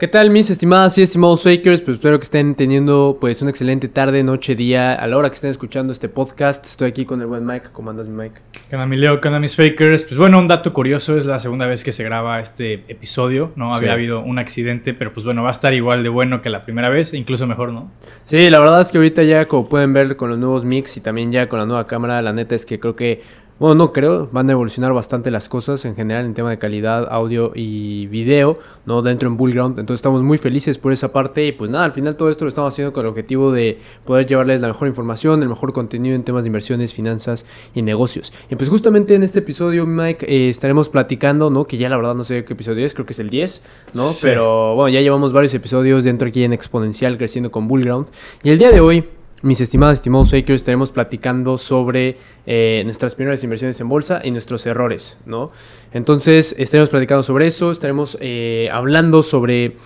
¿Qué 0.00 0.08
tal 0.08 0.30
mis 0.30 0.48
estimadas 0.48 0.96
y 0.96 1.02
estimados 1.02 1.42
fakers? 1.42 1.82
Pues 1.82 1.98
espero 1.98 2.18
que 2.18 2.24
estén 2.24 2.54
teniendo 2.54 3.18
pues 3.20 3.42
una 3.42 3.50
excelente 3.50 3.86
tarde, 3.86 4.22
noche, 4.22 4.54
día, 4.54 4.94
a 4.94 5.06
la 5.06 5.18
hora 5.18 5.28
que 5.28 5.34
estén 5.34 5.50
escuchando 5.50 5.92
este 5.92 6.08
podcast. 6.08 6.64
Estoy 6.64 6.88
aquí 6.88 7.04
con 7.04 7.20
el 7.20 7.26
buen 7.26 7.44
Mike. 7.44 7.66
¿Cómo 7.74 7.90
andas, 7.90 8.08
Mike? 8.08 8.40
¿Qué 8.70 8.76
onda, 8.76 8.86
mi 8.86 8.96
Leo? 8.96 9.20
¿Qué 9.20 9.28
onda, 9.28 9.38
mis 9.40 9.54
fakers? 9.56 10.04
Pues 10.04 10.16
bueno, 10.16 10.38
un 10.38 10.46
dato 10.48 10.72
curioso, 10.72 11.18
es 11.18 11.26
la 11.26 11.38
segunda 11.38 11.66
vez 11.66 11.84
que 11.84 11.92
se 11.92 12.02
graba 12.02 12.40
este 12.40 12.82
episodio, 12.88 13.52
¿no? 13.56 13.74
Había 13.74 13.90
Sí. 13.90 13.92
habido 13.92 14.20
un 14.20 14.38
accidente, 14.38 14.94
pero 14.94 15.12
pues 15.12 15.26
bueno, 15.26 15.42
va 15.42 15.48
a 15.48 15.52
estar 15.52 15.74
igual 15.74 16.02
de 16.02 16.08
bueno 16.08 16.40
que 16.40 16.48
la 16.48 16.64
primera 16.64 16.88
vez, 16.88 17.12
incluso 17.12 17.46
mejor, 17.46 17.70
¿no? 17.70 17.90
Sí, 18.24 18.48
la 18.48 18.58
verdad 18.58 18.80
es 18.80 18.88
que 18.92 18.96
ahorita 18.96 19.22
ya 19.24 19.48
como 19.48 19.68
pueden 19.68 19.92
ver 19.92 20.16
con 20.16 20.30
los 20.30 20.38
nuevos 20.38 20.64
mix 20.64 20.96
y 20.96 21.02
también 21.02 21.30
ya 21.30 21.46
con 21.50 21.58
la 21.58 21.66
nueva 21.66 21.86
cámara, 21.86 22.22
la 22.22 22.32
neta 22.32 22.54
es 22.54 22.64
que 22.64 22.80
creo 22.80 22.96
que, 22.96 23.20
bueno, 23.60 23.74
no 23.74 23.92
creo, 23.92 24.26
van 24.32 24.48
a 24.48 24.52
evolucionar 24.52 24.94
bastante 24.94 25.30
las 25.30 25.50
cosas 25.50 25.84
en 25.84 25.94
general 25.94 26.24
en 26.24 26.32
tema 26.32 26.48
de 26.48 26.58
calidad, 26.58 27.06
audio 27.10 27.52
y 27.54 28.06
video, 28.06 28.58
¿no? 28.86 29.02
Dentro 29.02 29.28
en 29.28 29.36
Bullground, 29.36 29.78
entonces 29.78 29.98
estamos 29.98 30.22
muy 30.22 30.38
felices 30.38 30.78
por 30.78 30.92
esa 30.92 31.12
parte 31.12 31.46
y 31.46 31.52
pues 31.52 31.70
nada, 31.70 31.84
al 31.84 31.92
final 31.92 32.16
todo 32.16 32.30
esto 32.30 32.46
lo 32.46 32.48
estamos 32.48 32.72
haciendo 32.72 32.94
con 32.94 33.04
el 33.04 33.10
objetivo 33.10 33.52
de 33.52 33.78
poder 34.06 34.24
llevarles 34.24 34.62
la 34.62 34.68
mejor 34.68 34.88
información, 34.88 35.42
el 35.42 35.50
mejor 35.50 35.74
contenido 35.74 36.16
en 36.16 36.24
temas 36.24 36.44
de 36.44 36.48
inversiones, 36.48 36.94
finanzas 36.94 37.44
y 37.74 37.82
negocios. 37.82 38.32
Y 38.48 38.56
pues 38.56 38.70
justamente 38.70 39.14
en 39.14 39.22
este 39.22 39.40
episodio, 39.40 39.84
Mike, 39.84 40.24
eh, 40.26 40.48
estaremos 40.48 40.88
platicando, 40.88 41.50
¿no? 41.50 41.66
Que 41.66 41.76
ya 41.76 41.90
la 41.90 41.98
verdad 41.98 42.14
no 42.14 42.24
sé 42.24 42.46
qué 42.46 42.54
episodio 42.54 42.86
es, 42.86 42.94
creo 42.94 43.04
que 43.04 43.12
es 43.12 43.18
el 43.18 43.28
10, 43.28 43.62
¿no? 43.94 44.08
Sí. 44.08 44.20
Pero 44.22 44.74
bueno, 44.74 44.88
ya 44.88 45.02
llevamos 45.02 45.34
varios 45.34 45.52
episodios 45.52 46.04
dentro 46.04 46.28
aquí 46.28 46.44
en 46.44 46.54
Exponencial 46.54 47.18
creciendo 47.18 47.50
con 47.50 47.68
Bullground. 47.68 48.06
Y 48.42 48.48
el 48.48 48.58
día 48.58 48.70
de 48.70 48.80
hoy, 48.80 49.04
mis 49.42 49.60
estimadas, 49.60 49.98
estimados 49.98 50.30
fakers, 50.30 50.60
estaremos 50.60 50.92
platicando 50.92 51.56
sobre 51.56 52.18
eh, 52.46 52.82
nuestras 52.84 53.14
primeras 53.14 53.42
inversiones 53.42 53.80
en 53.80 53.88
bolsa 53.88 54.20
y 54.22 54.30
nuestros 54.30 54.66
errores, 54.66 55.18
¿no? 55.24 55.50
Entonces, 55.92 56.54
estaremos 56.58 56.90
platicando 56.90 57.22
sobre 57.22 57.46
eso, 57.46 57.70
estaremos 57.70 58.18
eh, 58.20 58.68
hablando 58.72 59.22
sobre 59.22 59.76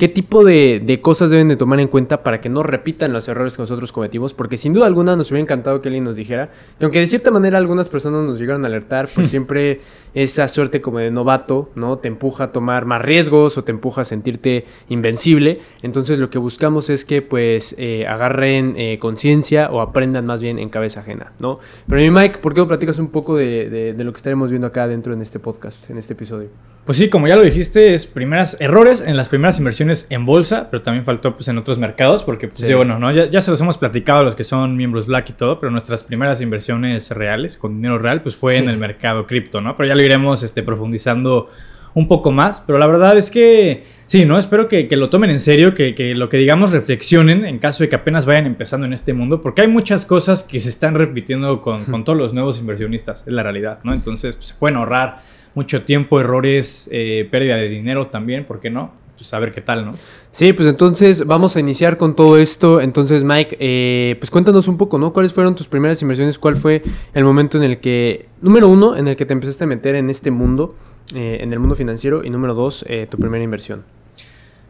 qué 0.00 0.08
tipo 0.08 0.42
de, 0.44 0.82
de 0.84 1.00
cosas 1.00 1.30
deben 1.30 1.46
de 1.48 1.56
tomar 1.56 1.78
en 1.78 1.86
cuenta 1.86 2.22
para 2.24 2.40
que 2.40 2.48
no 2.48 2.62
repitan 2.64 3.12
los 3.12 3.28
errores 3.28 3.54
que 3.54 3.62
nosotros 3.62 3.92
cometimos, 3.92 4.34
porque 4.34 4.56
sin 4.56 4.72
duda 4.72 4.86
alguna 4.86 5.14
nos 5.14 5.30
hubiera 5.30 5.42
encantado 5.42 5.80
que 5.82 5.88
alguien 5.88 6.02
nos 6.04 6.16
dijera, 6.16 6.46
que 6.78 6.84
aunque 6.86 6.98
de 7.00 7.06
cierta 7.06 7.30
manera 7.30 7.58
algunas 7.58 7.88
personas 7.88 8.24
nos 8.24 8.40
llegaron 8.40 8.64
a 8.64 8.68
alertar, 8.68 9.08
pues 9.14 9.28
siempre 9.30 9.80
esa 10.14 10.48
suerte 10.48 10.80
como 10.80 10.98
de 10.98 11.10
novato, 11.12 11.70
¿no? 11.76 11.98
Te 11.98 12.08
empuja 12.08 12.44
a 12.44 12.50
tomar 12.52 12.84
más 12.86 13.00
riesgos 13.02 13.56
o 13.58 13.62
te 13.62 13.70
empuja 13.70 14.00
a 14.00 14.04
sentirte 14.04 14.64
invencible. 14.88 15.60
Entonces 15.82 16.18
lo 16.18 16.30
que 16.30 16.38
buscamos 16.38 16.90
es 16.90 17.04
que 17.04 17.22
pues 17.22 17.74
eh, 17.78 18.06
agarren 18.08 18.74
eh, 18.76 18.98
conciencia 18.98 19.70
o 19.70 19.80
aprendan 19.82 20.26
más 20.26 20.40
bien 20.42 20.58
en 20.58 20.68
cabeza 20.70 21.00
ajena, 21.00 21.32
¿no? 21.38 21.60
Pero 21.86 22.00
mi 22.00 22.10
Mike, 22.10 22.38
¿por 22.38 22.54
qué 22.54 22.60
no 22.60 22.66
platicas 22.66 22.98
un 22.98 23.08
poco 23.08 23.36
de, 23.36 23.68
de- 23.70 23.92
de 23.92 24.04
lo 24.04 24.12
que 24.12 24.16
estaremos 24.16 24.50
viendo 24.50 24.66
acá 24.66 24.88
dentro 24.88 25.12
en 25.12 25.20
este 25.22 25.38
podcast, 25.38 25.88
en 25.90 25.98
este 25.98 26.14
episodio? 26.14 26.48
Pues 26.90 26.98
sí, 26.98 27.08
como 27.08 27.28
ya 27.28 27.36
lo 27.36 27.44
dijiste, 27.44 27.94
es 27.94 28.04
primeras 28.04 28.60
errores 28.60 29.00
en 29.00 29.16
las 29.16 29.28
primeras 29.28 29.56
inversiones 29.60 30.08
en 30.10 30.26
bolsa, 30.26 30.66
pero 30.72 30.82
también 30.82 31.04
faltó 31.04 31.36
pues 31.36 31.46
en 31.46 31.56
otros 31.56 31.78
mercados, 31.78 32.24
porque 32.24 32.48
pues 32.48 32.58
Sí. 32.62 32.66
sí, 32.66 32.74
bueno, 32.74 32.98
¿no? 32.98 33.12
Ya, 33.12 33.30
ya 33.30 33.40
se 33.40 33.52
los 33.52 33.60
hemos 33.60 33.78
platicado 33.78 34.18
a 34.18 34.22
los 34.24 34.34
que 34.34 34.42
son 34.42 34.76
miembros 34.76 35.06
Black 35.06 35.30
y 35.30 35.32
todo, 35.34 35.60
pero 35.60 35.70
nuestras 35.70 36.02
primeras 36.02 36.40
inversiones 36.40 37.12
reales, 37.12 37.56
con 37.56 37.76
dinero 37.76 38.00
real, 38.00 38.22
pues 38.22 38.34
fue 38.34 38.56
en 38.56 38.68
el 38.68 38.76
mercado 38.76 39.24
cripto, 39.28 39.60
¿no? 39.60 39.76
Pero 39.76 39.88
ya 39.88 39.94
lo 39.94 40.02
iremos 40.02 40.42
este, 40.42 40.64
profundizando 40.64 41.48
un 41.94 42.08
poco 42.08 42.32
más, 42.32 42.60
pero 42.60 42.76
la 42.76 42.88
verdad 42.88 43.16
es 43.16 43.30
que 43.30 43.84
sí, 44.06 44.24
¿no? 44.24 44.36
Espero 44.36 44.66
que, 44.66 44.88
que 44.88 44.96
lo 44.96 45.10
tomen 45.10 45.30
en 45.30 45.38
serio, 45.38 45.74
que, 45.74 45.94
que 45.94 46.16
lo 46.16 46.28
que 46.28 46.38
digamos 46.38 46.72
reflexionen 46.72 47.44
en 47.44 47.60
caso 47.60 47.84
de 47.84 47.88
que 47.88 47.94
apenas 47.94 48.26
vayan 48.26 48.46
empezando 48.46 48.86
en 48.86 48.94
este 48.94 49.12
mundo, 49.12 49.40
porque 49.40 49.62
hay 49.62 49.68
muchas 49.68 50.04
cosas 50.06 50.42
que 50.42 50.58
se 50.58 50.68
están 50.68 50.96
repitiendo 50.96 51.62
con, 51.62 51.84
con 51.84 52.02
todos 52.02 52.18
los 52.18 52.34
nuevos 52.34 52.58
inversionistas, 52.58 53.24
es 53.28 53.32
la 53.32 53.44
realidad, 53.44 53.78
¿no? 53.84 53.94
Entonces, 53.94 54.34
pues, 54.34 54.48
se 54.48 54.54
pueden 54.54 54.76
ahorrar 54.76 55.18
mucho 55.54 55.82
tiempo, 55.82 56.20
errores, 56.20 56.88
eh, 56.92 57.28
pérdida 57.30 57.56
de 57.56 57.68
dinero 57.68 58.04
también, 58.04 58.44
¿por 58.44 58.60
qué 58.60 58.70
no? 58.70 58.92
Pues 59.16 59.34
a 59.34 59.38
ver 59.38 59.52
qué 59.52 59.60
tal, 59.60 59.84
¿no? 59.84 59.92
Sí, 60.32 60.52
pues 60.52 60.66
entonces 60.66 61.26
vamos 61.26 61.54
a 61.56 61.60
iniciar 61.60 61.98
con 61.98 62.16
todo 62.16 62.38
esto. 62.38 62.80
Entonces, 62.80 63.22
Mike, 63.22 63.56
eh, 63.60 64.16
pues 64.18 64.30
cuéntanos 64.30 64.66
un 64.66 64.78
poco, 64.78 64.98
¿no? 64.98 65.12
¿Cuáles 65.12 65.34
fueron 65.34 65.54
tus 65.54 65.68
primeras 65.68 66.00
inversiones? 66.00 66.38
¿Cuál 66.38 66.56
fue 66.56 66.82
el 67.12 67.24
momento 67.24 67.58
en 67.58 67.64
el 67.64 67.80
que, 67.80 68.28
número 68.40 68.68
uno, 68.68 68.96
en 68.96 69.08
el 69.08 69.16
que 69.16 69.26
te 69.26 69.34
empezaste 69.34 69.64
a 69.64 69.66
meter 69.66 69.94
en 69.94 70.08
este 70.08 70.30
mundo, 70.30 70.74
eh, 71.14 71.38
en 71.42 71.52
el 71.52 71.58
mundo 71.58 71.74
financiero? 71.74 72.24
Y 72.24 72.30
número 72.30 72.54
dos, 72.54 72.84
tu 73.10 73.18
primera 73.18 73.44
inversión. 73.44 73.84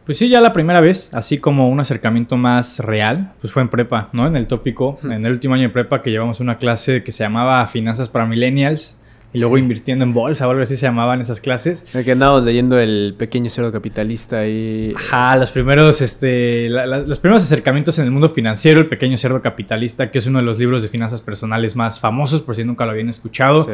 Pues 0.05 0.17
sí, 0.17 0.27
ya 0.27 0.41
la 0.41 0.51
primera 0.51 0.81
vez, 0.81 1.13
así 1.13 1.37
como 1.37 1.69
un 1.69 1.79
acercamiento 1.79 2.35
más 2.35 2.79
real, 2.79 3.33
pues 3.39 3.53
fue 3.53 3.61
en 3.61 3.69
prepa, 3.69 4.09
¿no? 4.13 4.27
En 4.27 4.35
el 4.35 4.47
tópico, 4.47 4.99
en 5.03 5.25
el 5.25 5.31
último 5.31 5.53
año 5.53 5.63
de 5.63 5.69
prepa 5.69 6.01
que 6.01 6.09
llevamos 6.11 6.41
una 6.41 6.57
clase 6.57 7.03
que 7.03 7.11
se 7.13 7.23
llamaba 7.23 7.65
Finanzas 7.67 8.09
para 8.09 8.25
Millennials 8.25 9.00
y 9.33 9.39
luego 9.39 9.57
invirtiendo 9.57 10.03
en 10.03 10.13
bolsa 10.13 10.47
o 10.47 10.51
algo 10.51 10.61
así 10.63 10.75
se 10.75 10.83
llamaban 10.85 11.21
esas 11.21 11.39
clases. 11.39 11.83
Que 12.03 12.11
andábamos 12.11 12.43
leyendo 12.43 12.77
el 12.79 13.15
pequeño 13.17 13.49
cerdo 13.49 13.71
capitalista 13.71 14.45
y... 14.47 14.93
Ajá, 14.95 15.37
los 15.37 15.51
primeros, 15.51 16.01
este, 16.01 16.69
la- 16.69 16.85
la- 16.85 16.99
los 16.99 17.19
primeros 17.19 17.43
acercamientos 17.43 17.97
en 17.99 18.05
el 18.05 18.11
mundo 18.11 18.29
financiero, 18.29 18.79
El 18.81 18.87
pequeño 18.87 19.15
cerdo 19.17 19.41
capitalista, 19.41 20.11
que 20.11 20.17
es 20.19 20.27
uno 20.27 20.39
de 20.39 20.45
los 20.45 20.59
libros 20.59 20.81
de 20.81 20.87
finanzas 20.89 21.21
personales 21.21 21.75
más 21.75 21.99
famosos, 21.99 22.41
por 22.41 22.55
si 22.55 22.63
nunca 22.63 22.85
lo 22.85 22.91
habían 22.91 23.09
escuchado. 23.09 23.63
Sí. 23.65 23.71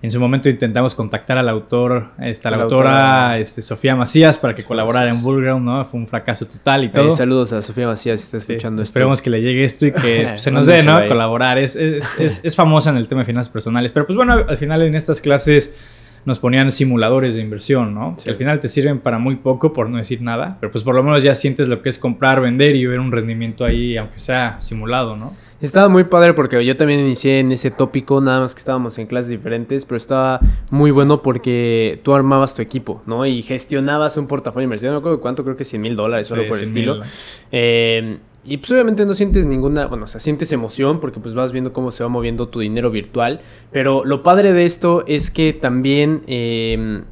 En 0.00 0.12
su 0.12 0.20
momento 0.20 0.48
intentamos 0.48 0.94
contactar 0.94 1.38
al 1.38 1.48
autor, 1.48 2.10
esta, 2.20 2.52
la, 2.52 2.56
La 2.58 2.62
autora, 2.64 2.90
autora. 2.90 3.38
este, 3.38 3.62
Sofía 3.62 3.96
Macías 3.96 4.38
para 4.38 4.54
que 4.54 4.62
colaborara 4.62 5.10
en. 5.10 5.20
Bullground, 5.22 5.64
¿no? 5.64 5.84
Fue 5.84 5.98
un 5.98 6.06
fracaso 6.06 6.46
total 6.46 6.84
y 6.84 6.86
Eh, 6.86 6.90
todo. 6.90 7.10
saludos 7.10 7.52
a 7.52 7.62
Sofía 7.62 7.88
Macías 7.88 8.20
si 8.20 8.24
está 8.26 8.38
Sí, 8.40 8.52
escuchando 8.52 8.80
esto. 8.82 8.90
esperemos 8.90 9.20
que 9.20 9.30
le 9.30 9.42
llegue 9.42 9.64
esto 9.64 9.86
y 9.86 9.92
que 9.92 10.22
pues, 10.28 10.40
se 10.40 10.52
nos 10.52 10.66
dé, 10.66 10.84
¿no? 10.84 11.06
Colaborar. 11.08 11.58
Es, 11.58 11.74
es, 11.74 12.14
es, 12.18 12.40
es 12.44 12.54
famosa 12.54 12.90
en 12.90 12.96
el 12.96 13.08
tema 13.08 13.22
de 13.22 13.24
finanzas 13.24 13.52
personales. 13.52 13.90
Pero 13.90 14.06
pues 14.06 14.16
bueno, 14.16 14.34
al 14.34 14.56
final 14.56 14.82
en 14.82 14.94
estas 14.94 15.20
clases 15.20 15.74
nos 16.24 16.38
ponían 16.38 16.70
simuladores 16.70 17.34
de 17.34 17.40
inversión, 17.40 17.92
¿no? 17.94 18.14
Sí. 18.18 18.24
Que 18.26 18.30
al 18.30 18.36
final 18.36 18.60
te 18.60 18.68
sirven 18.68 19.00
para 19.00 19.18
muy 19.18 19.34
poco, 19.36 19.72
por 19.72 19.88
no 19.90 19.96
decir 19.98 20.22
nada. 20.22 20.58
Pero 20.60 20.70
pues 20.70 20.84
por 20.84 20.94
lo 20.94 21.02
menos 21.02 21.24
ya 21.24 21.34
sientes 21.34 21.66
lo 21.66 21.82
que 21.82 21.88
es 21.88 21.98
comprar, 21.98 22.40
vender 22.40 22.76
y 22.76 22.86
ver 22.86 23.00
un 23.00 23.10
rendimiento 23.10 23.64
ahí, 23.64 23.96
aunque 23.96 24.18
sea 24.18 24.60
simulado, 24.60 25.16
¿no? 25.16 25.32
Estaba 25.60 25.88
muy 25.88 26.04
padre 26.04 26.34
porque 26.34 26.64
yo 26.64 26.76
también 26.76 27.00
inicié 27.00 27.40
en 27.40 27.50
ese 27.50 27.72
tópico, 27.72 28.20
nada 28.20 28.40
más 28.40 28.54
que 28.54 28.60
estábamos 28.60 28.96
en 28.98 29.08
clases 29.08 29.28
diferentes, 29.30 29.84
pero 29.84 29.96
estaba 29.96 30.38
muy 30.70 30.92
bueno 30.92 31.20
porque 31.20 32.00
tú 32.04 32.14
armabas 32.14 32.54
tu 32.54 32.62
equipo, 32.62 33.02
¿no? 33.06 33.26
Y 33.26 33.42
gestionabas 33.42 34.16
un 34.18 34.28
portafolio 34.28 34.60
de 34.62 34.64
inversión, 34.66 34.92
no 34.92 35.00
recuerdo 35.00 35.20
cuánto, 35.20 35.42
creo 35.42 35.56
que 35.56 35.64
100 35.64 35.82
mil 35.82 35.96
dólares, 35.96 36.28
solo 36.28 36.42
Sí, 36.42 36.48
por 36.48 36.58
el 36.58 36.64
100,000. 36.66 36.88
estilo. 36.88 37.04
Eh, 37.50 38.18
y 38.44 38.58
pues 38.58 38.70
obviamente 38.70 39.04
no 39.04 39.14
sientes 39.14 39.46
ninguna, 39.46 39.86
bueno, 39.86 40.04
o 40.04 40.06
sea, 40.06 40.20
sientes 40.20 40.52
emoción 40.52 41.00
porque 41.00 41.18
pues 41.18 41.34
vas 41.34 41.50
viendo 41.50 41.72
cómo 41.72 41.90
se 41.90 42.04
va 42.04 42.08
moviendo 42.08 42.46
tu 42.46 42.60
dinero 42.60 42.92
virtual, 42.92 43.40
pero 43.72 44.04
lo 44.04 44.22
padre 44.22 44.52
de 44.52 44.64
esto 44.64 45.02
es 45.08 45.30
que 45.32 45.52
también... 45.52 46.22
eh, 46.28 47.02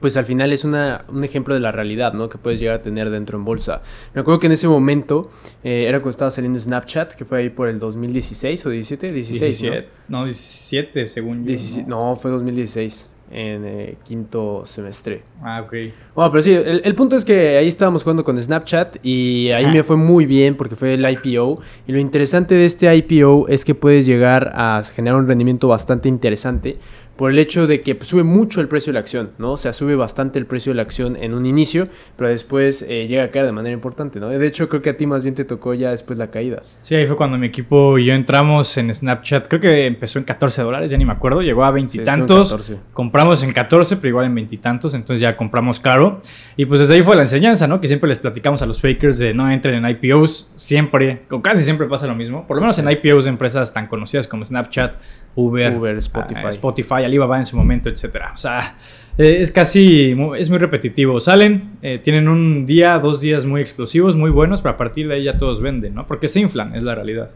pues 0.00 0.16
al 0.16 0.24
final 0.24 0.52
es 0.52 0.64
una, 0.64 1.04
un 1.08 1.24
ejemplo 1.24 1.54
de 1.54 1.60
la 1.60 1.72
realidad, 1.72 2.12
¿no? 2.12 2.28
Que 2.28 2.38
puedes 2.38 2.60
llegar 2.60 2.76
a 2.76 2.82
tener 2.82 3.10
dentro 3.10 3.38
en 3.38 3.44
bolsa. 3.44 3.82
Me 4.14 4.20
acuerdo 4.20 4.40
que 4.40 4.46
en 4.46 4.52
ese 4.52 4.68
momento 4.68 5.30
eh, 5.64 5.86
era 5.88 5.98
cuando 5.98 6.10
estaba 6.10 6.30
saliendo 6.30 6.60
Snapchat, 6.60 7.14
que 7.14 7.24
fue 7.24 7.38
ahí 7.38 7.50
por 7.50 7.68
el 7.68 7.78
2016 7.78 8.66
o 8.66 8.70
17, 8.70 9.12
16, 9.12 9.40
17. 9.40 9.88
No, 10.08 10.24
17, 10.24 11.06
según 11.06 11.40
yo. 11.40 11.46
17 11.48 11.88
¿no? 11.88 12.10
no, 12.10 12.16
fue 12.16 12.30
2016, 12.30 13.08
en 13.30 13.64
eh, 13.64 13.96
quinto 14.04 14.64
semestre. 14.66 15.22
Ah, 15.42 15.62
ok. 15.64 15.72
Bueno, 16.14 16.30
pero 16.30 16.42
sí, 16.42 16.52
el, 16.52 16.82
el 16.84 16.94
punto 16.94 17.16
es 17.16 17.24
que 17.24 17.56
ahí 17.56 17.66
estábamos 17.66 18.02
jugando 18.02 18.22
con 18.22 18.40
Snapchat 18.40 18.98
y 19.02 19.50
ahí 19.50 19.66
me 19.66 19.82
fue 19.84 19.96
muy 19.96 20.26
bien 20.26 20.56
porque 20.56 20.76
fue 20.76 20.94
el 20.94 21.08
IPO. 21.08 21.58
Y 21.88 21.92
lo 21.92 21.98
interesante 21.98 22.54
de 22.54 22.66
este 22.66 22.94
IPO 22.94 23.48
es 23.48 23.64
que 23.64 23.74
puedes 23.74 24.04
llegar 24.04 24.52
a 24.54 24.82
generar 24.94 25.18
un 25.18 25.26
rendimiento 25.26 25.68
bastante 25.68 26.08
interesante 26.08 26.76
por 27.16 27.30
el 27.30 27.38
hecho 27.38 27.66
de 27.66 27.80
que 27.80 27.94
pues, 27.94 28.08
sube 28.08 28.22
mucho 28.22 28.60
el 28.60 28.68
precio 28.68 28.90
de 28.92 28.94
la 28.94 29.00
acción, 29.00 29.30
¿no? 29.38 29.52
O 29.52 29.56
sea, 29.56 29.72
sube 29.72 29.96
bastante 29.96 30.38
el 30.38 30.46
precio 30.46 30.70
de 30.72 30.76
la 30.76 30.82
acción 30.82 31.16
en 31.16 31.34
un 31.34 31.46
inicio, 31.46 31.88
pero 32.16 32.28
después 32.30 32.82
eh, 32.82 33.06
llega 33.08 33.24
a 33.24 33.30
caer 33.30 33.46
de 33.46 33.52
manera 33.52 33.72
importante, 33.74 34.20
¿no? 34.20 34.28
De 34.28 34.46
hecho, 34.46 34.68
creo 34.68 34.82
que 34.82 34.90
a 34.90 34.96
ti 34.96 35.06
más 35.06 35.22
bien 35.22 35.34
te 35.34 35.44
tocó 35.44 35.74
ya 35.74 35.90
después 35.90 36.18
la 36.18 36.30
caída. 36.30 36.60
Sí, 36.82 36.94
ahí 36.94 37.06
fue 37.06 37.16
cuando 37.16 37.38
mi 37.38 37.46
equipo 37.46 37.98
y 37.98 38.06
yo 38.06 38.14
entramos 38.14 38.76
en 38.76 38.92
Snapchat. 38.92 39.48
Creo 39.48 39.60
que 39.60 39.86
empezó 39.86 40.18
en 40.18 40.24
14 40.24 40.62
dólares, 40.62 40.90
ya 40.90 40.98
ni 40.98 41.04
me 41.04 41.12
acuerdo. 41.12 41.42
Llegó 41.42 41.64
a 41.64 41.68
Sí, 41.68 41.74
veintitantos. 41.74 42.50
14. 42.50 42.78
compramos 42.92 43.42
en 43.42 43.52
14, 43.52 43.96
pero 43.96 44.08
igual 44.08 44.26
en 44.26 44.34
veintitantos. 44.34 44.94
Entonces 44.94 45.20
ya 45.20 45.36
compramos 45.36 45.80
caro. 45.80 46.20
Y 46.56 46.66
pues 46.66 46.80
desde 46.80 46.94
ahí 46.94 47.02
fue 47.02 47.16
la 47.16 47.22
enseñanza, 47.22 47.66
¿no? 47.66 47.80
Que 47.80 47.88
siempre 47.88 48.08
les 48.08 48.18
platicamos 48.18 48.62
a 48.62 48.66
los 48.66 48.80
fakers 48.80 49.18
de 49.18 49.32
no 49.34 49.50
entren 49.50 49.84
en 49.84 49.90
IPOs. 49.90 50.52
Siempre, 50.54 51.22
o 51.30 51.40
casi 51.42 51.62
siempre 51.64 51.86
pasa 51.86 52.06
lo 52.06 52.14
mismo. 52.14 52.46
Por 52.46 52.56
lo 52.56 52.60
menos 52.60 52.78
en 52.78 52.90
IPOs 52.90 53.24
de 53.24 53.30
empresas 53.30 53.72
tan 53.72 53.86
conocidas 53.86 54.28
como 54.28 54.44
Snapchat, 54.44 54.96
Uber, 55.34 55.76
Uber, 55.76 55.96
Spotify. 55.98 56.40
ah, 56.44 56.48
Spotify, 56.48 57.04
Alibaba 57.06 57.38
en 57.38 57.46
su 57.46 57.56
momento, 57.56 57.88
etcétera. 57.88 58.32
O 58.34 58.36
sea, 58.36 58.76
eh, 59.18 59.38
es 59.40 59.50
casi, 59.50 60.14
es 60.38 60.50
muy 60.50 60.58
repetitivo. 60.58 61.18
Salen, 61.20 61.78
eh, 61.82 61.98
tienen 61.98 62.28
un 62.28 62.66
día, 62.66 62.98
dos 62.98 63.20
días 63.20 63.46
muy 63.46 63.60
explosivos, 63.62 64.16
muy 64.16 64.30
buenos, 64.30 64.60
pero 64.60 64.74
a 64.74 64.76
partir 64.76 65.08
de 65.08 65.14
ahí 65.14 65.24
ya 65.24 65.38
todos 65.38 65.60
venden, 65.60 65.94
¿no? 65.94 66.06
Porque 66.06 66.28
se 66.28 66.40
inflan, 66.40 66.74
es 66.74 66.82
la 66.82 66.94
realidad. 66.94 67.30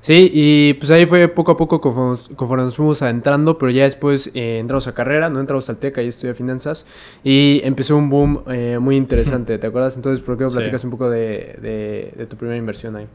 Sí, 0.00 0.28
y 0.34 0.74
pues 0.74 0.90
ahí 0.90 1.06
fue 1.06 1.28
poco 1.28 1.52
a 1.52 1.56
poco 1.56 1.80
conforme, 1.80 2.18
conforme 2.34 2.64
nos 2.64 2.74
fuimos 2.76 3.00
adentrando, 3.02 3.58
pero 3.58 3.70
ya 3.70 3.84
después 3.84 4.28
eh, 4.34 4.58
entramos 4.58 4.88
a 4.88 4.92
carrera, 4.94 5.28
no 5.30 5.38
entramos 5.38 5.68
al 5.68 5.76
TEC, 5.76 5.98
ahí 5.98 6.08
estudié 6.08 6.34
finanzas, 6.34 6.84
y 7.22 7.60
empezó 7.62 7.96
un 7.96 8.10
boom 8.10 8.42
eh, 8.50 8.78
muy 8.80 8.96
interesante, 8.96 9.56
¿te 9.58 9.66
acuerdas? 9.68 9.94
Entonces, 9.96 10.24
¿por 10.24 10.36
qué 10.36 10.44
no 10.44 10.50
Sí. 10.50 10.56
platicas 10.56 10.82
un 10.82 10.90
poco 10.90 11.08
de, 11.10 11.56
de- 11.62 12.12
de 12.16 12.26
tu 12.26 12.36
primera 12.36 12.56
inversión 12.58 12.96
ahí? 12.96 13.06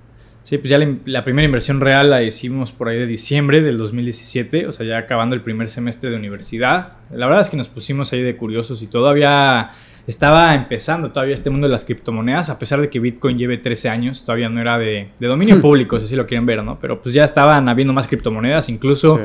Sí, 0.44 0.58
pues 0.58 0.70
ya 0.70 0.78
la, 0.78 0.94
la 1.06 1.24
primera 1.24 1.46
inversión 1.46 1.80
real 1.80 2.10
la 2.10 2.22
hicimos 2.22 2.72
por 2.72 2.90
ahí 2.90 2.98
de 3.00 3.08
diciembre 3.08 3.62
del 3.62 3.78
2017, 3.78 4.68
o 4.68 4.72
sea, 4.72 4.86
ya 4.86 4.98
acabando 4.98 5.36
el 5.36 5.42
primer 5.42 5.70
semestre 5.70 6.10
de 6.10 6.18
universidad. 6.18 6.98
La 7.12 7.28
verdad 7.28 7.42
es 7.42 7.50
que 7.50 7.58
nos 7.58 7.70
pusimos 7.70 8.12
ahí 8.14 8.22
de 8.22 8.36
curiosos 8.36 8.82
y 8.82 8.88
todavía 8.88 9.72
estaba 10.06 10.54
empezando 10.54 11.12
todavía 11.12 11.34
este 11.34 11.50
mundo 11.50 11.68
de 11.68 11.72
las 11.72 11.86
criptomonedas, 11.86 12.50
a 12.50 12.60
pesar 12.60 12.82
de 12.82 12.90
que 12.90 13.00
Bitcoin 13.00 13.38
lleve 13.38 13.58
13 13.58 13.90
años, 13.90 14.24
todavía 14.24 14.50
no 14.50 14.60
era 14.60 14.78
de, 14.78 15.10
dominio 15.20 15.62
público, 15.62 15.98
si 16.00 16.06
así 16.06 16.16
lo 16.16 16.26
quieren 16.26 16.46
ver, 16.46 16.64
¿no? 16.64 16.78
Pero 16.80 17.02
pues 17.02 17.16
ya 17.16 17.24
estaban 17.24 17.70
habiendo 17.70 17.94
más 17.94 18.08
criptomonedas, 18.08 18.68
incluso 18.70 19.22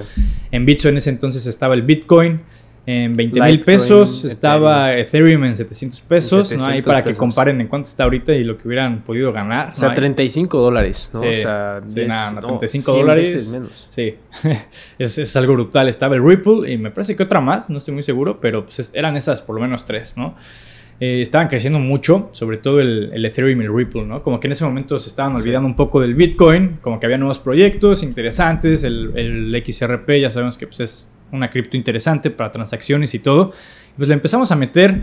en 0.50 0.64
Bitcoin 0.64 0.94
en 0.94 0.98
ese 0.98 1.10
entonces 1.10 1.46
estaba 1.46 1.74
el 1.74 1.82
Bitcoin, 1.82 2.40
en 2.90 3.14
20 3.14 3.42
mil 3.42 3.58
pesos, 3.58 4.24
estaba 4.24 4.96
Ethereum 4.96 5.44
en 5.44 5.54
700 5.54 6.00
pesos, 6.00 6.54
¿no? 6.54 6.64
Ahí 6.64 6.80
para 6.80 7.04
que 7.04 7.12
comparen 7.14 7.60
en 7.60 7.68
cuánto 7.68 7.86
está 7.86 8.04
ahorita 8.04 8.32
y 8.32 8.44
lo 8.44 8.56
que 8.56 8.66
hubieran 8.66 9.04
podido 9.04 9.30
ganar. 9.30 9.72
O 9.72 9.76
sea, 9.76 9.92
35 9.92 10.58
dólares, 10.58 11.10
¿no? 11.12 11.20
Sí, 11.20 11.28
o 11.28 11.32
sea, 11.34 11.82
sí, 11.86 12.06
nada, 12.06 12.40
35 12.40 12.92
dólares. 12.92 13.52
Menos. 13.52 13.84
Sí, 13.88 14.14
es, 14.98 15.18
es, 15.18 15.36
algo 15.36 15.52
brutal. 15.52 15.86
Estaba 15.90 16.14
el 16.14 16.24
Ripple 16.24 16.72
y 16.72 16.78
me 16.78 16.90
parece 16.90 17.14
que 17.14 17.24
otra 17.24 17.42
más, 17.42 17.68
no 17.68 17.76
estoy 17.76 17.92
muy 17.92 18.02
seguro, 18.02 18.40
pero 18.40 18.64
pues 18.64 18.90
eran 18.94 19.18
esas 19.18 19.42
por 19.42 19.56
lo 19.56 19.60
menos 19.60 19.84
tres, 19.84 20.16
¿no? 20.16 20.34
Eh, 20.98 21.20
estaban 21.20 21.46
creciendo 21.48 21.78
mucho, 21.78 22.30
sobre 22.32 22.56
todo 22.56 22.80
el, 22.80 23.10
el, 23.12 23.22
Ethereum 23.22 23.60
y 23.60 23.64
el 23.66 23.76
Ripple, 23.76 24.06
¿no? 24.06 24.22
Como 24.22 24.40
que 24.40 24.46
en 24.46 24.52
ese 24.52 24.64
momento 24.64 24.98
se 24.98 25.10
estaban 25.10 25.36
olvidando 25.36 25.68
un 25.68 25.76
poco 25.76 26.00
del 26.00 26.14
Bitcoin, 26.14 26.78
como 26.80 26.98
que 26.98 27.04
había 27.04 27.18
nuevos 27.18 27.38
proyectos 27.38 28.02
interesantes, 28.02 28.82
el, 28.82 29.12
el 29.14 29.62
XRP 29.62 30.22
ya 30.22 30.30
sabemos 30.30 30.56
que 30.56 30.66
pues, 30.66 30.80
es 30.80 31.12
una 31.32 31.50
cripto 31.50 31.76
interesante 31.76 32.30
para 32.30 32.50
transacciones 32.50 33.14
y 33.14 33.18
todo. 33.18 33.52
Pues 33.96 34.08
le 34.08 34.14
empezamos 34.14 34.50
a 34.52 34.56
meter, 34.56 35.02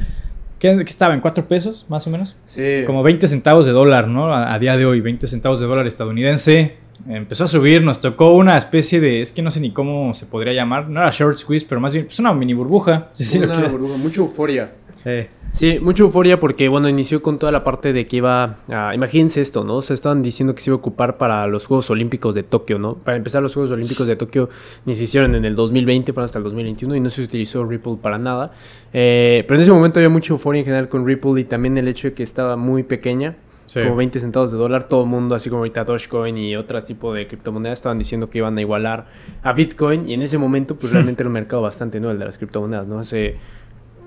¿qué, 0.60 0.72
estaba? 0.86 1.14
¿En 1.14 1.22
4 1.22 1.48
pesos 1.48 1.86
más 1.90 2.08
o 2.08 2.10
menos? 2.10 2.38
Sí. 2.46 2.84
Como 2.86 3.04
20 3.04 3.28
centavos 3.28 3.66
de 3.66 3.72
dólar, 3.72 4.08
¿no? 4.08 4.34
A, 4.34 4.58
día 4.60 4.78
de 4.78 4.86
hoy, 4.86 5.02
20 5.02 5.28
centavos 5.28 5.60
de 5.60 5.68
dólar 5.68 5.88
estadounidense. 5.88 6.78
Empezó 7.08 7.44
a 7.44 7.48
subir, 7.48 7.84
nos 7.84 8.00
tocó 8.00 8.34
una 8.34 8.58
especie 8.58 9.00
de, 9.00 9.22
es 9.22 9.32
que 9.32 9.42
no 9.42 9.52
sé 9.52 9.60
ni 9.60 9.72
cómo 9.72 10.14
se 10.14 10.26
podría 10.26 10.54
llamar, 10.54 10.90
no 10.90 11.02
era 11.02 11.10
short 11.12 11.36
squeeze, 11.36 11.66
pero 11.68 11.82
más 11.82 11.94
bien, 11.94 12.06
pues 12.06 12.18
una 12.20 12.34
mini 12.34 12.54
burbuja. 12.54 13.10
una 13.36 13.68
burbuja, 13.68 13.98
mucha 13.98 14.22
euforia. 14.22 14.72
Sí. 15.04 15.28
Sí, 15.56 15.80
mucha 15.80 16.04
euforia 16.04 16.38
porque, 16.38 16.68
bueno, 16.68 16.90
inició 16.90 17.24
con 17.24 17.40
toda 17.40 17.50
la 17.50 17.64
parte 17.64 17.94
de 17.94 18.08
que 18.08 18.18
iba 18.18 18.58
a... 18.68 18.94
Imagínense 18.94 19.40
esto, 19.40 19.64
¿no? 19.64 19.82
Se 19.82 19.94
estaban 19.94 20.22
diciendo 20.22 20.54
que 20.54 20.62
se 20.62 20.70
iba 20.70 20.76
a 20.76 20.80
ocupar 20.80 21.18
para 21.18 21.48
los 21.48 21.66
Juegos 21.66 21.90
Olímpicos 21.90 22.36
de 22.36 22.44
Tokio, 22.44 22.78
¿no? 22.78 22.94
Para 22.94 23.16
empezar, 23.16 23.42
los 23.42 23.54
Juegos 23.54 23.72
Olímpicos 23.72 24.06
de 24.06 24.18
Tokio 24.18 24.50
ni 24.84 24.96
se 24.96 25.04
hicieron 25.04 25.34
en 25.34 25.46
el 25.46 25.56
2020, 25.56 26.12
fueron 26.12 26.26
hasta 26.26 26.40
el 26.40 26.44
2021 26.44 26.98
y 26.98 27.00
no 27.00 27.10
se 27.10 27.22
utilizó 27.22 27.64
Ripple 27.64 27.96
para 28.02 28.18
nada. 28.18 28.52
Eh, 28.92 29.46
pero 29.48 29.56
en 29.56 29.64
ese 29.64 29.72
momento 29.72 29.98
había 30.00 30.10
mucha 30.10 30.34
euforia 30.34 30.60
en 30.60 30.66
general 30.66 30.90
con 30.90 31.08
Ripple 31.08 31.40
y 31.40 31.46
también 31.46 31.78
el 31.78 31.88
hecho 31.88 32.10
de 32.10 32.14
que 32.14 32.24
estaba 32.24 32.58
muy 32.58 32.84
pequeña. 32.84 33.38
Como 33.74 33.96
20 33.96 34.20
centavos 34.20 34.52
de 34.52 34.58
dólar, 34.58 34.88
todo 34.88 35.04
el 35.04 35.10
mundo, 35.10 35.36
así 35.36 35.50
como 35.50 35.62
ahorita 35.62 35.86
Dogecoin 35.86 36.38
y 36.38 36.56
otros 36.56 36.86
tipos 36.86 37.16
de 37.16 37.28
criptomonedas, 37.28 37.80
estaban 37.80 37.98
diciendo 37.98 38.30
que 38.30 38.38
iban 38.38 38.58
a 38.58 38.62
igualar 38.62 39.08
a 39.42 39.54
Bitcoin. 39.54 40.08
Y 40.08 40.14
en 40.14 40.22
ese 40.22 40.38
momento, 40.38 40.76
pues 40.76 40.94
realmente 40.94 41.24
era 41.24 41.30
un 41.30 41.34
mercado 41.34 41.62
bastante 41.62 42.00
nuevo, 42.00 42.12
el 42.12 42.20
de 42.20 42.26
las 42.26 42.38
criptomonedas, 42.38 42.88
¿no? 42.88 43.00
Hace 43.00 43.38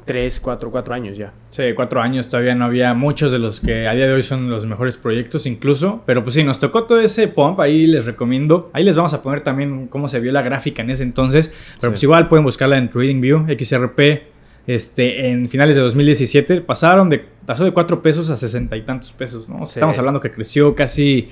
Tres, 0.09 0.41
cuatro, 0.41 0.71
cuatro 0.71 0.95
años 0.95 1.19
ya. 1.19 1.35
Sí, 1.51 1.65
cuatro 1.77 2.01
años 2.01 2.31
todavía 2.31 2.55
no 2.55 2.65
había 2.65 2.95
muchos 2.95 3.31
de 3.31 3.39
los 3.39 3.61
que 3.61 3.87
a 3.87 3.93
día 3.93 4.07
de 4.07 4.15
hoy 4.15 4.23
son 4.23 4.49
los 4.49 4.65
mejores 4.65 4.97
proyectos 4.97 5.45
incluso. 5.45 6.03
Pero 6.07 6.23
pues 6.23 6.35
sí, 6.35 6.43
nos 6.45 6.59
tocó 6.59 6.85
todo 6.85 6.99
ese 6.99 7.29
pump, 7.29 7.61
ahí 7.61 7.87
les 7.87 8.07
recomiendo. 8.07 8.71
Ahí 8.73 8.85
les 8.85 8.97
vamos 8.97 9.13
a 9.13 9.23
poner 9.23 9.43
también 9.43 9.87
cómo 9.87 10.09
se 10.09 10.19
vio 10.21 10.33
la 10.33 10.41
gráfica 10.41 10.81
en 10.81 10.89
ese 10.89 11.03
entonces. 11.03 11.77
Pero 11.79 11.93
pues 11.93 12.03
igual 12.03 12.27
pueden 12.27 12.43
buscarla 12.43 12.79
en 12.79 12.89
TradingView, 12.89 13.49
XRP. 13.59 14.01
Este, 14.67 15.29
en 15.31 15.49
finales 15.49 15.77
de 15.77 15.83
2017 15.83 16.61
pasaron 16.63 17.09
de, 17.11 17.25
pasó 17.47 17.65
de 17.65 17.73
cuatro 17.73 18.03
pesos 18.03 18.29
a 18.29 18.37
sesenta 18.37 18.77
y 18.77 18.83
tantos 18.83 19.13
pesos, 19.13 19.47
¿no? 19.47 19.65
Estamos 19.65 19.99
hablando 19.99 20.21
que 20.21 20.31
creció 20.31 20.75
casi 20.75 21.29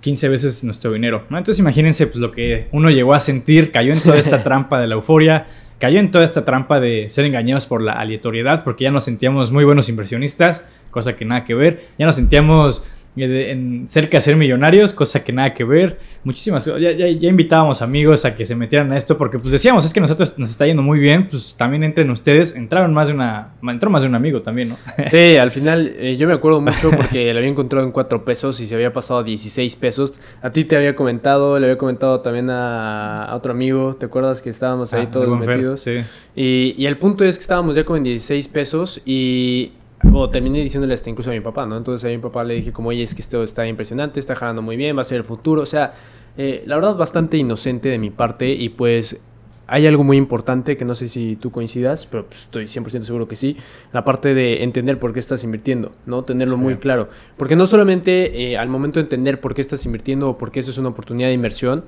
15 0.00 0.28
veces 0.28 0.64
nuestro 0.64 0.92
dinero, 0.92 1.24
¿no? 1.30 1.38
Entonces 1.38 1.58
imagínense 1.60 2.06
pues 2.06 2.18
lo 2.18 2.30
que 2.30 2.68
uno 2.72 2.90
llegó 2.90 3.14
a 3.14 3.20
sentir, 3.20 3.70
cayó 3.70 3.92
en 3.92 4.00
toda 4.00 4.18
esta 4.18 4.42
trampa 4.44 4.78
de 4.80 4.86
la 4.86 4.96
euforia, 4.96 5.46
cayó 5.78 6.00
en 6.00 6.10
toda 6.10 6.24
esta 6.24 6.44
trampa 6.44 6.80
de 6.80 7.08
ser 7.08 7.24
engañados 7.24 7.66
por 7.66 7.82
la 7.82 7.92
aleatoriedad, 7.92 8.64
porque 8.64 8.84
ya 8.84 8.90
nos 8.90 9.04
sentíamos 9.04 9.50
muy 9.50 9.64
buenos 9.64 9.88
inversionistas, 9.88 10.64
cosa 10.90 11.16
que 11.16 11.24
nada 11.24 11.44
que 11.44 11.54
ver, 11.54 11.82
ya 11.98 12.06
nos 12.06 12.16
sentíamos 12.16 12.84
en 13.16 13.86
cerca 13.86 14.16
de 14.16 14.20
ser 14.20 14.36
millonarios, 14.36 14.92
cosa 14.92 15.22
que 15.22 15.32
nada 15.32 15.54
que 15.54 15.64
ver. 15.64 15.98
Muchísimas, 16.24 16.64
ya, 16.64 16.78
ya, 16.78 17.08
ya, 17.08 17.28
invitábamos 17.28 17.82
amigos 17.82 18.24
a 18.24 18.34
que 18.34 18.44
se 18.44 18.54
metieran 18.54 18.90
a 18.92 18.96
esto 18.96 19.16
porque 19.16 19.38
pues 19.38 19.52
decíamos, 19.52 19.84
es 19.84 19.92
que 19.92 20.00
nosotros 20.00 20.38
nos 20.38 20.50
está 20.50 20.66
yendo 20.66 20.82
muy 20.82 20.98
bien, 20.98 21.28
pues 21.28 21.54
también 21.56 21.84
entren 21.84 22.10
ustedes, 22.10 22.56
entraron 22.56 22.92
más 22.92 23.08
de 23.08 23.14
una, 23.14 23.54
entró 23.62 23.90
más 23.90 24.02
de 24.02 24.08
un 24.08 24.14
amigo 24.14 24.42
también, 24.42 24.70
¿no? 24.70 24.76
Sí, 25.10 25.36
al 25.36 25.50
final 25.50 25.94
eh, 25.98 26.16
yo 26.16 26.26
me 26.26 26.34
acuerdo 26.34 26.60
mucho 26.60 26.90
porque 26.90 27.32
lo 27.32 27.38
había 27.38 27.50
encontrado 27.50 27.86
en 27.86 27.92
4 27.92 28.24
pesos 28.24 28.58
y 28.60 28.66
se 28.66 28.74
había 28.74 28.92
pasado 28.92 29.20
a 29.20 29.22
16 29.22 29.76
pesos. 29.76 30.14
A 30.42 30.50
ti 30.50 30.64
te 30.64 30.76
había 30.76 30.96
comentado, 30.96 31.58
le 31.58 31.66
había 31.66 31.78
comentado 31.78 32.20
también 32.20 32.50
a, 32.50 33.30
otro 33.34 33.52
amigo, 33.52 33.94
¿te 33.94 34.06
acuerdas 34.06 34.42
que 34.42 34.50
estábamos 34.50 34.92
ahí 34.92 35.04
ah, 35.06 35.10
todos 35.10 35.38
metidos? 35.38 35.80
sí. 35.80 36.00
Y, 36.36 36.74
y 36.76 36.86
el 36.86 36.98
punto 36.98 37.24
es 37.24 37.36
que 37.36 37.42
estábamos 37.42 37.76
ya 37.76 37.84
como 37.84 37.96
en 37.96 38.04
16 38.04 38.48
pesos 38.48 39.00
y 39.04 39.72
o 40.12 40.30
terminé 40.30 40.60
diciéndole 40.60 40.94
hasta 40.94 41.10
incluso 41.10 41.30
a 41.30 41.34
mi 41.34 41.40
papá, 41.40 41.66
¿no? 41.66 41.76
Entonces 41.76 42.04
a 42.08 42.12
mi 42.12 42.18
papá 42.18 42.44
le 42.44 42.54
dije 42.54 42.72
como, 42.72 42.90
oye, 42.90 43.02
es 43.02 43.14
que 43.14 43.22
esto 43.22 43.42
está 43.42 43.66
impresionante, 43.66 44.20
está 44.20 44.34
jalando 44.34 44.62
muy 44.62 44.76
bien, 44.76 44.96
va 44.96 45.02
a 45.02 45.04
ser 45.04 45.18
el 45.18 45.24
futuro, 45.24 45.62
o 45.62 45.66
sea, 45.66 45.94
eh, 46.36 46.64
la 46.66 46.76
verdad 46.76 46.96
bastante 46.96 47.36
inocente 47.36 47.88
de 47.88 47.98
mi 47.98 48.10
parte 48.10 48.48
y 48.48 48.68
pues 48.70 49.18
hay 49.66 49.86
algo 49.86 50.04
muy 50.04 50.16
importante 50.16 50.76
que 50.76 50.84
no 50.84 50.94
sé 50.94 51.08
si 51.08 51.36
tú 51.36 51.50
coincidas, 51.50 52.06
pero 52.06 52.26
pues, 52.26 52.42
estoy 52.42 52.64
100% 52.64 53.02
seguro 53.02 53.28
que 53.28 53.36
sí, 53.36 53.56
la 53.92 54.04
parte 54.04 54.34
de 54.34 54.62
entender 54.62 54.98
por 54.98 55.12
qué 55.12 55.20
estás 55.20 55.42
invirtiendo, 55.44 55.92
¿no? 56.06 56.22
Tenerlo 56.24 56.56
muy 56.56 56.76
claro. 56.76 57.08
Porque 57.36 57.56
no 57.56 57.66
solamente 57.66 58.52
eh, 58.52 58.58
al 58.58 58.68
momento 58.68 59.00
de 59.00 59.04
entender 59.04 59.40
por 59.40 59.54
qué 59.54 59.60
estás 59.60 59.84
invirtiendo 59.86 60.28
o 60.30 60.38
por 60.38 60.50
qué 60.50 60.60
eso 60.60 60.70
es 60.70 60.78
una 60.78 60.90
oportunidad 60.90 61.28
de 61.28 61.34
inversión, 61.34 61.84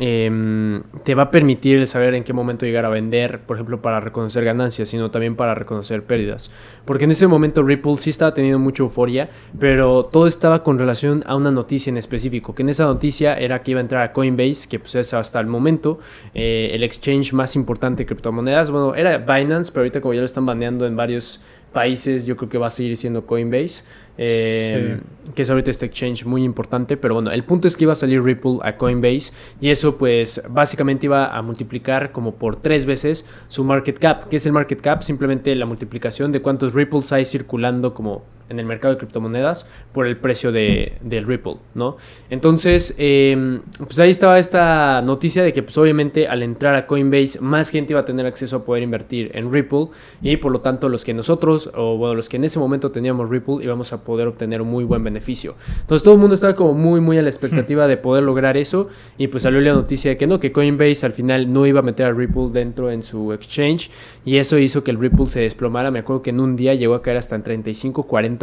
Em, 0.00 0.82
te 1.02 1.16
va 1.16 1.24
a 1.24 1.30
permitir 1.32 1.84
saber 1.88 2.14
en 2.14 2.22
qué 2.22 2.32
momento 2.32 2.64
llegar 2.64 2.84
a 2.84 2.88
vender, 2.88 3.40
por 3.40 3.56
ejemplo, 3.56 3.82
para 3.82 3.98
reconocer 3.98 4.44
ganancias, 4.44 4.88
sino 4.88 5.10
también 5.10 5.34
para 5.34 5.56
reconocer 5.56 6.04
pérdidas. 6.04 6.50
Porque 6.84 7.04
en 7.04 7.10
ese 7.10 7.26
momento 7.26 7.64
Ripple 7.64 7.96
sí 7.96 8.10
estaba 8.10 8.32
teniendo 8.32 8.60
mucha 8.60 8.84
euforia, 8.84 9.28
pero 9.58 10.04
todo 10.04 10.28
estaba 10.28 10.62
con 10.62 10.78
relación 10.78 11.24
a 11.26 11.34
una 11.34 11.50
noticia 11.50 11.90
en 11.90 11.96
específico, 11.96 12.54
que 12.54 12.62
en 12.62 12.68
esa 12.68 12.84
noticia 12.84 13.36
era 13.36 13.62
que 13.62 13.72
iba 13.72 13.80
a 13.80 13.82
entrar 13.82 14.02
a 14.02 14.12
Coinbase, 14.12 14.68
que 14.68 14.78
pues 14.78 14.94
es 14.94 15.12
hasta 15.14 15.40
el 15.40 15.48
momento 15.48 15.98
eh, 16.32 16.70
el 16.72 16.84
exchange 16.84 17.32
más 17.32 17.56
importante 17.56 18.04
de 18.04 18.06
criptomonedas. 18.06 18.70
Bueno, 18.70 18.94
era 18.94 19.18
Binance, 19.18 19.72
pero 19.72 19.80
ahorita 19.80 20.00
como 20.00 20.14
ya 20.14 20.20
lo 20.20 20.26
están 20.26 20.46
baneando 20.46 20.86
en 20.86 20.94
varios 20.94 21.40
países, 21.72 22.24
yo 22.24 22.36
creo 22.36 22.48
que 22.48 22.58
va 22.58 22.68
a 22.68 22.70
seguir 22.70 22.96
siendo 22.96 23.26
Coinbase. 23.26 23.84
Eh, 24.20 24.98
que 25.34 25.42
es 25.42 25.50
ahorita 25.50 25.70
este 25.70 25.86
exchange 25.86 26.24
muy 26.24 26.42
importante, 26.42 26.96
pero 26.96 27.14
bueno, 27.14 27.30
el 27.30 27.44
punto 27.44 27.68
es 27.68 27.76
que 27.76 27.84
iba 27.84 27.92
a 27.92 27.96
salir 27.96 28.20
Ripple 28.22 28.58
a 28.62 28.76
Coinbase 28.76 29.32
y 29.60 29.70
eso 29.70 29.96
pues 29.96 30.42
básicamente 30.50 31.06
iba 31.06 31.26
a 31.26 31.40
multiplicar 31.40 32.10
como 32.10 32.34
por 32.34 32.56
tres 32.56 32.84
veces 32.84 33.26
su 33.46 33.62
market 33.62 33.98
cap. 33.98 34.28
¿Qué 34.28 34.36
es 34.36 34.46
el 34.46 34.52
market 34.52 34.80
cap? 34.80 35.02
Simplemente 35.02 35.54
la 35.54 35.66
multiplicación 35.66 36.32
de 36.32 36.42
cuántos 36.42 36.74
Ripples 36.74 37.12
hay 37.12 37.24
circulando 37.24 37.94
como 37.94 38.24
en 38.48 38.58
el 38.58 38.66
mercado 38.66 38.94
de 38.94 38.98
criptomonedas 38.98 39.66
por 39.92 40.06
el 40.06 40.16
precio 40.16 40.52
de, 40.52 40.94
del 41.02 41.26
Ripple, 41.26 41.56
¿no? 41.74 41.96
Entonces, 42.30 42.94
em, 42.98 43.60
pues 43.78 43.98
ahí 43.98 44.10
estaba 44.10 44.38
esta 44.38 45.02
noticia 45.02 45.42
de 45.42 45.52
que 45.52 45.62
pues 45.62 45.76
obviamente 45.78 46.28
al 46.28 46.42
entrar 46.42 46.74
a 46.74 46.86
Coinbase 46.86 47.40
más 47.40 47.70
gente 47.70 47.92
iba 47.92 48.00
a 48.00 48.04
tener 48.04 48.26
acceso 48.26 48.56
a 48.56 48.64
poder 48.64 48.82
invertir 48.82 49.30
en 49.34 49.52
Ripple 49.52 49.88
y 50.22 50.36
por 50.36 50.52
lo 50.52 50.60
tanto 50.60 50.88
los 50.88 51.04
que 51.04 51.14
nosotros, 51.14 51.70
o 51.74 51.96
bueno, 51.96 52.14
los 52.14 52.28
que 52.28 52.36
en 52.36 52.44
ese 52.44 52.58
momento 52.58 52.90
teníamos 52.90 53.28
Ripple 53.28 53.56
íbamos 53.62 53.92
a 53.92 54.02
poder 54.04 54.28
obtener 54.28 54.62
un 54.62 54.68
muy 54.68 54.84
buen 54.84 55.02
beneficio. 55.04 55.54
Entonces 55.80 56.02
todo 56.02 56.14
el 56.14 56.20
mundo 56.20 56.34
estaba 56.34 56.56
como 56.56 56.74
muy, 56.74 57.00
muy 57.00 57.18
a 57.18 57.22
la 57.22 57.28
expectativa 57.28 57.86
de 57.86 57.96
poder 57.96 58.24
lograr 58.24 58.56
eso 58.56 58.88
y 59.16 59.28
pues 59.28 59.42
salió 59.42 59.60
la 59.60 59.72
noticia 59.72 60.10
de 60.10 60.16
que 60.16 60.26
no, 60.26 60.40
que 60.40 60.52
Coinbase 60.52 61.04
al 61.04 61.12
final 61.12 61.52
no 61.52 61.66
iba 61.66 61.80
a 61.80 61.82
meter 61.82 62.06
a 62.06 62.12
Ripple 62.12 62.48
dentro 62.52 62.90
en 62.90 63.02
su 63.02 63.32
exchange 63.32 63.90
y 64.24 64.36
eso 64.36 64.58
hizo 64.58 64.84
que 64.84 64.90
el 64.90 64.98
Ripple 64.98 65.26
se 65.26 65.40
desplomara. 65.40 65.90
Me 65.90 65.98
acuerdo 66.00 66.22
que 66.22 66.30
en 66.30 66.40
un 66.40 66.56
día 66.56 66.74
llegó 66.74 66.94
a 66.94 67.02
caer 67.02 67.16
hasta 67.16 67.34
en 67.34 67.42
35, 67.42 68.06
40%. 68.06 68.37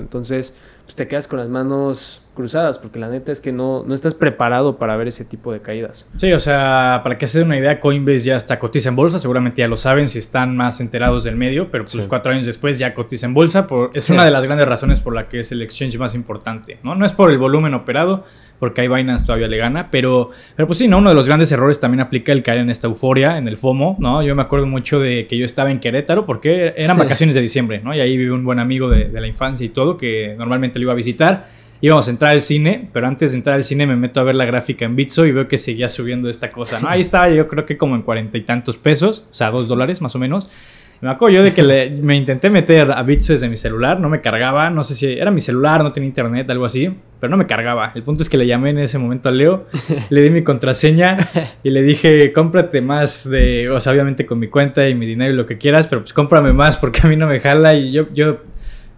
Entonces, 0.00 0.54
pues 0.90 0.96
te 0.96 1.06
quedas 1.06 1.28
con 1.28 1.38
las 1.38 1.48
manos 1.48 2.20
cruzadas, 2.34 2.78
porque 2.78 2.98
la 2.98 3.08
neta 3.08 3.30
es 3.30 3.40
que 3.40 3.52
no, 3.52 3.84
no 3.86 3.94
estás 3.94 4.14
preparado 4.14 4.78
para 4.78 4.96
ver 4.96 5.08
ese 5.08 5.24
tipo 5.24 5.52
de 5.52 5.60
caídas. 5.60 6.06
Sí, 6.16 6.32
o 6.32 6.40
sea, 6.40 7.00
para 7.04 7.16
que 7.16 7.28
se 7.28 7.38
den 7.38 7.48
una 7.48 7.58
idea, 7.58 7.78
Coinbase 7.78 8.20
ya 8.20 8.36
está 8.36 8.58
cotiza 8.58 8.88
en 8.88 8.96
bolsa, 8.96 9.18
seguramente 9.18 9.60
ya 9.60 9.68
lo 9.68 9.76
saben 9.76 10.08
si 10.08 10.18
están 10.18 10.56
más 10.56 10.80
enterados 10.80 11.22
del 11.22 11.36
medio, 11.36 11.70
pero 11.70 11.84
pues 11.84 12.08
cuatro 12.08 12.32
años 12.32 12.46
después 12.46 12.76
ya 12.78 12.92
cotiza 12.92 13.26
en 13.26 13.34
bolsa, 13.34 13.68
por, 13.68 13.90
es 13.94 14.10
una 14.10 14.24
de 14.24 14.32
las 14.32 14.44
grandes 14.46 14.66
razones 14.66 15.00
por 15.00 15.14
la 15.14 15.28
que 15.28 15.40
es 15.40 15.52
el 15.52 15.62
exchange 15.62 15.98
más 15.98 16.14
importante, 16.16 16.78
¿no? 16.82 16.96
No 16.96 17.04
es 17.04 17.12
por 17.12 17.30
el 17.30 17.38
volumen 17.38 17.74
operado, 17.74 18.24
porque 18.58 18.80
ahí 18.80 18.88
Binance 18.88 19.26
todavía 19.26 19.48
le 19.48 19.56
gana, 19.56 19.90
pero, 19.90 20.30
pero 20.56 20.66
pues 20.66 20.78
sí, 20.78 20.88
¿no? 20.88 20.98
Uno 20.98 21.10
de 21.10 21.14
los 21.14 21.26
grandes 21.26 21.52
errores 21.52 21.78
también 21.78 22.00
aplica 22.00 22.32
el 22.32 22.42
caer 22.42 22.58
en 22.58 22.70
esta 22.70 22.86
euforia, 22.86 23.38
en 23.38 23.48
el 23.48 23.58
FOMO, 23.58 23.96
¿no? 24.00 24.22
Yo 24.22 24.34
me 24.34 24.42
acuerdo 24.42 24.66
mucho 24.66 24.98
de 24.98 25.26
que 25.26 25.36
yo 25.36 25.44
estaba 25.44 25.70
en 25.70 25.78
Querétaro, 25.78 26.26
porque 26.26 26.74
eran 26.76 26.96
vacaciones 26.96 27.34
de 27.34 27.42
diciembre, 27.42 27.80
¿no? 27.82 27.94
Y 27.94 28.00
ahí 28.00 28.16
vive 28.16 28.32
un 28.32 28.44
buen 28.44 28.58
amigo 28.58 28.88
de, 28.88 29.04
de 29.04 29.20
la 29.20 29.26
infancia 29.26 29.64
y 29.64 29.68
todo, 29.70 29.96
que 29.96 30.34
normalmente 30.38 30.78
lo 30.80 30.84
iba 30.86 30.92
a 30.92 30.96
visitar 30.96 31.46
íbamos 31.80 32.08
a 32.08 32.10
entrar 32.10 32.32
al 32.32 32.40
cine, 32.40 32.88
pero 32.92 33.06
antes 33.06 33.32
de 33.32 33.38
entrar 33.38 33.56
al 33.56 33.64
cine 33.64 33.86
me 33.86 33.96
meto 33.96 34.20
a 34.20 34.24
ver 34.24 34.34
la 34.34 34.44
gráfica 34.44 34.84
en 34.84 34.96
Bitso 34.96 35.26
y 35.26 35.32
veo 35.32 35.48
que 35.48 35.58
seguía 35.58 35.88
subiendo 35.88 36.28
esta 36.28 36.52
cosa, 36.52 36.80
¿no? 36.80 36.88
Ahí 36.88 37.00
estaba 37.00 37.30
yo 37.30 37.48
creo 37.48 37.64
que 37.64 37.76
como 37.76 37.94
en 37.94 38.02
cuarenta 38.02 38.38
y 38.38 38.42
tantos 38.42 38.76
pesos, 38.76 39.26
o 39.30 39.34
sea, 39.34 39.50
dos 39.50 39.68
dólares 39.68 40.02
más 40.02 40.14
o 40.14 40.18
menos. 40.18 40.50
Me 41.00 41.08
acuerdo 41.08 41.36
yo 41.36 41.42
de 41.42 41.54
que 41.54 41.90
me 42.02 42.14
intenté 42.14 42.50
meter 42.50 42.92
a 42.92 43.02
Bitso 43.02 43.32
desde 43.32 43.48
mi 43.48 43.56
celular, 43.56 43.98
no 43.98 44.10
me 44.10 44.20
cargaba, 44.20 44.68
no 44.68 44.84
sé 44.84 44.94
si 44.94 45.06
era 45.06 45.30
mi 45.30 45.40
celular, 45.40 45.82
no 45.82 45.92
tenía 45.92 46.08
internet, 46.08 46.50
algo 46.50 46.66
así. 46.66 46.94
pero 47.18 47.30
no 47.30 47.38
me 47.38 47.46
cargaba. 47.46 47.92
El 47.94 48.02
punto 48.02 48.22
es 48.22 48.28
que 48.28 48.36
le 48.36 48.46
llamé 48.46 48.68
en 48.68 48.80
ese 48.80 48.98
momento 48.98 49.30
a 49.30 49.32
Leo, 49.32 49.64
le 50.10 50.20
di 50.20 50.28
mi 50.28 50.42
contraseña 50.44 51.16
y 51.62 51.70
le 51.70 51.80
dije, 51.80 52.34
cómprate 52.34 52.82
más 52.82 53.28
de, 53.30 53.70
o 53.70 53.80
sea, 53.80 53.94
obviamente 53.94 54.26
con 54.26 54.38
mi 54.38 54.48
cuenta 54.48 54.86
y 54.90 54.94
mi 54.94 55.06
dinero 55.06 55.32
y 55.32 55.36
lo 55.36 55.46
que 55.46 55.56
quieras, 55.56 55.86
pero 55.86 56.02
pues 56.02 56.12
cómprame 56.12 56.52
más 56.52 56.76
porque 56.76 57.00
a 57.02 57.06
mí 57.06 57.16
no 57.16 57.26
me 57.26 57.40
jala 57.40 57.74
y 57.74 57.92
yo, 57.92 58.04
yo, 58.12 58.40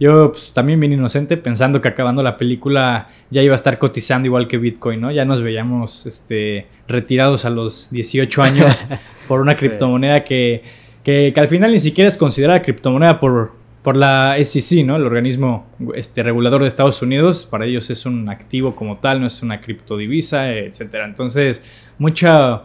yo 0.02 0.32
pues, 0.32 0.52
también 0.52 0.80
bien 0.80 0.92
inocente 0.92 1.36
pensando 1.36 1.80
que 1.80 1.86
acabando 1.86 2.24
la 2.24 2.36
película 2.36 3.06
ya 3.30 3.40
iba 3.40 3.54
a 3.54 3.56
estar 3.56 3.78
cotizando 3.78 4.26
igual 4.26 4.48
que 4.48 4.58
Bitcoin, 4.58 5.00
¿no? 5.00 5.12
Ya 5.12 5.24
nos 5.24 5.42
veíamos 5.42 6.06
este, 6.06 6.66
retirados 6.88 7.44
a 7.44 7.50
los 7.50 7.88
18 7.92 8.42
años 8.42 8.82
por 9.28 9.40
una 9.40 9.56
criptomoneda 9.56 10.24
que, 10.24 10.64
que, 11.04 11.30
que 11.32 11.40
al 11.40 11.46
final 11.46 11.70
ni 11.70 11.78
siquiera 11.78 12.08
es 12.08 12.16
considerada 12.16 12.62
criptomoneda 12.62 13.20
por 13.20 13.52
por 13.82 13.96
la 13.96 14.36
SEC, 14.42 14.84
¿no? 14.84 14.96
El 14.96 15.04
organismo 15.04 15.66
este, 15.94 16.22
regulador 16.22 16.62
de 16.62 16.68
Estados 16.68 17.02
Unidos. 17.02 17.44
Para 17.44 17.66
ellos 17.66 17.90
es 17.90 18.06
un 18.06 18.28
activo 18.28 18.76
como 18.76 18.98
tal, 18.98 19.20
no 19.20 19.26
es 19.26 19.42
una 19.42 19.60
criptodivisa, 19.60 20.52
etcétera. 20.52 21.04
Entonces, 21.04 21.62
mucha 21.98 22.62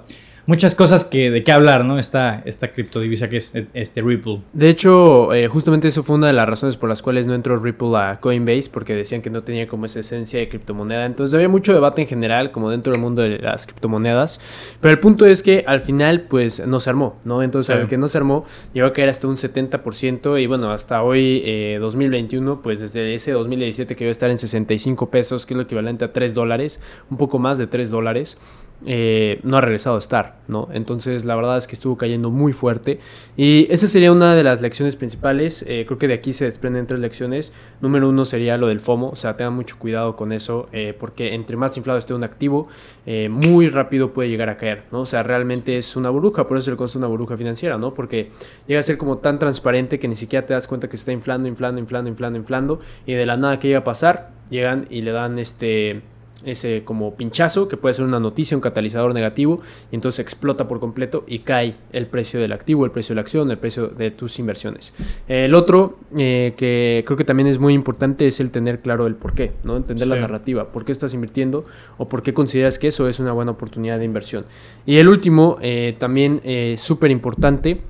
muchas 0.47 0.73
cosas 0.73 1.03
que, 1.03 1.29
de 1.29 1.43
qué 1.43 1.51
hablar, 1.51 1.85
¿no? 1.85 1.99
Esta, 1.99 2.41
esta 2.45 2.67
criptodivisa 2.67 3.29
que 3.29 3.37
es 3.37 3.53
este 3.73 4.01
Ripple. 4.01 4.41
De 4.53 4.69
hecho, 4.69 5.33
eh, 5.33 5.47
justamente 5.47 5.89
eso 5.89 6.01
fue 6.01 6.15
una 6.15 6.27
de 6.27 6.33
las 6.33 6.49
razones 6.49 6.77
por 6.77 6.89
las 6.89 7.01
cuales 7.01 7.27
no 7.27 7.35
entró 7.35 7.57
Ripple 7.57 7.95
a 7.95 8.19
Coinbase, 8.19 8.69
porque 8.71 8.95
decían 8.95 9.21
que 9.21 9.29
no 9.29 9.43
tenía 9.43 9.67
como 9.67 9.85
esa 9.85 9.99
esencia 9.99 10.39
de 10.39 10.49
criptomoneda. 10.49 11.05
Entonces 11.05 11.35
había 11.35 11.49
mucho 11.49 11.73
debate 11.73 12.01
en 12.01 12.07
general, 12.07 12.51
como 12.51 12.71
dentro 12.71 12.93
del 12.93 13.01
mundo 13.01 13.21
de 13.21 13.37
las 13.37 13.67
criptomonedas. 13.67 14.39
Pero 14.81 14.91
el 14.91 14.99
punto 14.99 15.25
es 15.25 15.43
que 15.43 15.63
al 15.67 15.81
final, 15.81 16.21
pues, 16.21 16.65
no 16.65 16.79
se 16.79 16.89
armó, 16.89 17.17
¿no? 17.25 17.43
Entonces, 17.43 17.75
al 17.75 17.87
que 17.87 17.97
no 17.97 18.07
se 18.07 18.17
armó, 18.17 18.45
llegó 18.73 18.87
a 18.87 18.93
caer 18.93 19.09
hasta 19.09 19.27
un 19.27 19.35
70%. 19.35 20.41
Y 20.41 20.47
bueno, 20.47 20.71
hasta 20.71 21.03
hoy, 21.03 21.77
2021, 21.79 22.53
eh, 22.53 22.57
pues 22.63 22.79
desde 22.79 23.13
ese 23.13 23.33
2017 23.33 23.95
que 23.95 24.05
iba 24.05 24.09
a 24.09 24.11
estar 24.11 24.31
en 24.31 24.37
65 24.37 25.09
pesos, 25.09 25.45
que 25.45 25.53
es 25.53 25.57
lo 25.57 25.63
equivalente 25.63 26.05
a 26.05 26.13
3 26.13 26.33
dólares, 26.33 26.79
un 27.09 27.17
poco 27.17 27.37
más 27.37 27.57
de 27.57 27.67
3 27.67 27.91
dólares. 27.91 28.37
Eh, 28.85 29.39
no 29.41 29.57
ha 29.57 29.61
regresado 29.61 29.95
a 29.95 29.99
estar, 29.99 30.35
¿no? 30.47 30.69
Entonces 30.71 31.25
la 31.25 31.35
verdad 31.35 31.57
es 31.57 31.65
que 31.65 31.73
estuvo 31.73 31.97
cayendo 31.97 32.29
muy 32.29 32.53
fuerte. 32.53 32.99
Y 33.35 33.67
esa 33.71 33.87
sería 33.87 34.11
una 34.11 34.35
de 34.35 34.43
las 34.43 34.61
lecciones 34.61 34.95
principales, 34.95 35.65
eh, 35.67 35.85
creo 35.87 35.97
que 35.97 36.07
de 36.07 36.13
aquí 36.13 36.31
se 36.31 36.45
desprenden 36.45 36.85
tres 36.85 36.99
lecciones, 36.99 37.53
número 37.81 38.07
uno 38.07 38.23
sería 38.23 38.55
lo 38.55 38.67
del 38.67 38.79
FOMO, 38.79 39.09
o 39.09 39.15
sea, 39.15 39.35
tengan 39.35 39.55
mucho 39.55 39.79
cuidado 39.79 40.15
con 40.15 40.31
eso, 40.31 40.69
eh, 40.73 40.95
porque 40.97 41.33
entre 41.33 41.57
más 41.57 41.75
inflado 41.75 41.97
esté 41.97 42.13
un 42.13 42.23
activo, 42.23 42.69
muy 43.29 43.69
rápido 43.69 44.11
puede 44.13 44.29
llegar 44.29 44.49
a 44.49 44.57
caer, 44.57 44.83
¿no? 44.91 45.01
O 45.01 45.05
sea, 45.05 45.23
realmente 45.23 45.77
es 45.77 45.95
una 45.95 46.09
burbuja, 46.09 46.45
por 46.45 46.57
eso 46.57 46.69
le 46.71 46.77
consta 46.77 46.97
una 46.99 47.07
burbuja 47.07 47.37
financiera, 47.37 47.77
¿no? 47.77 47.93
Porque 47.93 48.31
llega 48.67 48.81
a 48.81 48.83
ser 48.83 48.97
como 48.97 49.19
tan 49.19 49.39
transparente 49.39 49.97
que 49.97 50.09
ni 50.09 50.17
siquiera 50.17 50.45
te 50.45 50.53
das 50.53 50.67
cuenta 50.67 50.89
que 50.89 50.97
está 50.97 51.13
inflando, 51.13 51.47
inflando, 51.47 51.79
inflando, 51.79 52.09
inflando, 52.09 52.37
inflando, 52.37 52.79
y 53.05 53.13
de 53.13 53.25
la 53.25 53.37
nada 53.37 53.59
que 53.59 53.69
llega 53.69 53.79
a 53.79 53.83
pasar, 53.85 54.31
llegan 54.49 54.87
y 54.89 55.01
le 55.01 55.11
dan 55.11 55.39
este 55.39 56.01
ese 56.45 56.83
como 56.85 57.15
pinchazo, 57.15 57.67
que 57.67 57.77
puede 57.77 57.93
ser 57.93 58.05
una 58.05 58.19
noticia, 58.19 58.55
un 58.55 58.61
catalizador 58.61 59.13
negativo, 59.13 59.61
y 59.91 59.95
entonces 59.95 60.19
explota 60.19 60.67
por 60.67 60.79
completo 60.79 61.23
y 61.27 61.39
cae 61.39 61.75
el 61.91 62.07
precio 62.07 62.39
del 62.39 62.53
activo, 62.53 62.85
el 62.85 62.91
precio 62.91 63.13
de 63.13 63.15
la 63.15 63.21
acción, 63.21 63.51
el 63.51 63.57
precio 63.57 63.87
de 63.87 64.11
tus 64.11 64.39
inversiones. 64.39 64.93
El 65.27 65.55
otro, 65.55 65.97
eh, 66.17 66.53
que 66.57 67.03
creo 67.05 67.17
que 67.17 67.23
también 67.23 67.47
es 67.47 67.59
muy 67.59 67.73
importante, 67.73 68.27
es 68.27 68.39
el 68.39 68.51
tener 68.51 68.81
claro 68.81 69.07
el 69.07 69.15
por 69.15 69.33
qué, 69.33 69.53
¿no? 69.63 69.77
Entender 69.77 70.07
la 70.07 70.15
narrativa, 70.15 70.71
por 70.71 70.85
qué 70.85 70.91
estás 70.91 71.13
invirtiendo 71.13 71.65
o 71.97 72.07
por 72.07 72.21
qué 72.21 72.33
consideras 72.33 72.79
que 72.79 72.87
eso 72.87 73.07
es 73.07 73.19
una 73.19 73.31
buena 73.33 73.51
oportunidad 73.51 73.99
de 73.99 74.05
inversión. 74.05 74.45
Y 74.85 74.97
el 74.97 75.07
último, 75.07 75.57
eh, 75.61 75.95
también 75.97 76.41
eh, 76.43 76.75
súper 76.77 77.11
importante, 77.11 77.81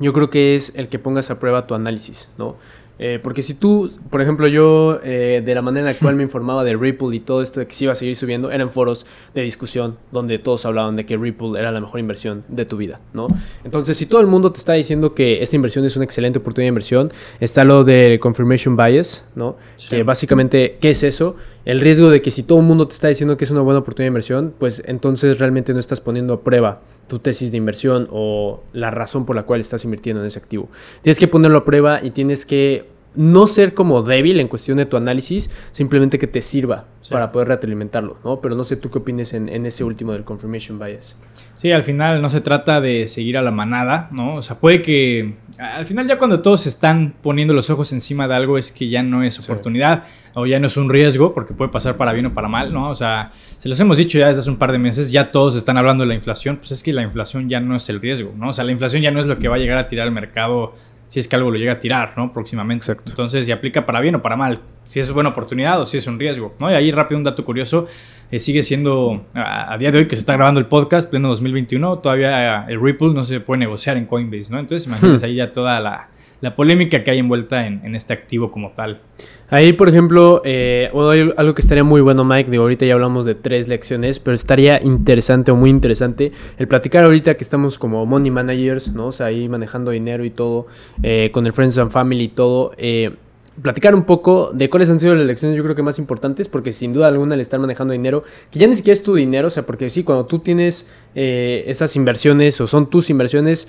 yo 0.00 0.12
creo 0.12 0.30
que 0.30 0.54
es 0.54 0.74
el 0.76 0.88
que 0.88 0.98
pongas 0.98 1.30
a 1.30 1.38
prueba 1.38 1.66
tu 1.66 1.74
análisis, 1.74 2.30
¿no? 2.38 2.56
Eh, 3.04 3.18
porque 3.20 3.42
si 3.42 3.54
tú, 3.54 3.90
por 4.10 4.22
ejemplo, 4.22 4.46
yo 4.46 5.00
eh, 5.02 5.42
de 5.44 5.54
la 5.56 5.60
manera 5.60 5.88
en 5.88 5.92
la 5.92 5.98
cual 5.98 6.14
me 6.14 6.22
informaba 6.22 6.62
de 6.62 6.76
Ripple 6.76 7.16
y 7.16 7.18
todo 7.18 7.42
esto 7.42 7.58
de 7.58 7.66
que 7.66 7.74
se 7.74 7.82
iba 7.82 7.92
a 7.92 7.96
seguir 7.96 8.14
subiendo, 8.14 8.52
eran 8.52 8.70
foros 8.70 9.06
de 9.34 9.42
discusión 9.42 9.96
donde 10.12 10.38
todos 10.38 10.64
hablaban 10.66 10.94
de 10.94 11.04
que 11.04 11.16
Ripple 11.16 11.58
era 11.58 11.72
la 11.72 11.80
mejor 11.80 11.98
inversión 11.98 12.44
de 12.46 12.64
tu 12.64 12.76
vida, 12.76 13.00
¿no? 13.12 13.26
Entonces, 13.64 13.96
si 13.96 14.06
todo 14.06 14.20
el 14.20 14.28
mundo 14.28 14.52
te 14.52 14.58
está 14.58 14.74
diciendo 14.74 15.14
que 15.14 15.42
esta 15.42 15.56
inversión 15.56 15.84
es 15.84 15.96
una 15.96 16.04
excelente 16.04 16.38
oportunidad 16.38 16.66
de 16.66 16.68
inversión, 16.68 17.12
está 17.40 17.64
lo 17.64 17.82
del 17.82 18.20
confirmation 18.20 18.76
bias, 18.76 19.28
¿no? 19.34 19.56
Que 19.90 20.04
básicamente, 20.04 20.78
¿qué 20.80 20.90
es 20.90 21.02
eso? 21.02 21.34
El 21.64 21.80
riesgo 21.80 22.08
de 22.08 22.22
que 22.22 22.30
si 22.30 22.44
todo 22.44 22.60
el 22.60 22.66
mundo 22.66 22.86
te 22.86 22.94
está 22.94 23.08
diciendo 23.08 23.36
que 23.36 23.44
es 23.44 23.50
una 23.50 23.62
buena 23.62 23.80
oportunidad 23.80 24.06
de 24.06 24.10
inversión, 24.10 24.54
pues 24.56 24.80
entonces 24.86 25.40
realmente 25.40 25.72
no 25.72 25.80
estás 25.80 26.00
poniendo 26.00 26.34
a 26.34 26.40
prueba 26.42 26.82
tu 27.08 27.18
tesis 27.18 27.50
de 27.50 27.56
inversión 27.56 28.08
o 28.10 28.62
la 28.72 28.90
razón 28.90 29.26
por 29.26 29.36
la 29.36 29.42
cual 29.42 29.60
estás 29.60 29.84
invirtiendo 29.84 30.22
en 30.22 30.28
ese 30.28 30.38
activo. 30.38 30.68
Tienes 31.02 31.18
que 31.18 31.28
ponerlo 31.28 31.58
a 31.58 31.64
prueba 31.64 32.00
y 32.02 32.10
tienes 32.10 32.46
que 32.46 32.91
no 33.14 33.46
ser 33.46 33.74
como 33.74 34.02
débil 34.02 34.40
en 34.40 34.48
cuestión 34.48 34.78
de 34.78 34.86
tu 34.86 34.96
análisis, 34.96 35.50
simplemente 35.70 36.18
que 36.18 36.26
te 36.26 36.40
sirva 36.40 36.86
para 37.10 37.32
poder 37.32 37.48
retroalimentarlo, 37.48 38.18
¿no? 38.24 38.40
Pero 38.40 38.54
no 38.54 38.64
sé 38.64 38.76
tú 38.76 38.90
qué 38.90 38.98
opinas 38.98 39.34
en, 39.34 39.48
en, 39.48 39.66
ese 39.66 39.84
último 39.84 40.12
del 40.12 40.24
confirmation 40.24 40.78
bias. 40.78 41.16
Sí, 41.54 41.70
al 41.72 41.84
final 41.84 42.22
no 42.22 42.30
se 42.30 42.40
trata 42.40 42.80
de 42.80 43.06
seguir 43.06 43.36
a 43.36 43.42
la 43.42 43.50
manada, 43.50 44.08
¿no? 44.12 44.36
O 44.36 44.42
sea, 44.42 44.58
puede 44.58 44.82
que 44.82 45.36
al 45.58 45.86
final 45.86 46.06
ya 46.08 46.18
cuando 46.18 46.40
todos 46.40 46.66
están 46.66 47.14
poniendo 47.22 47.54
los 47.54 47.70
ojos 47.70 47.92
encima 47.92 48.26
de 48.26 48.34
algo 48.34 48.58
es 48.58 48.72
que 48.72 48.88
ya 48.88 49.02
no 49.02 49.22
es 49.22 49.38
oportunidad 49.38 50.04
o 50.34 50.46
ya 50.46 50.58
no 50.58 50.66
es 50.66 50.76
un 50.76 50.90
riesgo 50.90 51.34
porque 51.34 51.54
puede 51.54 51.70
pasar 51.70 51.96
para 51.96 52.12
bien 52.12 52.26
o 52.26 52.34
para 52.34 52.48
mal, 52.48 52.72
¿no? 52.72 52.88
O 52.88 52.94
sea, 52.94 53.30
se 53.58 53.68
los 53.68 53.78
hemos 53.78 53.98
dicho 53.98 54.18
ya 54.18 54.28
desde 54.28 54.40
hace 54.40 54.50
un 54.50 54.56
par 54.56 54.72
de 54.72 54.78
meses, 54.78 55.12
ya 55.12 55.30
todos 55.30 55.54
están 55.54 55.76
hablando 55.76 56.02
de 56.02 56.08
la 56.08 56.14
inflación, 56.14 56.56
pues 56.56 56.72
es 56.72 56.82
que 56.82 56.92
la 56.92 57.02
inflación 57.02 57.48
ya 57.48 57.60
no 57.60 57.76
es 57.76 57.88
el 57.88 58.00
riesgo, 58.00 58.32
¿no? 58.36 58.48
O 58.48 58.52
sea, 58.52 58.64
la 58.64 58.72
inflación 58.72 59.02
ya 59.02 59.10
no 59.10 59.20
es 59.20 59.26
lo 59.26 59.38
que 59.38 59.48
va 59.48 59.56
a 59.56 59.58
llegar 59.58 59.78
a 59.78 59.86
tirar 59.86 60.06
el 60.06 60.12
mercado 60.12 60.74
si 61.12 61.20
es 61.20 61.28
que 61.28 61.36
algo 61.36 61.50
lo 61.50 61.58
llega 61.58 61.72
a 61.72 61.78
tirar, 61.78 62.14
¿no? 62.16 62.32
Próximamente. 62.32 62.84
Exacto. 62.84 63.10
Entonces, 63.10 63.44
si 63.44 63.52
aplica 63.52 63.84
para 63.84 64.00
bien 64.00 64.14
o 64.14 64.22
para 64.22 64.34
mal, 64.34 64.60
si 64.86 64.98
es 64.98 65.12
buena 65.12 65.28
oportunidad 65.28 65.78
o 65.78 65.84
si 65.84 65.98
es 65.98 66.06
un 66.06 66.18
riesgo, 66.18 66.54
¿no? 66.58 66.70
Y 66.70 66.74
ahí 66.74 66.90
rápido 66.90 67.18
un 67.18 67.24
dato 67.24 67.44
curioso, 67.44 67.86
eh, 68.30 68.38
sigue 68.38 68.62
siendo, 68.62 69.26
a, 69.34 69.76
día 69.76 69.92
de 69.92 69.98
hoy 69.98 70.08
que 70.08 70.16
se 70.16 70.20
está 70.20 70.32
grabando 70.32 70.58
el 70.58 70.64
podcast, 70.64 71.10
pleno 71.10 71.28
2021, 71.28 71.98
todavía 71.98 72.64
el 72.66 72.80
Ripple 72.80 73.12
no 73.12 73.24
se 73.24 73.40
puede 73.40 73.58
negociar 73.58 73.98
en 73.98 74.06
Coinbase, 74.06 74.50
¿no? 74.50 74.58
Entonces, 74.58 74.88
imagínense 74.88 75.26
hmm. 75.26 75.28
ahí 75.28 75.34
ya 75.34 75.52
toda 75.52 75.80
la, 75.80 76.08
la 76.42 76.56
polémica 76.56 77.04
que 77.04 77.10
hay 77.12 77.20
envuelta 77.20 77.66
en, 77.66 77.80
en, 77.84 77.94
este 77.94 78.12
activo 78.12 78.50
como 78.50 78.72
tal. 78.72 79.00
Ahí, 79.48 79.72
por 79.72 79.88
ejemplo, 79.88 80.42
eh, 80.44 80.90
hay 80.92 81.30
algo 81.36 81.54
que 81.54 81.62
estaría 81.62 81.84
muy 81.84 82.00
bueno, 82.00 82.24
Mike, 82.24 82.50
de 82.50 82.56
ahorita 82.56 82.84
ya 82.84 82.94
hablamos 82.94 83.24
de 83.24 83.36
tres 83.36 83.68
lecciones, 83.68 84.18
pero 84.18 84.34
estaría 84.34 84.80
interesante 84.82 85.52
o 85.52 85.56
muy 85.56 85.70
interesante 85.70 86.32
el 86.58 86.66
platicar 86.66 87.04
ahorita 87.04 87.36
que 87.36 87.44
estamos 87.44 87.78
como 87.78 88.04
money 88.06 88.32
managers, 88.32 88.92
¿no? 88.92 89.06
O 89.06 89.12
sea, 89.12 89.26
ahí 89.26 89.48
manejando 89.48 89.92
dinero 89.92 90.24
y 90.24 90.30
todo, 90.30 90.66
eh, 91.04 91.30
con 91.32 91.46
el 91.46 91.52
Friends 91.52 91.78
and 91.78 91.92
Family 91.92 92.24
y 92.24 92.28
todo. 92.28 92.72
Eh, 92.76 93.14
platicar 93.60 93.94
un 93.94 94.02
poco 94.02 94.50
de 94.52 94.68
cuáles 94.68 94.90
han 94.90 94.98
sido 94.98 95.14
las 95.14 95.26
lecciones 95.26 95.56
yo 95.56 95.62
creo 95.62 95.76
que 95.76 95.82
más 95.82 96.00
importantes, 96.00 96.48
porque 96.48 96.72
sin 96.72 96.92
duda 96.92 97.06
alguna 97.06 97.36
le 97.36 97.42
estar 97.42 97.60
manejando 97.60 97.92
dinero, 97.92 98.24
que 98.50 98.58
ya 98.58 98.66
ni 98.66 98.74
siquiera 98.74 98.94
es 98.94 99.04
tu 99.04 99.14
dinero, 99.14 99.46
o 99.46 99.50
sea, 99.50 99.64
porque 99.64 99.90
sí, 99.90 100.02
cuando 100.02 100.26
tú 100.26 100.40
tienes 100.40 100.88
esas 101.14 101.94
inversiones 101.94 102.58
o 102.62 102.66
son 102.66 102.88
tus 102.88 103.10
inversiones, 103.10 103.68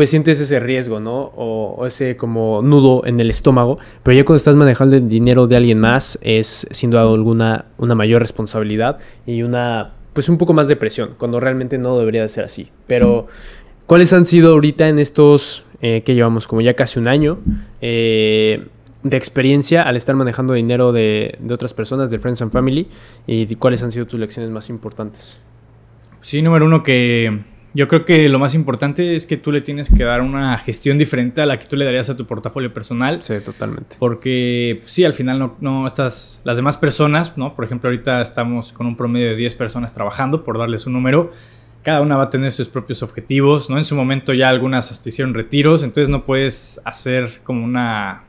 pues 0.00 0.08
sientes 0.08 0.40
ese 0.40 0.58
riesgo, 0.60 0.98
¿no? 0.98 1.30
O, 1.36 1.84
ese 1.84 2.16
como 2.16 2.62
nudo 2.62 3.04
en 3.04 3.20
el 3.20 3.28
estómago. 3.28 3.78
Pero 4.02 4.16
ya 4.16 4.24
cuando 4.24 4.38
estás 4.38 4.56
manejando 4.56 4.96
el 4.96 5.10
dinero 5.10 5.46
de 5.46 5.56
alguien 5.56 5.78
más, 5.78 6.18
es 6.22 6.66
sin 6.70 6.88
duda 6.88 7.02
alguna 7.02 7.66
una 7.76 7.94
mayor 7.94 8.22
responsabilidad 8.22 8.98
y 9.26 9.42
una, 9.42 9.92
pues 10.14 10.30
un 10.30 10.38
poco 10.38 10.54
más 10.54 10.68
de 10.68 10.76
presión, 10.76 11.16
cuando 11.18 11.38
realmente 11.38 11.76
no 11.76 11.98
debería 11.98 12.22
de 12.22 12.30
ser 12.30 12.44
así. 12.44 12.70
Pero, 12.86 13.26
¿cuáles 13.84 14.14
han 14.14 14.24
sido 14.24 14.52
ahorita 14.52 14.88
en 14.88 14.98
estos 14.98 15.66
eh, 15.82 16.00
que 16.02 16.14
llevamos 16.14 16.46
como 16.46 16.62
ya 16.62 16.72
casi 16.72 16.98
un 16.98 17.06
año 17.06 17.38
eh, 17.82 18.64
de 19.02 19.16
experiencia 19.18 19.82
al 19.82 19.96
estar 19.96 20.16
manejando 20.16 20.54
dinero 20.54 20.92
de, 20.92 21.36
de 21.40 21.52
otras 21.52 21.74
personas, 21.74 22.10
de 22.10 22.18
Friends 22.18 22.40
and 22.40 22.52
Family? 22.52 22.88
¿Y 23.26 23.54
cuáles 23.56 23.82
han 23.82 23.90
sido 23.90 24.06
tus 24.06 24.18
lecciones 24.18 24.50
más 24.50 24.70
importantes? 24.70 25.38
Sí, 26.22 26.40
número 26.40 26.64
uno 26.64 26.82
que 26.82 27.50
yo 27.72 27.86
creo 27.86 28.04
que 28.04 28.28
lo 28.28 28.38
más 28.38 28.54
importante 28.54 29.14
es 29.14 29.26
que 29.26 29.36
tú 29.36 29.52
le 29.52 29.60
tienes 29.60 29.90
que 29.90 30.04
dar 30.04 30.22
una 30.22 30.58
gestión 30.58 30.98
diferente 30.98 31.40
a 31.40 31.46
la 31.46 31.58
que 31.58 31.66
tú 31.66 31.76
le 31.76 31.84
darías 31.84 32.10
a 32.10 32.16
tu 32.16 32.26
portafolio 32.26 32.72
personal. 32.74 33.22
Sí, 33.22 33.34
totalmente. 33.44 33.96
Porque 33.98 34.78
pues, 34.80 34.92
sí, 34.92 35.04
al 35.04 35.14
final 35.14 35.38
no, 35.38 35.56
no 35.60 35.86
estás, 35.86 36.40
las 36.44 36.56
demás 36.56 36.76
personas, 36.76 37.36
¿no? 37.36 37.54
Por 37.54 37.64
ejemplo, 37.64 37.88
ahorita 37.88 38.20
estamos 38.22 38.72
con 38.72 38.86
un 38.86 38.96
promedio 38.96 39.28
de 39.28 39.36
10 39.36 39.54
personas 39.54 39.92
trabajando, 39.92 40.42
por 40.42 40.58
darles 40.58 40.86
un 40.86 40.94
número. 40.94 41.30
Cada 41.82 42.02
una 42.02 42.16
va 42.16 42.24
a 42.24 42.30
tener 42.30 42.52
sus 42.52 42.68
propios 42.68 43.02
objetivos, 43.02 43.70
¿no? 43.70 43.78
En 43.78 43.84
su 43.84 43.94
momento 43.94 44.34
ya 44.34 44.48
algunas 44.48 44.90
hasta 44.90 45.08
hicieron 45.08 45.32
retiros, 45.32 45.82
entonces 45.82 46.08
no 46.08 46.24
puedes 46.24 46.80
hacer 46.84 47.40
como 47.44 47.64
una... 47.64 48.24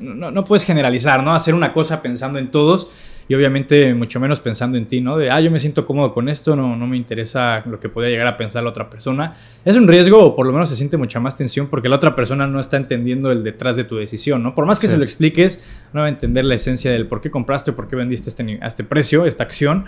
No, 0.00 0.30
no 0.30 0.44
puedes 0.44 0.64
generalizar, 0.64 1.22
¿no? 1.22 1.34
Hacer 1.34 1.54
una 1.54 1.72
cosa 1.72 2.02
pensando 2.02 2.38
en 2.38 2.50
todos 2.50 2.88
y 3.28 3.34
obviamente 3.34 3.94
mucho 3.94 4.20
menos 4.20 4.40
pensando 4.40 4.76
en 4.76 4.86
ti, 4.86 5.00
¿no? 5.00 5.16
De, 5.16 5.30
ah, 5.30 5.40
yo 5.40 5.50
me 5.50 5.58
siento 5.58 5.82
cómodo 5.82 6.12
con 6.12 6.28
esto, 6.28 6.56
no, 6.56 6.76
no 6.76 6.86
me 6.86 6.96
interesa 6.96 7.62
lo 7.66 7.80
que 7.80 7.88
podría 7.88 8.10
llegar 8.10 8.26
a 8.26 8.36
pensar 8.36 8.62
la 8.62 8.70
otra 8.70 8.90
persona. 8.90 9.34
Es 9.64 9.76
un 9.76 9.88
riesgo 9.88 10.22
o 10.22 10.36
por 10.36 10.46
lo 10.46 10.52
menos 10.52 10.68
se 10.68 10.76
siente 10.76 10.96
mucha 10.96 11.20
más 11.20 11.36
tensión 11.36 11.68
porque 11.68 11.88
la 11.88 11.96
otra 11.96 12.14
persona 12.14 12.46
no 12.46 12.60
está 12.60 12.76
entendiendo 12.76 13.30
el 13.30 13.42
detrás 13.42 13.76
de 13.76 13.84
tu 13.84 13.96
decisión, 13.96 14.42
¿no? 14.42 14.54
Por 14.54 14.66
más 14.66 14.78
que 14.78 14.88
se 14.88 14.98
lo 14.98 15.04
expliques, 15.04 15.64
no 15.92 16.00
va 16.00 16.06
a 16.06 16.10
entender 16.10 16.44
la 16.44 16.54
esencia 16.54 16.92
del 16.92 17.06
por 17.06 17.20
qué 17.20 17.30
compraste 17.30 17.72
por 17.72 17.88
qué 17.88 17.96
vendiste 17.96 18.28
este, 18.28 18.58
a 18.60 18.66
este 18.66 18.84
precio, 18.84 19.24
esta 19.24 19.42
acción. 19.42 19.86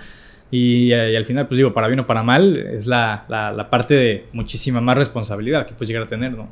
Y, 0.51 0.93
eh, 0.93 1.11
y, 1.13 1.17
al 1.17 1.25
final, 1.25 1.49
pues 1.49 1.59
digo, 1.59 1.75
para 1.75 1.89
bien 1.89 1.99
o 2.01 2.07
para 2.07 2.23
mal, 2.23 2.57
es 2.57 2.87
la, 2.87 3.27
la, 3.29 3.51
la 3.51 3.69
parte 3.69 3.95
de 3.95 4.27
muchísima 4.33 4.81
más 4.81 4.97
responsabilidad 4.97 5.67
que 5.67 5.75
puedes 5.75 5.89
llegar 5.89 6.05
a 6.05 6.07
tener, 6.07 6.33
¿no? 6.33 6.49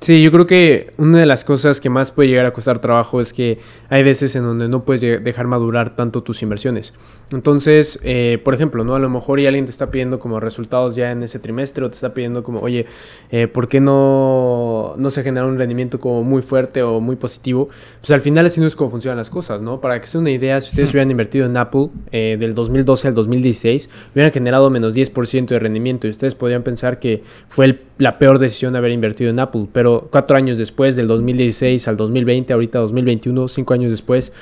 Sí, 0.00 0.22
yo 0.22 0.30
creo 0.30 0.46
que 0.46 0.92
una 0.96 1.18
de 1.18 1.26
las 1.26 1.44
cosas 1.44 1.80
que 1.80 1.90
más 1.90 2.12
puede 2.12 2.28
llegar 2.28 2.46
a 2.46 2.52
costar 2.52 2.78
trabajo 2.78 3.20
es 3.20 3.32
que 3.32 3.58
hay 3.88 4.04
veces 4.04 4.36
en 4.36 4.44
donde 4.44 4.68
no 4.68 4.84
puedes 4.84 5.00
dejar 5.00 5.48
madurar 5.48 5.96
tanto 5.96 6.22
tus 6.22 6.40
inversiones. 6.42 6.94
Entonces, 7.32 7.98
eh, 8.04 8.40
por 8.44 8.54
ejemplo, 8.54 8.84
¿no? 8.84 8.94
A 8.94 9.00
lo 9.00 9.10
mejor 9.10 9.40
ya 9.40 9.48
alguien 9.48 9.64
te 9.64 9.72
está 9.72 9.90
pidiendo 9.90 10.20
como 10.20 10.38
resultados 10.40 10.94
ya 10.94 11.10
en 11.10 11.24
ese 11.24 11.40
trimestre 11.40 11.84
o 11.84 11.90
te 11.90 11.96
está 11.96 12.14
pidiendo 12.14 12.44
como, 12.44 12.60
oye, 12.60 12.86
eh, 13.30 13.48
¿por 13.48 13.66
qué 13.66 13.80
no, 13.80 14.94
no 14.96 15.10
se 15.10 15.22
genera 15.24 15.46
un 15.46 15.58
rendimiento 15.58 15.98
como 16.00 16.22
muy 16.22 16.42
fuerte 16.42 16.82
o 16.82 17.00
muy 17.00 17.16
positivo? 17.16 17.68
Pues 18.00 18.10
al 18.12 18.20
final 18.20 18.46
así 18.46 18.60
no 18.60 18.66
es 18.66 18.76
como 18.76 18.90
funcionan 18.90 19.18
las 19.18 19.30
cosas, 19.30 19.60
¿no? 19.60 19.80
Para 19.80 20.00
que 20.00 20.06
sea 20.06 20.20
una 20.20 20.30
idea, 20.30 20.60
si 20.60 20.70
ustedes 20.70 20.90
hubieran 20.90 21.10
invertido 21.10 21.44
en 21.44 21.56
Apple 21.56 21.88
eh, 22.12 22.36
del 22.38 22.54
2012 22.54 23.08
al 23.08 23.14
2016, 23.14 23.90
hubieran 24.12 24.32
generado 24.32 24.70
menos 24.70 24.96
10% 24.96 25.48
de 25.48 25.58
rendimiento 25.58 26.06
y 26.06 26.10
ustedes 26.10 26.36
podrían 26.36 26.62
pensar 26.62 27.00
que 27.00 27.24
fue 27.48 27.80
la 27.98 28.18
peor 28.18 28.38
decisión 28.38 28.72
de 28.72 28.78
haber 28.78 28.92
invertido 28.92 29.30
en 29.30 29.40
Apple, 29.40 29.66
pero 29.72 29.87
cuatro 30.10 30.36
años 30.36 30.58
después, 30.58 30.96
del 30.96 31.06
2016 31.08 31.88
al 31.88 31.96
2020, 31.96 32.52
ahorita 32.52 32.78
2021, 32.80 33.48
cinco 33.48 33.74
años 33.74 33.90
después, 33.90 34.32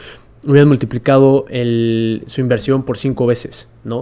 hubieran 0.44 0.68
multiplicado 0.68 1.46
su 1.48 2.40
inversión 2.40 2.84
por 2.84 2.98
cinco 2.98 3.26
veces, 3.26 3.68
¿no? 3.84 4.00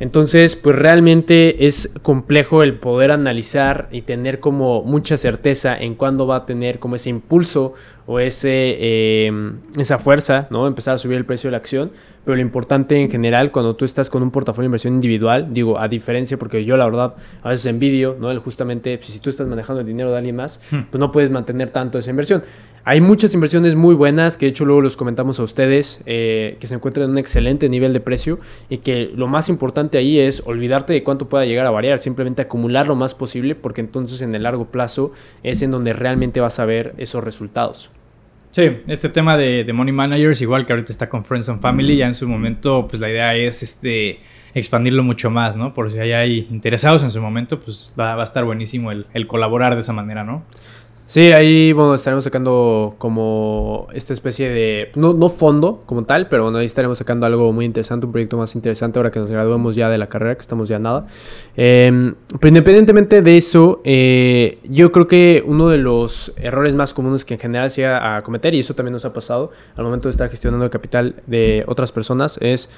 Entonces, 0.00 0.54
pues 0.54 0.76
realmente 0.76 1.66
es 1.66 1.94
complejo 2.02 2.62
el 2.62 2.74
poder 2.74 3.10
analizar 3.10 3.88
y 3.90 4.02
tener 4.02 4.38
como 4.38 4.82
mucha 4.82 5.16
certeza 5.16 5.76
en 5.76 5.94
cuándo 5.94 6.26
va 6.26 6.36
a 6.36 6.46
tener 6.46 6.78
como 6.78 6.96
ese 6.96 7.10
impulso 7.10 7.72
o 8.06 8.20
ese, 8.20 8.76
eh, 8.78 9.32
esa 9.76 9.98
fuerza, 9.98 10.46
¿no? 10.50 10.66
Empezar 10.66 10.94
a 10.94 10.98
subir 10.98 11.16
el 11.16 11.24
precio 11.24 11.48
de 11.48 11.52
la 11.52 11.58
acción. 11.58 11.90
Pero 12.28 12.36
lo 12.36 12.42
importante 12.42 13.00
en 13.00 13.10
general, 13.10 13.50
cuando 13.50 13.74
tú 13.74 13.86
estás 13.86 14.10
con 14.10 14.22
un 14.22 14.30
portafolio 14.30 14.64
de 14.64 14.68
inversión 14.68 14.92
individual, 14.92 15.48
digo, 15.50 15.78
a 15.78 15.88
diferencia, 15.88 16.36
porque 16.36 16.62
yo 16.62 16.76
la 16.76 16.84
verdad 16.84 17.14
a 17.42 17.48
veces 17.48 17.64
envidio, 17.64 18.18
¿no? 18.20 18.30
El 18.30 18.40
justamente, 18.40 18.98
pues, 18.98 19.08
si 19.08 19.18
tú 19.18 19.30
estás 19.30 19.46
manejando 19.46 19.80
el 19.80 19.86
dinero 19.86 20.10
de 20.10 20.18
alguien 20.18 20.36
más, 20.36 20.60
hmm. 20.70 20.90
pues 20.90 21.00
no 21.00 21.10
puedes 21.10 21.30
mantener 21.30 21.70
tanto 21.70 21.98
esa 21.98 22.10
inversión. 22.10 22.42
Hay 22.84 23.00
muchas 23.00 23.32
inversiones 23.32 23.76
muy 23.76 23.94
buenas 23.94 24.36
que 24.36 24.44
de 24.44 24.50
hecho 24.50 24.66
luego 24.66 24.82
los 24.82 24.98
comentamos 24.98 25.40
a 25.40 25.42
ustedes, 25.42 26.02
eh, 26.04 26.58
que 26.60 26.66
se 26.66 26.74
encuentran 26.74 27.04
en 27.04 27.12
un 27.12 27.18
excelente 27.18 27.66
nivel 27.70 27.94
de 27.94 28.00
precio 28.00 28.38
y 28.68 28.76
que 28.76 29.10
lo 29.16 29.26
más 29.26 29.48
importante 29.48 29.96
ahí 29.96 30.18
es 30.18 30.42
olvidarte 30.44 30.92
de 30.92 31.02
cuánto 31.02 31.30
pueda 31.30 31.46
llegar 31.46 31.64
a 31.64 31.70
variar, 31.70 31.98
simplemente 31.98 32.42
acumular 32.42 32.88
lo 32.88 32.94
más 32.94 33.14
posible 33.14 33.54
porque 33.54 33.80
entonces 33.80 34.20
en 34.20 34.34
el 34.34 34.42
largo 34.42 34.66
plazo 34.66 35.12
es 35.42 35.62
en 35.62 35.70
donde 35.70 35.94
realmente 35.94 36.40
vas 36.40 36.58
a 36.58 36.66
ver 36.66 36.92
esos 36.98 37.24
resultados. 37.24 37.90
Sí, 38.50 38.78
este 38.86 39.08
tema 39.08 39.36
de, 39.36 39.70
Money 39.72 39.92
Managers, 39.92 40.40
igual 40.40 40.64
que 40.64 40.72
ahorita 40.72 40.90
está 40.90 41.08
con 41.08 41.24
Friends 41.24 41.48
and 41.48 41.60
Family, 41.60 41.96
ya 41.96 42.06
en 42.06 42.14
su 42.14 42.28
momento, 42.28 42.88
pues 42.88 43.00
la 43.00 43.10
idea 43.10 43.34
es 43.34 43.62
este 43.62 44.20
expandirlo 44.54 45.02
mucho 45.02 45.30
más, 45.30 45.56
¿no? 45.56 45.74
Por 45.74 45.90
si 45.90 45.98
hay 45.98 46.48
interesados 46.50 47.02
en 47.02 47.10
su 47.10 47.20
momento, 47.20 47.60
pues 47.60 47.94
va, 47.98 48.14
va 48.14 48.22
a 48.22 48.24
estar 48.24 48.44
buenísimo 48.44 48.90
el, 48.90 49.26
colaborar 49.26 49.74
de 49.74 49.82
esa 49.82 49.92
manera, 49.92 50.24
¿no? 50.24 50.44
Sí, 51.08 51.32
ahí 51.32 51.72
bueno, 51.72 51.94
estaremos 51.94 52.22
sacando 52.22 52.94
como 52.98 53.86
esta 53.94 54.12
especie 54.12 54.50
de, 54.50 54.92
no, 54.94 55.14
no 55.14 55.30
fondo 55.30 55.82
como 55.86 56.04
tal, 56.04 56.28
pero 56.28 56.42
bueno, 56.42 56.58
ahí 56.58 56.66
estaremos 56.66 56.98
sacando 56.98 57.24
algo 57.24 57.50
muy 57.50 57.64
interesante, 57.64 58.04
un 58.04 58.12
proyecto 58.12 58.36
más 58.36 58.54
interesante 58.54 58.98
ahora 58.98 59.10
que 59.10 59.18
nos 59.18 59.30
graduemos 59.30 59.74
ya 59.74 59.88
de 59.88 59.96
la 59.96 60.10
carrera, 60.10 60.34
que 60.34 60.42
estamos 60.42 60.68
ya 60.68 60.78
nada. 60.78 61.04
Em, 61.56 62.14
pero 62.38 62.48
independientemente 62.48 63.22
de 63.22 63.38
eso, 63.38 63.80
eh, 63.84 64.58
yo 64.64 64.92
creo 64.92 65.08
que 65.08 65.42
uno 65.46 65.70
de 65.70 65.78
los 65.78 66.34
errores 66.36 66.74
más 66.74 66.92
comunes 66.92 67.24
que 67.24 67.34
en 67.34 67.40
general 67.40 67.70
se 67.70 67.80
llega 67.80 68.18
a 68.18 68.22
cometer, 68.22 68.52
y 68.52 68.58
eso 68.58 68.74
también 68.74 68.92
nos 68.92 69.06
ha 69.06 69.14
pasado 69.14 69.50
al 69.76 69.84
momento 69.84 70.08
de 70.08 70.10
estar 70.10 70.28
gestionando 70.28 70.66
el 70.66 70.70
capital 70.70 71.22
de 71.26 71.64
otras 71.68 71.90
personas, 71.90 72.36
es 72.42 72.68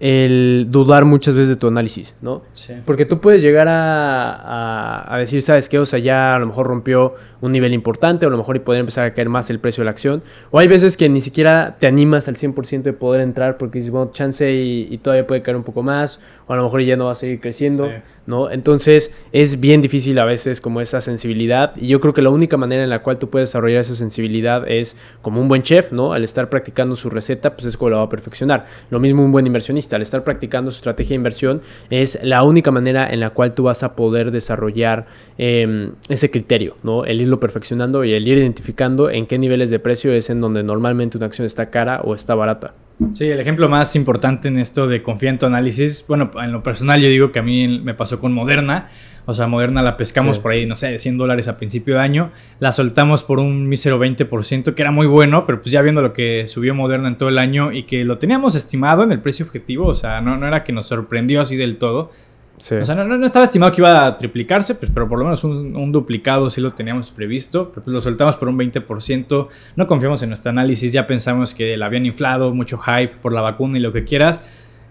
el 0.00 0.66
dudar 0.70 1.04
muchas 1.04 1.34
veces 1.34 1.48
de 1.48 1.56
tu 1.56 1.66
análisis, 1.66 2.16
¿no? 2.22 2.42
Sí. 2.52 2.74
Porque 2.84 3.04
tú 3.04 3.20
puedes 3.20 3.42
llegar 3.42 3.66
a, 3.68 5.12
a, 5.12 5.18
decir, 5.18 5.42
¿sabes 5.42 5.68
qué? 5.68 5.78
O 5.78 5.86
sea, 5.86 5.98
ya 5.98 6.36
a 6.36 6.38
lo 6.38 6.46
mejor 6.46 6.66
rompió 6.66 7.14
un 7.40 7.52
nivel 7.52 7.72
importante, 7.72 8.24
o 8.24 8.28
a 8.28 8.30
lo 8.30 8.38
mejor 8.38 8.56
y 8.56 8.60
poder 8.60 8.80
empezar 8.80 9.06
a 9.06 9.14
caer 9.14 9.28
más 9.28 9.50
el 9.50 9.58
precio 9.58 9.82
de 9.82 9.86
la 9.86 9.90
acción. 9.90 10.22
O 10.50 10.58
hay 10.58 10.68
veces 10.68 10.96
que 10.96 11.08
ni 11.08 11.20
siquiera 11.20 11.76
te 11.78 11.86
animas 11.86 12.28
al 12.28 12.36
100% 12.36 12.82
de 12.82 12.92
poder 12.92 13.20
entrar 13.20 13.58
porque 13.58 13.78
dices, 13.78 13.90
bueno, 13.90 14.10
chance 14.12 14.52
y, 14.52 14.86
y, 14.90 14.98
todavía 14.98 15.26
puede 15.26 15.42
caer 15.42 15.56
un 15.56 15.64
poco 15.64 15.82
más, 15.82 16.20
o 16.48 16.52
a 16.52 16.56
lo 16.56 16.64
mejor 16.64 16.82
ya 16.82 16.96
no 16.96 17.04
va 17.06 17.12
a 17.12 17.14
seguir 17.14 17.40
creciendo. 17.40 17.86
Sí. 17.86 17.92
¿no? 18.28 18.50
Entonces 18.50 19.14
es 19.32 19.58
bien 19.58 19.80
difícil 19.80 20.18
a 20.18 20.26
veces 20.26 20.60
como 20.60 20.82
esa 20.82 21.00
sensibilidad 21.00 21.72
y 21.76 21.88
yo 21.88 21.98
creo 21.98 22.12
que 22.12 22.20
la 22.20 22.28
única 22.28 22.58
manera 22.58 22.84
en 22.84 22.90
la 22.90 23.02
cual 23.02 23.18
tú 23.18 23.30
puedes 23.30 23.48
desarrollar 23.48 23.80
esa 23.80 23.94
sensibilidad 23.94 24.70
es 24.70 24.96
como 25.22 25.40
un 25.40 25.48
buen 25.48 25.62
chef, 25.62 25.92
¿no? 25.92 26.12
Al 26.12 26.24
estar 26.24 26.50
practicando 26.50 26.94
su 26.94 27.08
receta, 27.08 27.56
pues 27.56 27.64
es 27.64 27.78
como 27.78 27.88
la 27.88 27.96
va 27.96 28.02
a 28.02 28.08
perfeccionar. 28.10 28.66
Lo 28.90 29.00
mismo 29.00 29.24
un 29.24 29.32
buen 29.32 29.46
inversionista, 29.46 29.96
al 29.96 30.02
estar 30.02 30.24
practicando 30.24 30.70
su 30.70 30.76
estrategia 30.76 31.14
de 31.14 31.14
inversión 31.14 31.62
es 31.88 32.18
la 32.22 32.42
única 32.42 32.70
manera 32.70 33.08
en 33.10 33.20
la 33.20 33.30
cual 33.30 33.54
tú 33.54 33.62
vas 33.62 33.82
a 33.82 33.96
poder 33.96 34.30
desarrollar 34.30 35.06
eh, 35.38 35.90
ese 36.10 36.30
criterio, 36.30 36.76
¿no? 36.82 37.06
El 37.06 37.22
irlo 37.22 37.40
perfeccionando 37.40 38.04
y 38.04 38.12
el 38.12 38.28
ir 38.28 38.36
identificando 38.36 39.08
en 39.08 39.26
qué 39.26 39.38
niveles 39.38 39.70
de 39.70 39.78
precio 39.78 40.12
es 40.12 40.28
en 40.28 40.42
donde 40.42 40.62
normalmente 40.62 41.16
una 41.16 41.26
acción 41.26 41.46
está 41.46 41.70
cara 41.70 42.02
o 42.04 42.14
está 42.14 42.34
barata. 42.34 42.74
Sí, 43.12 43.26
el 43.26 43.38
ejemplo 43.38 43.68
más 43.68 43.94
importante 43.94 44.48
en 44.48 44.58
esto 44.58 44.88
de 44.88 45.02
confiar 45.02 45.34
en 45.34 45.38
tu 45.38 45.46
análisis, 45.46 46.04
bueno, 46.08 46.32
en 46.42 46.50
lo 46.50 46.64
personal 46.64 47.00
yo 47.00 47.08
digo 47.08 47.30
que 47.30 47.38
a 47.38 47.42
mí 47.42 47.80
me 47.80 47.94
pasó 47.94 48.18
con 48.18 48.32
Moderna, 48.32 48.88
o 49.24 49.34
sea, 49.34 49.46
Moderna 49.46 49.82
la 49.82 49.96
pescamos 49.96 50.40
por 50.40 50.50
ahí, 50.50 50.66
no 50.66 50.74
sé, 50.74 50.98
100 50.98 51.16
dólares 51.16 51.46
a 51.46 51.56
principio 51.56 51.94
de 51.94 52.00
año, 52.00 52.32
la 52.58 52.72
soltamos 52.72 53.22
por 53.22 53.38
un 53.38 53.68
mísero 53.68 54.00
20%, 54.00 54.74
que 54.74 54.82
era 54.82 54.90
muy 54.90 55.06
bueno, 55.06 55.46
pero 55.46 55.60
pues 55.60 55.70
ya 55.70 55.80
viendo 55.80 56.02
lo 56.02 56.12
que 56.12 56.48
subió 56.48 56.74
Moderna 56.74 57.06
en 57.08 57.18
todo 57.18 57.28
el 57.28 57.38
año 57.38 57.70
y 57.70 57.84
que 57.84 58.04
lo 58.04 58.18
teníamos 58.18 58.56
estimado 58.56 59.04
en 59.04 59.12
el 59.12 59.20
precio 59.20 59.46
objetivo, 59.46 59.86
o 59.86 59.94
sea, 59.94 60.20
no, 60.20 60.36
no 60.36 60.48
era 60.48 60.64
que 60.64 60.72
nos 60.72 60.86
sorprendió 60.86 61.40
así 61.40 61.56
del 61.56 61.76
todo, 61.76 62.10
o 62.58 62.84
sea, 62.84 62.94
no, 62.94 63.24
estaba 63.24 63.44
estimado 63.44 63.72
que 63.72 63.80
iba 63.80 64.06
a 64.06 64.18
triplicarse, 64.18 64.74
pues, 64.74 64.90
pero 64.92 65.08
por 65.08 65.18
lo 65.18 65.24
menos 65.24 65.44
un, 65.44 65.92
duplicado 65.92 66.50
sí 66.50 66.60
lo 66.60 66.72
teníamos 66.72 67.10
previsto. 67.10 67.70
Pues, 67.72 67.86
lo 67.86 68.00
soltamos 68.00 68.36
por 68.36 68.48
un 68.48 68.58
20%. 68.58 69.48
No 69.76 69.86
confiamos 69.86 70.22
en 70.22 70.30
nuestro 70.30 70.50
análisis, 70.50 70.92
ya 70.92 71.06
pensamos 71.06 71.54
que 71.54 71.76
la 71.76 71.86
habían 71.86 72.06
inflado, 72.06 72.54
mucho 72.54 72.78
hype 72.78 73.16
por 73.22 73.32
la 73.32 73.40
vacuna 73.40 73.78
y 73.78 73.80
lo 73.80 73.92
que 73.92 74.04
quieras. 74.04 74.40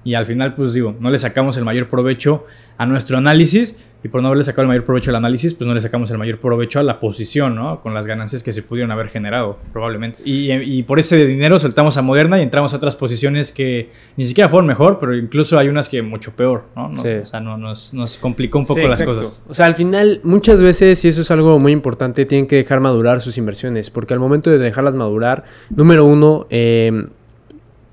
Y 0.08 0.16
al 0.16 0.26
final, 0.26 0.54
pues 0.54 0.74
digo, 0.74 0.96
no 1.02 1.12
le 1.12 1.18
sacamos 1.18 1.58
el 1.58 1.66
mayor 1.66 1.90
provecho 1.90 2.46
a 2.78 2.86
nuestro 2.86 3.18
análisis 3.18 3.78
y 4.02 4.08
por 4.08 4.22
no 4.22 4.30
haberle 4.30 4.46
sacado 4.46 4.62
el 4.62 4.70
mayor 4.70 4.86
provecho 4.86 5.10
al 5.10 5.18
análisis, 5.18 5.54
pues 5.54 5.68
no 5.68 5.74
le 5.74 5.82
sacamos 5.82 6.10
el 6.12 6.18
mayor 6.18 6.40
provecho 6.40 6.80
a 6.80 6.84
la 6.84 7.02
posición, 7.02 7.56
¿no? 7.56 7.82
Con 7.82 7.94
las 7.94 8.08
ganancias 8.08 8.42
que 8.42 8.54
se 8.54 8.64
pudieron 8.64 8.90
haber 8.92 9.10
generado, 9.10 9.58
probablemente. 9.74 10.24
Y, 10.24 10.82
por 10.84 10.98
ese 10.98 11.26
dinero 11.26 11.60
soltamos 11.60 11.98
a 11.98 12.02
Moderna 12.04 12.40
y 12.40 12.44
entramos 12.44 12.74
a 12.74 12.78
otras 12.78 12.96
posiciones 12.96 13.52
que 13.52 13.90
ni 14.16 14.26
siquiera 14.26 14.48
fueron 14.48 14.66
mejor, 14.66 14.98
pero 14.98 15.14
incluso 15.14 15.60
hay 15.60 15.68
unas 15.68 15.90
que 15.90 16.02
mucho 16.02 16.32
peor, 16.32 16.64
¿no? 16.74 16.92
O 16.92 17.26
sea, 17.26 17.42
no, 17.42 17.58
nos, 17.58 17.94
nos, 17.94 18.18
complicó 18.18 18.60
un 18.60 18.66
poco 18.66 18.88
las 18.88 19.04
cosas. 19.04 19.44
O 19.50 19.54
sea, 19.54 19.66
al 19.66 19.76
final, 19.76 20.22
muchas 20.24 20.62
veces, 20.62 21.04
y 21.04 21.10
eso 21.10 21.20
es 21.20 21.32
algo 21.32 21.60
muy 21.60 21.74
importante, 21.74 22.26
tienen 22.26 22.48
que 22.48 22.56
dejar 22.56 22.80
madurar 22.80 23.20
sus 23.20 23.38
inversiones, 23.38 23.90
porque 23.90 24.14
al 24.14 24.22
momento 24.22 24.50
de 24.50 24.58
dejarlas 24.58 24.96
madurar, 24.96 25.44
número 25.70 26.06
uno, 26.06 26.48
eh, 26.50 27.08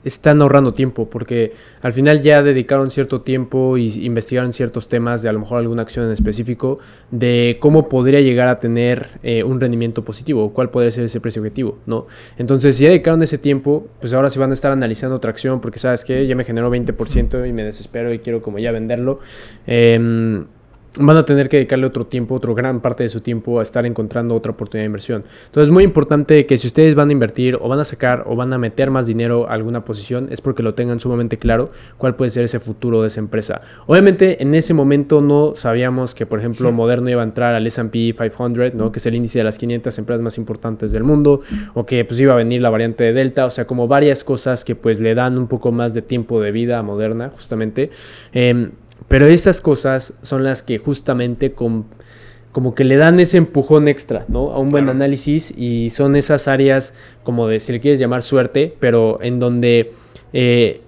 están 0.05 0.41
ahorrando 0.43 0.73
tiempo 0.73 1.09
porque 1.09 1.53
al 1.83 1.93
final 1.93 2.23
ya 2.23 2.43
dedicaron 2.43 2.91
cierto 2.91 3.23
tiempo 3.23 3.77
y 3.79 4.05
investigaron 4.05 4.53
ciertos 4.53 4.89
temas 4.89 5.23
de 5.23 5.29
a 5.29 5.33
lo 5.33 5.41
mejor 5.41 5.59
alguna 5.59 5.83
acción 5.83 6.07
en 6.07 6.13
específico 6.13 6.79
de 7.11 7.59
cómo 7.61 7.89
podría 7.89 8.21
llegar 8.21 8.49
a 8.49 8.61
tener 8.61 9.09
eh, 9.23 9.43
un 9.43 9.61
rendimiento 9.61 10.05
positivo 10.05 10.45
o 10.45 10.53
cuál 10.53 10.71
podría 10.71 10.91
ser 10.91 11.05
ese 11.05 11.21
precio 11.21 11.41
objetivo, 11.43 11.79
¿no? 11.87 12.07
Entonces, 12.39 12.77
si 12.77 12.85
ya 12.85 12.91
dedicaron 12.91 13.23
ese 13.23 13.39
tiempo, 13.39 13.87
pues 14.01 14.13
ahora 14.13 14.31
sí 14.31 14.39
van 14.39 14.51
a 14.51 14.55
estar 14.55 14.73
analizando 14.73 15.17
otra 15.17 15.31
acción 15.31 15.61
porque 15.61 15.79
sabes 15.79 16.05
que 16.05 16.27
ya 16.27 16.35
me 16.35 16.45
generó 16.45 16.71
20% 16.71 17.49
y 17.49 17.53
me 17.53 17.65
desespero 17.65 18.13
y 18.13 18.19
quiero 18.19 18.43
como 18.43 18.59
ya 18.59 18.73
venderlo. 18.73 19.19
Eh, 19.67 20.45
van 20.99 21.17
a 21.17 21.25
tener 21.25 21.49
que 21.49 21.57
dedicarle 21.57 21.87
otro 21.87 22.07
tiempo, 22.07 22.35
otra 22.35 22.53
gran 22.55 22.81
parte 22.81 23.03
de 23.03 23.09
su 23.09 23.21
tiempo 23.21 23.59
a 23.59 23.63
estar 23.63 23.85
encontrando 23.87 24.35
otra 24.35 24.53
oportunidad 24.53 24.83
de 24.83 24.87
inversión. 24.87 25.25
Entonces 25.47 25.69
es 25.69 25.73
muy 25.73 25.85
importante 25.85 26.47
que 26.47 26.57
si 26.57 26.67
ustedes 26.67 26.95
van 26.95 27.09
a 27.09 27.13
invertir 27.13 27.59
o 27.61 27.69
van 27.69 27.81
a 27.81 27.85
sacar 27.85 28.25
o 28.27 28.37
van 28.37 28.53
a 28.53 28.59
meter 28.59 28.91
más 28.91 29.07
dinero 29.07 29.49
a 29.49 29.55
alguna 29.55 29.85
posición, 29.85 30.29
es 30.31 30.41
porque 30.41 30.63
lo 30.63 30.75
tengan 30.75 31.01
sumamente 31.01 31.37
claro 31.37 31.69
cuál 31.99 32.15
puede 32.15 32.31
ser 32.31 32.45
ese 32.45 32.61
futuro 32.61 33.03
de 33.03 33.09
esa 33.09 33.21
empresa. 33.21 33.61
Obviamente 33.87 34.43
en 34.43 34.55
ese 34.55 34.75
momento 34.75 35.21
no 35.21 35.57
sabíamos 35.57 36.15
que, 36.15 36.27
por 36.27 36.39
ejemplo, 36.39 36.71
Moderno 36.73 37.11
iba 37.11 37.23
a 37.23 37.25
entrar 37.25 37.55
al 37.55 37.67
S&P 37.67 38.15
500, 38.15 38.75
¿no? 38.75 38.93
que 38.93 38.99
es 38.99 39.07
el 39.07 39.15
índice 39.15 39.39
de 39.39 39.45
las 39.45 39.59
500 39.59 39.99
empresas 39.99 40.23
más 40.23 40.39
importantes 40.39 40.93
del 40.93 41.03
mundo, 41.03 41.41
o 41.75 41.87
que 41.87 42.05
pues 42.05 42.21
iba 42.21 42.35
a 42.35 42.37
venir 42.37 42.61
la 42.61 42.71
variante 42.71 43.05
de 43.05 43.13
Delta, 43.13 43.47
o 43.47 43.51
sea, 43.51 43.67
como 43.67 43.89
varias 43.89 44.25
cosas 44.25 44.65
que 44.65 44.77
pues 44.77 45.01
le 45.01 45.15
dan 45.15 45.39
un 45.39 45.49
poco 45.49 45.73
más 45.73 45.95
de 45.95 46.03
tiempo 46.03 46.41
de 46.41 46.53
vida 46.53 46.79
a 46.79 46.83
Moderna, 46.83 47.31
justamente. 47.31 47.91
Eh, 48.33 48.71
pero 49.09 49.27
estas 49.27 49.61
cosas 49.61 50.15
son 50.23 50.45
las 50.45 50.63
que 50.63 50.79
justamente 50.79 51.53
como 51.53 52.75
que 52.75 52.85
le 52.85 52.97
dan 52.97 53.21
ese 53.21 53.37
empujón 53.37 53.89
extra, 53.89 54.25
¿no? 54.29 54.53
A 54.53 54.59
un 54.59 54.71
buen 54.71 54.89
análisis 54.89 55.53
y 55.57 55.91
son 55.91 56.17
esas 56.17 56.49
áreas 56.49 56.95
como 57.23 57.49
de, 57.49 57.61
si 57.61 57.73
le 57.73 57.81
quieres 57.81 58.01
llamar 58.01 58.23
suerte, 58.23 58.75
pero 58.81 59.19
en 59.23 59.39
donde 59.39 59.93
eh, 60.33 60.81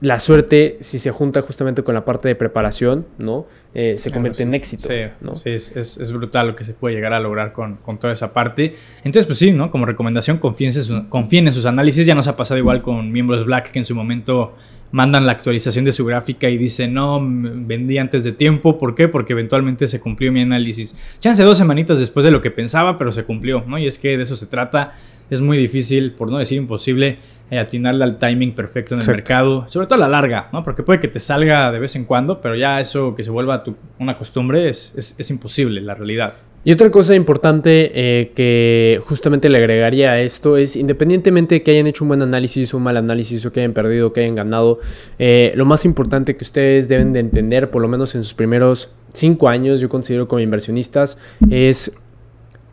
la 0.00 0.20
suerte, 0.20 0.78
si 0.80 0.98
se 0.98 1.10
junta 1.10 1.42
justamente 1.42 1.82
con 1.82 1.94
la 1.94 2.04
parte 2.04 2.28
de 2.28 2.34
preparación, 2.34 3.06
¿no? 3.18 3.46
eh, 3.74 3.96
se 3.96 4.10
convierte 4.10 4.42
en 4.42 4.54
éxito. 4.54 4.88
Sí, 4.88 4.94
¿no? 5.20 5.34
sí 5.34 5.50
es, 5.50 5.76
es, 5.76 5.98
es, 5.98 6.12
brutal 6.12 6.48
lo 6.48 6.56
que 6.56 6.64
se 6.64 6.72
puede 6.72 6.94
llegar 6.94 7.12
a 7.12 7.20
lograr 7.20 7.52
con, 7.52 7.76
con, 7.76 7.98
toda 7.98 8.12
esa 8.12 8.32
parte. 8.32 8.74
Entonces, 9.04 9.26
pues 9.26 9.38
sí, 9.38 9.52
¿no? 9.52 9.70
Como 9.70 9.86
recomendación, 9.86 10.38
confíen 10.38 10.72
en, 10.74 10.82
su, 10.82 11.08
confíen 11.08 11.46
en 11.46 11.52
sus 11.52 11.66
análisis. 11.66 12.06
Ya 12.06 12.14
nos 12.14 12.28
ha 12.28 12.36
pasado 12.36 12.58
igual 12.58 12.82
con 12.82 13.12
miembros 13.12 13.44
Black 13.44 13.70
que 13.70 13.78
en 13.78 13.84
su 13.84 13.94
momento 13.94 14.54
mandan 14.90 15.26
la 15.26 15.32
actualización 15.32 15.84
de 15.84 15.92
su 15.92 16.04
gráfica 16.04 16.48
y 16.48 16.56
dicen, 16.56 16.94
no, 16.94 17.20
vendí 17.20 17.98
antes 17.98 18.24
de 18.24 18.32
tiempo. 18.32 18.78
¿Por 18.78 18.94
qué? 18.94 19.08
Porque 19.08 19.32
eventualmente 19.32 19.86
se 19.86 20.00
cumplió 20.00 20.32
mi 20.32 20.42
análisis. 20.42 20.94
Chance 21.18 21.42
dos 21.42 21.58
semanitas 21.58 21.98
después 21.98 22.24
de 22.24 22.30
lo 22.30 22.40
que 22.40 22.50
pensaba, 22.50 22.98
pero 22.98 23.12
se 23.12 23.24
cumplió, 23.24 23.64
¿no? 23.66 23.78
Y 23.78 23.86
es 23.86 23.98
que 23.98 24.16
de 24.16 24.22
eso 24.22 24.36
se 24.36 24.46
trata. 24.46 24.92
Es 25.30 25.40
muy 25.40 25.58
difícil, 25.58 26.12
por 26.12 26.30
no 26.30 26.38
decir 26.38 26.56
imposible, 26.56 27.18
eh, 27.50 27.58
atinarle 27.58 28.04
al 28.04 28.18
timing 28.18 28.54
perfecto 28.54 28.94
en 28.94 29.00
el 29.00 29.02
Exacto. 29.02 29.16
mercado, 29.16 29.66
sobre 29.68 29.86
todo 29.86 29.96
a 29.96 30.00
la 30.00 30.08
larga, 30.08 30.48
¿no? 30.52 30.62
Porque 30.62 30.82
puede 30.82 31.00
que 31.00 31.08
te 31.08 31.20
salga 31.20 31.70
de 31.70 31.78
vez 31.78 31.96
en 31.96 32.04
cuando, 32.04 32.40
pero 32.40 32.54
ya 32.54 32.80
eso 32.80 33.14
que 33.14 33.22
se 33.22 33.30
vuelva 33.30 33.62
tu, 33.62 33.76
una 33.98 34.16
costumbre 34.16 34.68
es, 34.68 34.94
es, 34.96 35.14
es 35.18 35.30
imposible, 35.30 35.82
la 35.82 35.94
realidad. 35.94 36.34
Y 36.64 36.72
otra 36.72 36.90
cosa 36.90 37.14
importante 37.14 37.92
eh, 37.94 38.32
que 38.34 39.00
justamente 39.06 39.48
le 39.48 39.58
agregaría 39.58 40.10
a 40.12 40.20
esto 40.20 40.56
es, 40.56 40.76
independientemente 40.76 41.56
de 41.56 41.62
que 41.62 41.70
hayan 41.70 41.86
hecho 41.86 42.04
un 42.04 42.08
buen 42.08 42.22
análisis 42.22 42.74
o 42.74 42.78
un 42.78 42.82
mal 42.82 42.96
análisis 42.96 43.46
o 43.46 43.52
que 43.52 43.60
hayan 43.60 43.72
perdido 43.72 44.08
o 44.08 44.12
que 44.12 44.20
hayan 44.20 44.34
ganado, 44.34 44.80
eh, 45.18 45.52
lo 45.54 45.64
más 45.66 45.84
importante 45.84 46.36
que 46.36 46.44
ustedes 46.44 46.88
deben 46.88 47.12
de 47.12 47.20
entender, 47.20 47.70
por 47.70 47.80
lo 47.80 47.88
menos 47.88 48.14
en 48.14 48.22
sus 48.22 48.34
primeros 48.34 48.90
cinco 49.14 49.48
años, 49.48 49.80
yo 49.80 49.88
considero 49.88 50.26
como 50.28 50.40
inversionistas, 50.40 51.18
es 51.48 52.00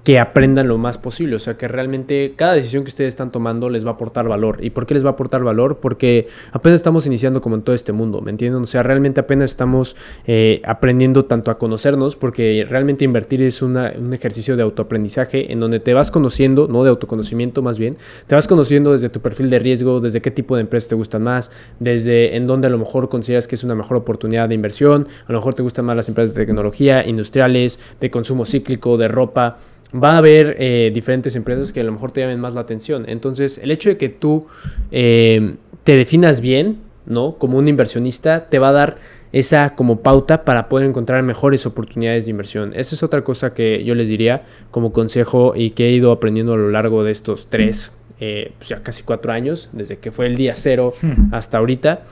que 0.06 0.20
aprendan 0.20 0.68
lo 0.68 0.78
más 0.78 1.00
posible, 1.00 1.36
o 1.36 1.40
sea, 1.40 1.58
que 1.58 1.68
realmente 1.68 2.36
cada 2.36 2.54
decisión 2.54 2.84
que 2.84 2.90
ustedes 2.90 3.08
están 3.08 3.32
tomando 3.32 3.72
les 3.72 3.84
va 3.84 3.90
a 3.90 3.94
aportar 3.96 4.28
valor. 4.28 4.64
¿Y 4.64 4.70
por 4.70 4.86
qué 4.86 4.94
les 4.94 5.04
va 5.04 5.10
a 5.10 5.14
aportar 5.14 5.44
valor? 5.44 5.80
Porque 5.80 6.28
apenas 6.52 6.76
estamos 6.76 7.08
iniciando 7.08 7.42
como 7.42 7.56
en 7.56 7.64
todo 7.64 7.76
este 7.76 7.92
mundo, 7.92 8.22
¿me 8.22 8.30
entienden? 8.30 8.62
O 8.62 8.66
sea, 8.68 8.84
realmente 8.84 9.20
apenas 9.20 9.50
estamos 9.50 9.96
eh, 10.28 10.62
aprendiendo 10.64 11.26
tanto 11.26 11.50
a 11.50 11.58
conocernos, 11.58 12.16
porque 12.16 12.68
realmente 12.70 13.04
invertir 13.04 13.42
es 13.42 13.64
una, 13.64 13.94
un 13.98 14.14
ejercicio 14.14 14.56
de 14.56 14.62
autoaprendizaje 14.62 15.52
en 15.52 15.60
donde 15.60 15.80
te 15.80 15.96
vas 15.96 16.12
conociendo, 16.12 16.68
no 16.68 16.84
de 16.84 16.92
autoconocimiento 16.92 17.64
más 17.64 17.80
bien, 17.80 17.98
te 18.28 18.36
vas 18.36 18.48
conociendo 18.48 18.92
desde 18.92 19.10
tu 19.10 19.22
perfil 19.22 19.50
de 19.50 19.58
riesgo, 19.58 20.02
desde 20.02 20.22
qué 20.22 20.30
tipo 20.30 20.56
de 20.56 20.62
empresas 20.62 20.88
te 20.88 20.94
gustan 20.94 21.24
más, 21.24 21.50
desde 21.80 22.36
en 22.36 22.46
donde 22.46 22.68
a 22.68 22.70
lo 22.70 22.78
mejor 22.78 23.10
consideras 23.10 23.48
que 23.48 23.56
es 23.56 23.64
una 23.64 23.74
mejor 23.74 23.98
oportunidad 23.98 24.50
de 24.50 24.54
inversión, 24.54 25.08
a 25.26 25.32
lo 25.32 25.40
mejor 25.40 25.56
te 25.56 25.64
gustan 25.64 25.86
más 25.86 25.96
las 25.96 26.10
empresas 26.10 26.36
de 26.36 26.46
tecnología, 26.46 27.04
industriales, 27.08 27.80
de 28.00 28.12
consumo 28.12 28.46
cíclico, 28.46 28.98
de 28.98 29.08
ropa 29.08 29.58
va 30.02 30.14
a 30.14 30.18
haber 30.18 30.58
eh, 30.60 30.92
diferentes 30.94 31.36
empresas 31.36 31.72
que 31.72 31.80
a 31.80 31.84
lo 31.84 31.92
mejor 31.92 32.12
te 32.12 32.22
llamen 32.22 32.40
más 32.40 32.54
la 32.54 32.62
atención. 32.62 33.06
Entonces, 33.08 33.58
el 33.58 33.72
hecho 33.72 33.90
de 33.90 33.98
que 33.98 34.10
tú 34.10 34.48
eh, 34.92 35.56
te 35.84 35.96
definas 35.96 36.42
bien, 36.42 36.80
¿no? 37.06 37.36
Como 37.38 37.58
un 37.58 37.68
inversionista, 37.68 38.50
te 38.50 38.60
va 38.60 38.70
a 38.70 38.72
dar 38.72 38.98
esa 39.32 39.76
como 39.76 40.00
pauta 40.02 40.46
para 40.46 40.70
poder 40.70 40.88
encontrar 40.88 41.22
mejores 41.24 41.66
oportunidades 41.66 42.26
de 42.26 42.32
inversión. 42.32 42.74
Esa 42.76 42.96
es 42.96 43.04
otra 43.04 43.24
cosa 43.24 43.54
que 43.54 43.84
yo 43.84 43.96
les 43.96 44.08
diría 44.08 44.44
como 44.72 44.94
consejo 44.94 45.54
y 45.56 45.72
que 45.72 45.88
he 45.88 45.92
ido 45.92 46.12
aprendiendo 46.12 46.54
a 46.54 46.58
lo 46.58 46.70
largo 46.70 47.04
de 47.04 47.12
estos 47.12 47.48
tres, 47.50 47.92
eh, 48.20 48.54
pues 48.58 48.70
ya 48.70 48.82
casi 48.82 49.04
cuatro 49.04 49.34
años, 49.34 49.70
desde 49.74 49.98
que 49.98 50.12
fue 50.12 50.28
el 50.28 50.38
día 50.38 50.54
cero 50.54 50.94
hmm. 51.02 51.34
hasta 51.34 51.58
ahorita. 51.58 52.04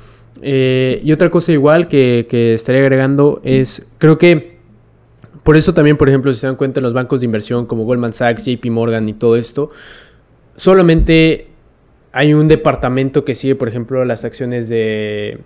Y 0.41 1.12
otra 1.12 1.30
cosa 1.30 1.54
igual 1.54 1.88
que, 1.88 2.26
que 2.28 2.56
estaría 2.56 2.82
agregando 2.82 3.39
es, 3.43 3.91
creo 4.00 4.17
que 4.17 4.53
por 5.43 5.58
eso 5.58 5.73
también, 5.73 5.97
por 5.97 6.10
ejemplo, 6.10 6.34
si 6.34 6.39
se 6.39 6.47
dan 6.47 6.56
cuenta 6.56 6.79
en 6.79 6.84
los 6.84 6.93
bancos 6.93 7.19
de 7.19 7.25
inversión 7.25 7.65
como 7.65 7.84
Goldman 7.84 8.13
Sachs, 8.13 8.45
JP 8.45 8.65
Morgan 8.67 9.10
y 9.10 9.13
todo 9.13 9.36
esto, 9.36 9.69
solamente 10.56 11.47
hay 12.12 12.34
un 12.34 12.47
departamento 12.47 13.25
que 13.25 13.36
sigue, 13.36 13.56
por 13.56 13.67
ejemplo, 13.67 14.06
las 14.06 14.23
acciones 14.23 14.69
de, 14.69 15.39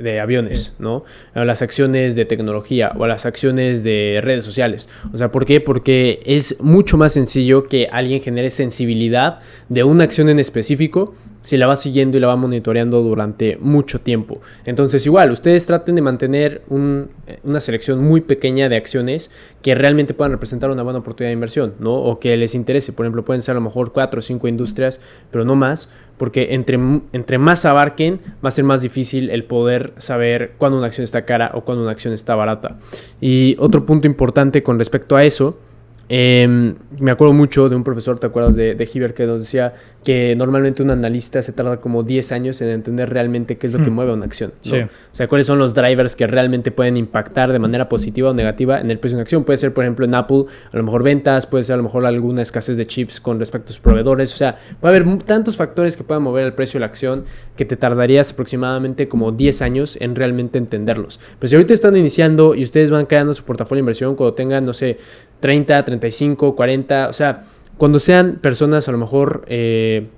de 0.00 0.20
aviones, 0.20 0.74
¿no? 0.78 1.04
O 1.34 1.44
las 1.44 1.62
acciones 1.62 2.16
de 2.16 2.24
tecnología 2.24 2.92
o 2.96 3.06
las 3.06 3.26
acciones 3.26 3.84
de 3.84 4.20
redes 4.22 4.44
sociales. 4.44 4.88
O 5.12 5.18
sea, 5.18 5.30
¿por 5.30 5.44
qué? 5.44 5.60
Porque 5.60 6.20
es 6.24 6.60
mucho 6.60 6.96
más 6.96 7.12
sencillo 7.12 7.66
que 7.66 7.88
alguien 7.90 8.20
genere 8.20 8.50
sensibilidad 8.50 9.38
de 9.68 9.84
una 9.84 10.04
acción 10.04 10.28
en 10.28 10.38
específico 10.38 11.14
si 11.44 11.58
la 11.58 11.66
va 11.66 11.76
siguiendo 11.76 12.16
y 12.16 12.20
la 12.20 12.26
va 12.28 12.36
monitoreando 12.36 13.02
durante 13.02 13.58
mucho 13.58 14.00
tiempo. 14.00 14.40
Entonces 14.64 15.04
igual, 15.04 15.30
ustedes 15.30 15.66
traten 15.66 15.94
de 15.94 16.02
mantener 16.02 16.62
un, 16.68 17.10
una 17.44 17.60
selección 17.60 18.02
muy 18.02 18.22
pequeña 18.22 18.68
de 18.68 18.76
acciones 18.76 19.30
que 19.62 19.74
realmente 19.74 20.14
puedan 20.14 20.32
representar 20.32 20.70
una 20.70 20.82
buena 20.82 21.00
oportunidad 21.00 21.28
de 21.28 21.34
inversión, 21.34 21.74
¿no? 21.78 21.94
O 21.94 22.18
que 22.18 22.36
les 22.36 22.54
interese. 22.54 22.94
Por 22.94 23.04
ejemplo, 23.04 23.24
pueden 23.24 23.42
ser 23.42 23.52
a 23.52 23.54
lo 23.56 23.60
mejor 23.60 23.92
cuatro 23.92 24.20
o 24.20 24.22
cinco 24.22 24.48
industrias, 24.48 25.00
pero 25.30 25.44
no 25.44 25.54
más, 25.54 25.90
porque 26.16 26.54
entre, 26.54 26.78
entre 27.12 27.38
más 27.38 27.64
abarquen, 27.66 28.20
va 28.42 28.48
a 28.48 28.50
ser 28.50 28.64
más 28.64 28.80
difícil 28.80 29.28
el 29.30 29.44
poder 29.44 29.92
saber 29.98 30.54
cuándo 30.56 30.78
una 30.78 30.86
acción 30.86 31.04
está 31.04 31.26
cara 31.26 31.50
o 31.54 31.60
cuándo 31.64 31.82
una 31.82 31.92
acción 31.92 32.14
está 32.14 32.34
barata. 32.34 32.78
Y 33.20 33.56
otro 33.58 33.84
punto 33.84 34.06
importante 34.06 34.62
con 34.62 34.78
respecto 34.78 35.14
a 35.14 35.24
eso, 35.24 35.58
eh, 36.08 36.74
me 36.98 37.10
acuerdo 37.10 37.32
mucho 37.32 37.68
de 37.68 37.76
un 37.76 37.84
profesor, 37.84 38.18
¿te 38.18 38.26
acuerdas 38.26 38.54
de, 38.54 38.74
de 38.74 38.90
Hiver 38.92 39.14
que 39.14 39.26
nos 39.26 39.42
decía 39.42 39.74
que 40.04 40.36
normalmente 40.36 40.82
un 40.82 40.90
analista 40.90 41.40
se 41.40 41.52
tarda 41.52 41.80
como 41.80 42.02
10 42.02 42.32
años 42.32 42.60
en 42.60 42.68
entender 42.68 43.08
realmente 43.08 43.56
qué 43.56 43.66
es 43.66 43.72
lo 43.72 43.82
que 43.82 43.90
hmm. 43.90 43.94
mueve 43.94 44.12
una 44.12 44.26
acción? 44.26 44.52
¿no? 44.64 44.70
Sí. 44.70 44.80
O 44.80 44.88
sea, 45.12 45.28
cuáles 45.28 45.46
son 45.46 45.58
los 45.58 45.72
drivers 45.72 46.14
que 46.14 46.26
realmente 46.26 46.70
pueden 46.70 46.96
impactar 46.96 47.52
de 47.52 47.58
manera 47.58 47.88
positiva 47.88 48.30
o 48.30 48.34
negativa 48.34 48.80
en 48.80 48.90
el 48.90 48.98
precio 48.98 49.16
de 49.16 49.20
una 49.20 49.22
acción. 49.22 49.44
Puede 49.44 49.56
ser, 49.56 49.72
por 49.72 49.84
ejemplo, 49.84 50.04
en 50.04 50.14
Apple, 50.14 50.44
a 50.70 50.76
lo 50.76 50.82
mejor 50.82 51.02
ventas, 51.02 51.46
puede 51.46 51.64
ser 51.64 51.74
a 51.74 51.76
lo 51.78 51.84
mejor 51.84 52.04
alguna 52.04 52.42
escasez 52.42 52.76
de 52.76 52.86
chips 52.86 53.20
con 53.20 53.38
respecto 53.38 53.70
a 53.70 53.72
sus 53.72 53.80
proveedores. 53.80 54.32
O 54.34 54.36
sea, 54.36 54.56
puede 54.80 54.96
haber 54.96 55.18
tantos 55.22 55.56
factores 55.56 55.96
que 55.96 56.04
puedan 56.04 56.22
mover 56.22 56.44
el 56.44 56.52
precio 56.52 56.78
de 56.78 56.80
la 56.80 56.86
acción 56.86 57.24
que 57.56 57.64
te 57.64 57.76
tardarías 57.76 58.32
aproximadamente 58.32 59.08
como 59.08 59.32
10 59.32 59.62
años 59.62 59.96
en 60.00 60.14
realmente 60.14 60.58
entenderlos. 60.58 61.18
Pero 61.38 61.48
si 61.48 61.54
ahorita 61.56 61.74
están 61.74 61.96
iniciando 61.96 62.54
y 62.54 62.62
ustedes 62.62 62.90
van 62.90 63.06
creando 63.06 63.34
su 63.34 63.44
portafolio 63.44 63.78
de 63.78 63.84
inversión 63.84 64.16
cuando 64.16 64.34
tengan, 64.34 64.64
no 64.66 64.72
sé, 64.72 64.98
30, 65.44 65.84
35, 65.84 66.56
40, 66.56 67.08
o 67.08 67.12
sea, 67.12 67.42
cuando 67.76 67.98
sean 67.98 68.38
personas 68.40 68.88
a 68.88 68.92
lo 68.92 68.96
mejor 68.96 69.44
eh, 69.46 70.08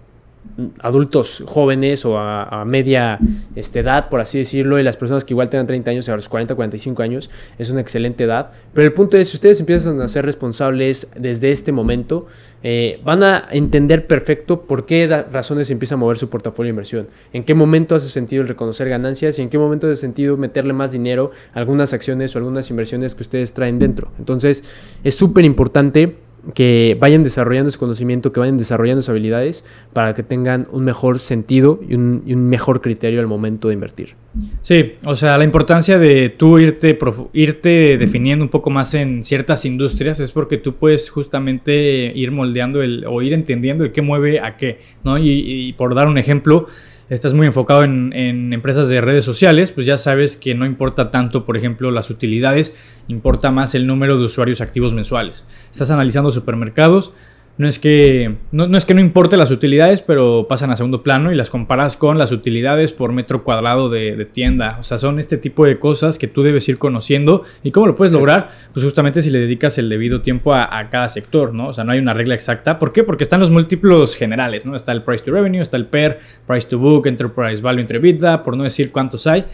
adultos 0.80 1.42
jóvenes 1.46 2.04
o 2.04 2.18
a, 2.18 2.64
media 2.64 3.18
este, 3.54 3.80
edad, 3.80 4.08
por 4.08 4.20
así 4.20 4.38
decirlo, 4.38 4.78
y 4.78 4.82
las 4.82 4.96
personas 4.96 5.24
que 5.24 5.34
igual 5.34 5.48
tengan 5.48 5.66
30 5.66 5.90
años 5.90 6.08
a 6.08 6.16
los 6.16 6.28
40, 6.28 6.54
45 6.54 7.02
años, 7.02 7.30
es 7.58 7.70
una 7.70 7.80
excelente 7.80 8.24
edad. 8.24 8.50
Pero 8.72 8.86
el 8.86 8.92
punto 8.92 9.16
es, 9.16 9.28
si 9.28 9.36
ustedes 9.36 9.60
empiezan 9.60 10.00
a 10.00 10.08
ser 10.08 10.24
responsables 10.24 11.08
desde 11.16 11.50
este 11.50 11.72
momento, 11.72 12.26
eh, 12.62 13.00
van 13.04 13.22
a 13.22 13.46
entender 13.50 14.06
perfecto 14.06 14.62
por 14.62 14.86
qué 14.86 15.06
razones 15.30 15.70
empieza 15.70 15.94
a 15.94 15.98
mover 15.98 16.18
su 16.18 16.30
portafolio 16.30 16.68
de 16.68 16.70
inversión, 16.70 17.08
en 17.32 17.44
qué 17.44 17.54
momento 17.54 17.94
hace 17.94 18.08
sentido 18.08 18.42
el 18.42 18.48
reconocer 18.48 18.88
ganancias 18.88 19.38
y 19.38 19.42
en 19.42 19.50
qué 19.50 19.58
momento 19.58 19.86
hace 19.86 19.96
sentido 19.96 20.36
meterle 20.36 20.72
más 20.72 20.92
dinero 20.92 21.30
a 21.54 21.58
algunas 21.58 21.92
acciones 21.92 22.34
o 22.34 22.38
algunas 22.38 22.70
inversiones 22.70 23.14
que 23.14 23.22
ustedes 23.22 23.52
traen 23.52 23.78
dentro. 23.78 24.10
Entonces, 24.18 24.64
es 25.04 25.14
súper 25.14 25.44
importante 25.44 26.16
que 26.54 26.96
vayan 27.00 27.24
desarrollando 27.24 27.68
ese 27.68 27.78
conocimiento, 27.78 28.32
que 28.32 28.40
vayan 28.40 28.58
desarrollando 28.58 29.00
esas 29.00 29.10
habilidades 29.10 29.64
para 29.92 30.14
que 30.14 30.22
tengan 30.22 30.68
un 30.70 30.84
mejor 30.84 31.18
sentido 31.18 31.80
y 31.88 31.94
un, 31.94 32.22
mejor 32.48 32.80
criterio 32.80 33.20
al 33.20 33.26
momento 33.26 33.68
de 33.68 33.74
invertir. 33.74 34.14
Sí, 34.60 34.94
o 35.04 35.16
sea, 35.16 35.38
la 35.38 35.44
importancia 35.44 35.98
de 35.98 36.28
tú 36.28 36.58
irte, 36.58 36.98
irte 37.32 37.98
definiendo 37.98 38.44
un 38.44 38.50
poco 38.50 38.70
más 38.70 38.94
en 38.94 39.24
ciertas 39.24 39.64
industrias 39.64 40.20
es 40.20 40.30
porque 40.30 40.58
tú 40.58 40.74
puedes 40.76 41.10
justamente 41.10 42.12
ir 42.14 42.30
moldeando 42.30 42.82
el, 42.82 43.04
o 43.06 43.22
ir 43.22 43.32
entendiendo 43.32 43.84
el 43.84 43.92
qué 43.92 44.02
mueve 44.02 44.40
a 44.40 44.56
qué, 44.56 44.80
¿no? 45.04 45.18
Y 45.18 45.72
por 45.76 45.94
dar 45.94 46.06
un 46.06 46.18
ejemplo, 46.18 46.66
estás 47.08 47.34
muy 47.34 47.46
enfocado 47.46 47.84
en, 47.84 48.12
en, 48.12 48.52
empresas 48.52 48.88
de 48.88 49.00
redes 49.00 49.24
sociales, 49.24 49.72
pues 49.72 49.86
ya 49.86 49.96
sabes 49.96 50.36
que 50.36 50.54
no 50.54 50.66
importa 50.66 51.10
tanto, 51.10 51.44
por 51.44 51.56
ejemplo, 51.56 51.90
las 51.90 52.10
utilidades, 52.10 52.76
importa 53.08 53.50
más 53.50 53.74
el 53.74 53.86
número 53.86 54.18
de 54.18 54.24
usuarios 54.24 54.60
activos 54.60 54.92
mensuales. 54.92 55.44
Estás 55.70 55.90
analizando 55.90 56.30
supermercados, 56.30 57.12
no 57.58 57.66
es 57.66 57.78
que 57.78 58.36
no, 58.52 58.66
no, 58.66 58.76
es 58.76 58.84
que 58.84 58.92
no 58.92 59.00
importe 59.00 59.36
las 59.36 59.50
utilidades, 59.50 60.02
pero 60.02 60.46
pasan 60.48 60.70
a 60.70 60.76
segundo 60.76 61.02
plano 61.02 61.32
y 61.32 61.34
las 61.34 61.48
comparas 61.48 61.96
con 61.96 62.18
las 62.18 62.30
utilidades 62.30 62.92
por 62.92 63.12
metro 63.12 63.44
cuadrado 63.44 63.88
de, 63.88 64.14
de 64.14 64.24
tienda. 64.26 64.76
O 64.78 64.82
sea, 64.82 64.98
son 64.98 65.18
este 65.18 65.38
tipo 65.38 65.64
de 65.64 65.78
cosas 65.78 66.18
que 66.18 66.26
tú 66.26 66.42
debes 66.42 66.68
ir 66.68 66.78
conociendo. 66.78 67.44
¿Y 67.62 67.70
cómo 67.70 67.86
lo 67.86 67.96
puedes 67.96 68.12
lograr? 68.12 68.50
Pues 68.74 68.84
justamente 68.84 69.22
si 69.22 69.30
le 69.30 69.38
dedicas 69.38 69.78
el 69.78 69.88
debido 69.88 70.20
tiempo 70.20 70.52
a, 70.52 70.78
a, 70.78 70.90
cada 70.90 71.08
sector, 71.08 71.54
¿no? 71.54 71.68
O 71.68 71.72
sea, 71.72 71.84
no 71.84 71.92
hay 71.92 71.98
una 71.98 72.12
regla 72.12 72.34
exacta. 72.34 72.78
¿Por 72.78 72.92
qué? 72.92 73.04
Porque 73.04 73.24
están 73.24 73.40
los 73.40 73.50
múltiplos 73.50 74.16
generales, 74.16 74.66
¿no? 74.66 74.76
Está 74.76 74.92
el 74.92 75.02
price 75.02 75.24
to 75.24 75.32
revenue, 75.32 75.62
está 75.62 75.78
el 75.78 75.86
PER, 75.86 76.18
price 76.46 76.68
to 76.68 76.78
book, 76.78 77.06
enterprise 77.06 77.62
value 77.62 77.80
entre 77.80 77.98
EBITDA, 77.98 78.42
por 78.42 78.56
no 78.56 78.64
decir 78.64 78.92
cuántos 78.92 79.26
hay. 79.26 79.46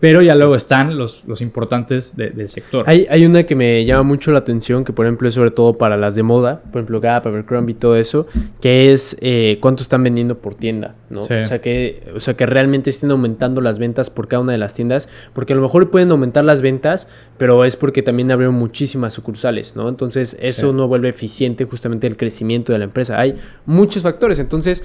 Pero 0.00 0.22
ya 0.22 0.34
luego 0.34 0.54
están 0.54 0.96
los, 0.96 1.24
los 1.26 1.40
importantes 1.42 2.16
de, 2.16 2.30
del 2.30 2.48
sector. 2.48 2.84
Hay, 2.86 3.06
hay, 3.10 3.26
una 3.26 3.42
que 3.44 3.56
me 3.56 3.84
llama 3.84 4.04
mucho 4.04 4.30
la 4.30 4.38
atención, 4.38 4.84
que 4.84 4.92
por 4.92 5.06
ejemplo 5.06 5.26
es 5.26 5.34
sobre 5.34 5.50
todo 5.50 5.76
para 5.76 5.96
las 5.96 6.14
de 6.14 6.22
moda, 6.22 6.60
por 6.62 6.80
ejemplo 6.80 7.00
Gap, 7.00 7.26
Abercrombie 7.26 7.72
y 7.72 7.78
todo 7.78 7.96
eso, 7.96 8.26
que 8.60 8.92
es 8.92 9.16
eh, 9.20 9.58
cuánto 9.60 9.82
están 9.82 10.04
vendiendo 10.04 10.38
por 10.38 10.54
tienda, 10.54 10.94
¿no? 11.10 11.20
Sí. 11.20 11.34
O, 11.34 11.44
sea 11.44 11.60
que, 11.60 12.12
o 12.14 12.20
sea 12.20 12.34
que 12.34 12.46
realmente 12.46 12.90
estén 12.90 13.10
aumentando 13.10 13.60
las 13.60 13.78
ventas 13.78 14.08
por 14.08 14.28
cada 14.28 14.42
una 14.42 14.52
de 14.52 14.58
las 14.58 14.74
tiendas, 14.74 15.08
porque 15.32 15.52
a 15.52 15.56
lo 15.56 15.62
mejor 15.62 15.90
pueden 15.90 16.10
aumentar 16.12 16.44
las 16.44 16.62
ventas, 16.62 17.08
pero 17.36 17.64
es 17.64 17.74
porque 17.76 18.02
también 18.02 18.30
abrieron 18.30 18.54
muchísimas 18.54 19.14
sucursales, 19.14 19.74
¿no? 19.74 19.88
Entonces 19.88 20.36
eso 20.40 20.70
sí. 20.70 20.76
no 20.76 20.86
vuelve 20.86 21.08
eficiente 21.08 21.64
justamente 21.64 22.06
el 22.06 22.16
crecimiento 22.16 22.72
de 22.72 22.78
la 22.78 22.84
empresa. 22.84 23.18
Hay 23.18 23.34
muchos 23.66 24.04
factores, 24.04 24.38
entonces 24.38 24.84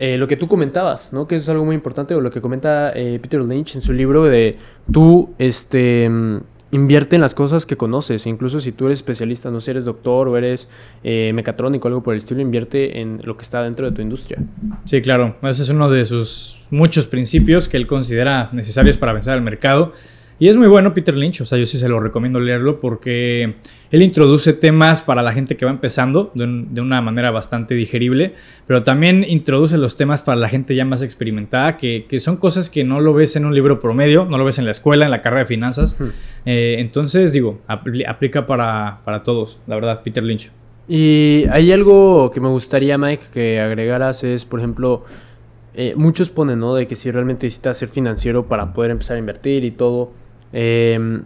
eh, 0.00 0.16
lo 0.16 0.26
que 0.26 0.36
tú 0.36 0.48
comentabas, 0.48 1.12
¿no? 1.12 1.28
Que 1.28 1.36
eso 1.36 1.42
es 1.42 1.48
algo 1.50 1.66
muy 1.66 1.74
importante, 1.74 2.14
o 2.14 2.22
lo 2.22 2.30
que 2.30 2.40
comenta 2.40 2.90
eh, 2.94 3.18
Peter 3.20 3.42
Lynch 3.42 3.76
en 3.76 3.82
su 3.82 3.92
libro 3.92 4.24
de 4.24 4.56
tú, 4.90 5.34
este, 5.36 6.10
invierte 6.70 7.16
en 7.16 7.22
las 7.22 7.34
cosas 7.34 7.66
que 7.66 7.76
conoces. 7.76 8.26
Incluso 8.26 8.60
si 8.60 8.72
tú 8.72 8.86
eres 8.86 9.00
especialista, 9.00 9.50
no 9.50 9.60
sé, 9.60 9.72
eres 9.72 9.84
doctor 9.84 10.28
o 10.28 10.38
eres 10.38 10.70
eh, 11.04 11.32
mecatrónico 11.34 11.86
o 11.86 11.88
algo 11.88 12.02
por 12.02 12.14
el 12.14 12.18
estilo, 12.18 12.40
invierte 12.40 12.98
en 13.00 13.20
lo 13.24 13.36
que 13.36 13.42
está 13.42 13.62
dentro 13.62 13.90
de 13.90 13.94
tu 13.94 14.00
industria. 14.00 14.38
Sí, 14.84 15.02
claro. 15.02 15.36
Ese 15.42 15.64
es 15.64 15.68
uno 15.68 15.90
de 15.90 16.06
sus 16.06 16.62
muchos 16.70 17.06
principios 17.06 17.68
que 17.68 17.76
él 17.76 17.86
considera 17.86 18.48
necesarios 18.52 18.96
para 18.96 19.12
vencer 19.12 19.34
al 19.34 19.42
mercado. 19.42 19.92
Y 20.40 20.48
es 20.48 20.56
muy 20.56 20.68
bueno 20.68 20.94
Peter 20.94 21.14
Lynch, 21.14 21.42
o 21.42 21.44
sea, 21.44 21.58
yo 21.58 21.66
sí 21.66 21.76
se 21.76 21.86
lo 21.86 22.00
recomiendo 22.00 22.40
leerlo 22.40 22.80
porque 22.80 23.56
él 23.90 24.02
introduce 24.02 24.54
temas 24.54 25.02
para 25.02 25.22
la 25.22 25.34
gente 25.34 25.54
que 25.54 25.66
va 25.66 25.70
empezando 25.70 26.32
de, 26.34 26.80
una 26.80 27.02
manera 27.02 27.30
bastante 27.30 27.74
digerible, 27.74 28.32
pero 28.66 28.82
también 28.82 29.22
introduce 29.28 29.76
los 29.76 29.96
temas 29.96 30.22
para 30.22 30.40
la 30.40 30.48
gente 30.48 30.74
ya 30.74 30.86
más 30.86 31.02
experimentada, 31.02 31.76
que, 31.76 32.06
son 32.20 32.38
cosas 32.38 32.70
que 32.70 32.84
no 32.84 33.02
lo 33.02 33.12
ves 33.12 33.36
en 33.36 33.44
un 33.44 33.54
libro 33.54 33.80
promedio, 33.80 34.24
no 34.24 34.38
lo 34.38 34.46
ves 34.46 34.58
en 34.58 34.64
la 34.64 34.70
escuela, 34.70 35.04
en 35.04 35.10
la 35.10 35.20
carrera 35.20 35.40
de 35.40 35.46
finanzas. 35.46 35.98
Eh, 36.46 36.76
entonces, 36.78 37.34
digo, 37.34 37.60
aplica 37.66 38.46
para, 38.46 39.22
todos, 39.22 39.60
la 39.66 39.74
verdad, 39.74 40.00
Peter 40.02 40.24
Lynch. 40.24 40.50
Y 40.88 41.44
hay 41.50 41.70
algo 41.70 42.30
que 42.30 42.40
me 42.40 42.48
gustaría, 42.48 42.96
Mike, 42.96 43.24
que 43.30 43.60
agregaras, 43.60 44.24
es, 44.24 44.46
por 44.46 44.60
ejemplo, 44.60 45.04
eh, 45.74 45.92
muchos 45.96 46.30
ponen, 46.30 46.60
¿no? 46.60 46.74
De 46.74 46.86
que 46.86 46.96
si 46.96 47.10
realmente 47.10 47.44
necesitas 47.44 47.76
ser 47.76 47.90
financiero 47.90 48.46
para 48.46 48.72
poder 48.72 48.90
empezar 48.90 49.16
a 49.16 49.18
invertir 49.18 49.64
y 49.64 49.72
todo. 49.72 50.18
Eh, 50.52 51.20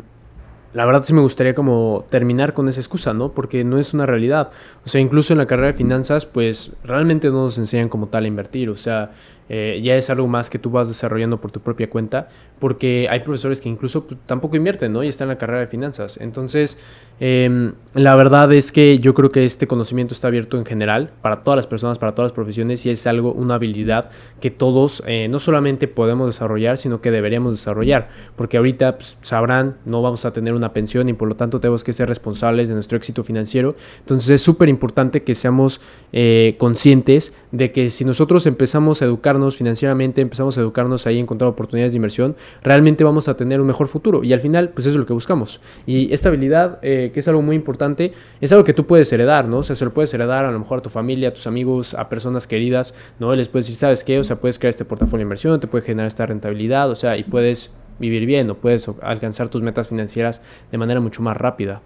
la 0.75 0.85
verdad 0.85 1.05
sí 1.05 1.13
me 1.13 1.21
gustaría 1.21 1.55
como 1.55 2.05
terminar 2.11 2.53
con 2.53 2.69
esa 2.69 2.81
excusa, 2.81 3.15
¿no? 3.15 3.31
Porque 3.31 3.63
no 3.63 3.79
es 3.79 3.95
una 3.95 4.07
realidad. 4.07 4.51
O 4.85 4.89
sea, 4.89 5.01
incluso 5.01 5.33
en 5.33 5.39
la 5.39 5.47
carrera 5.47 5.69
de 5.69 5.75
finanzas, 5.75 6.27
pues 6.27 6.75
realmente 6.83 7.29
no 7.29 7.45
nos 7.45 7.59
enseñan 7.59 7.89
como 7.89 8.09
tal 8.09 8.25
a 8.25 8.29
invertir. 8.29 8.69
O 8.71 8.75
sea, 8.75 9.13
eh, 9.49 9.81
ya 9.83 9.97
es 9.97 10.09
algo 10.11 10.27
más 10.27 10.49
que 10.49 10.59
tú 10.59 10.71
vas 10.71 10.89
desarrollando 10.89 11.41
por 11.41 11.51
tu 11.51 11.61
propia 11.61 11.91
cuenta, 11.91 12.29
porque 12.59 13.09
hay 13.11 13.21
profesores 13.21 13.61
que 13.61 13.69
incluso 13.69 14.07
pues, 14.07 14.19
tampoco 14.27 14.57
invierten, 14.57 14.93
¿no? 14.93 15.03
Y 15.03 15.09
están 15.09 15.27
en 15.27 15.31
la 15.31 15.39
carrera 15.39 15.61
de 15.61 15.67
finanzas. 15.67 16.19
Entonces, 16.19 16.79
em, 17.21 17.75
la 17.93 18.15
verdad 18.15 18.53
es 18.53 18.73
que 18.73 18.99
yo 18.99 19.13
creo 19.13 19.31
que 19.31 19.45
este 19.45 19.67
conocimiento 19.67 20.15
está 20.15 20.29
abierto 20.29 20.57
en 20.57 20.65
general 20.65 21.11
para 21.21 21.43
todas 21.43 21.57
las 21.57 21.67
personas, 21.67 21.99
para 21.99 22.15
todas 22.15 22.31
las 22.31 22.35
profesiones, 22.35 22.87
y 22.87 22.91
es 22.91 23.07
algo, 23.07 23.33
una 23.33 23.57
habilidad 23.57 24.11
que 24.41 24.51
todos 24.51 25.03
eh, 25.07 25.29
no 25.29 25.39
solamente 25.39 25.89
podemos 25.89 26.27
desarrollar, 26.27 26.79
sino 26.79 27.01
que 27.01 27.11
deberíamos 27.11 27.55
desarrollar, 27.55 28.09
porque 28.37 28.57
ahorita 28.57 28.97
pues, 28.97 29.19
sabrán, 29.21 29.77
no 29.85 30.01
vamos 30.01 30.25
a 30.25 30.33
tener 30.33 30.55
una 30.55 30.73
pensión 30.73 31.09
y 31.09 31.13
por 31.13 31.29
lo 31.29 31.37
tanto 31.37 31.61
tenemos 31.61 31.85
que 31.85 31.93
ser 31.93 32.09
responsables 32.09 32.69
de 32.69 32.75
nuestro 32.75 32.97
éxito 32.97 33.25
financiero. 33.25 33.75
Entonces, 34.01 34.31
es 34.31 34.43
súper 34.43 34.69
importante 34.69 35.23
que 35.23 35.35
seamos 35.35 35.81
eh, 36.13 36.57
conscientes 36.59 37.33
de 37.53 37.73
que 37.73 37.91
si 37.91 38.05
nosotros 38.05 38.47
empezamos 38.47 39.03
a 39.03 39.05
educarnos 39.35 39.57
financieramente, 39.57 40.21
empezamos 40.21 40.57
a 40.57 40.61
educarnos 40.61 41.07
ahí, 41.07 41.19
encontrar 41.19 41.51
oportunidades 41.51 41.93
de 41.93 41.97
inversión, 41.97 42.37
realmente 42.63 43.05
vamos 43.05 43.29
a 43.29 43.37
tener 43.37 43.61
un 43.61 43.67
mejor 43.67 43.89
futuro. 43.89 44.23
Y 44.23 44.33
al 44.33 44.41
final, 44.41 44.71
pues 44.71 44.87
eso 44.87 44.97
es 44.97 45.01
lo 45.01 45.07
que 45.07 45.13
buscamos. 45.13 45.61
Y 45.87 46.13
esta 46.13 46.29
habilidad, 46.29 46.79
eh, 46.83 47.11
que 47.13 47.21
es 47.21 47.29
algo 47.29 47.43
muy 47.43 47.57
importante, 47.57 48.13
es 48.41 48.53
algo 48.53 48.65
que 48.65 48.73
tú 48.73 48.87
puedes 48.87 49.13
heredar, 49.13 49.49
¿no? 49.49 49.59
O 49.59 49.63
sea, 49.63 49.77
se 49.77 49.85
lo 49.85 49.93
puedes 49.93 50.13
heredar 50.15 50.45
a 50.45 50.53
lo 50.53 50.59
mejor 50.59 50.79
a 50.79 50.83
tu 50.83 50.91
familia, 50.91 51.29
a 51.29 51.35
tus 51.35 51.47
amigos, 51.47 51.95
a 51.95 52.09
personas 52.09 52.47
queridas, 52.47 52.95
¿no? 53.19 53.35
Les 53.35 53.49
puedes 53.49 53.67
decir, 53.67 53.79
¿sabes 53.79 54.05
qué? 54.05 54.19
O 54.19 54.25
sea, 54.25 54.37
puedes 54.37 54.59
crear 54.59 54.71
este 54.71 54.85
portafolio 54.85 55.19
de 55.19 55.25
inversión, 55.25 55.61
te 55.61 55.67
puede 55.67 55.85
generar 55.85 56.07
esta 56.07 56.27
rentabilidad, 56.27 56.91
o 56.91 56.95
sea, 56.95 57.17
y 57.17 57.25
puedes 57.25 57.73
vivir 57.99 58.27
bien 58.27 58.51
o 58.51 58.57
puedes 58.57 58.89
alcanzar 59.03 59.49
tus 59.49 59.63
metas 59.63 59.89
financieras 59.89 60.43
de 60.71 60.79
manera 60.79 61.01
mucho 61.01 61.23
más 61.23 61.37
rápida. 61.37 61.83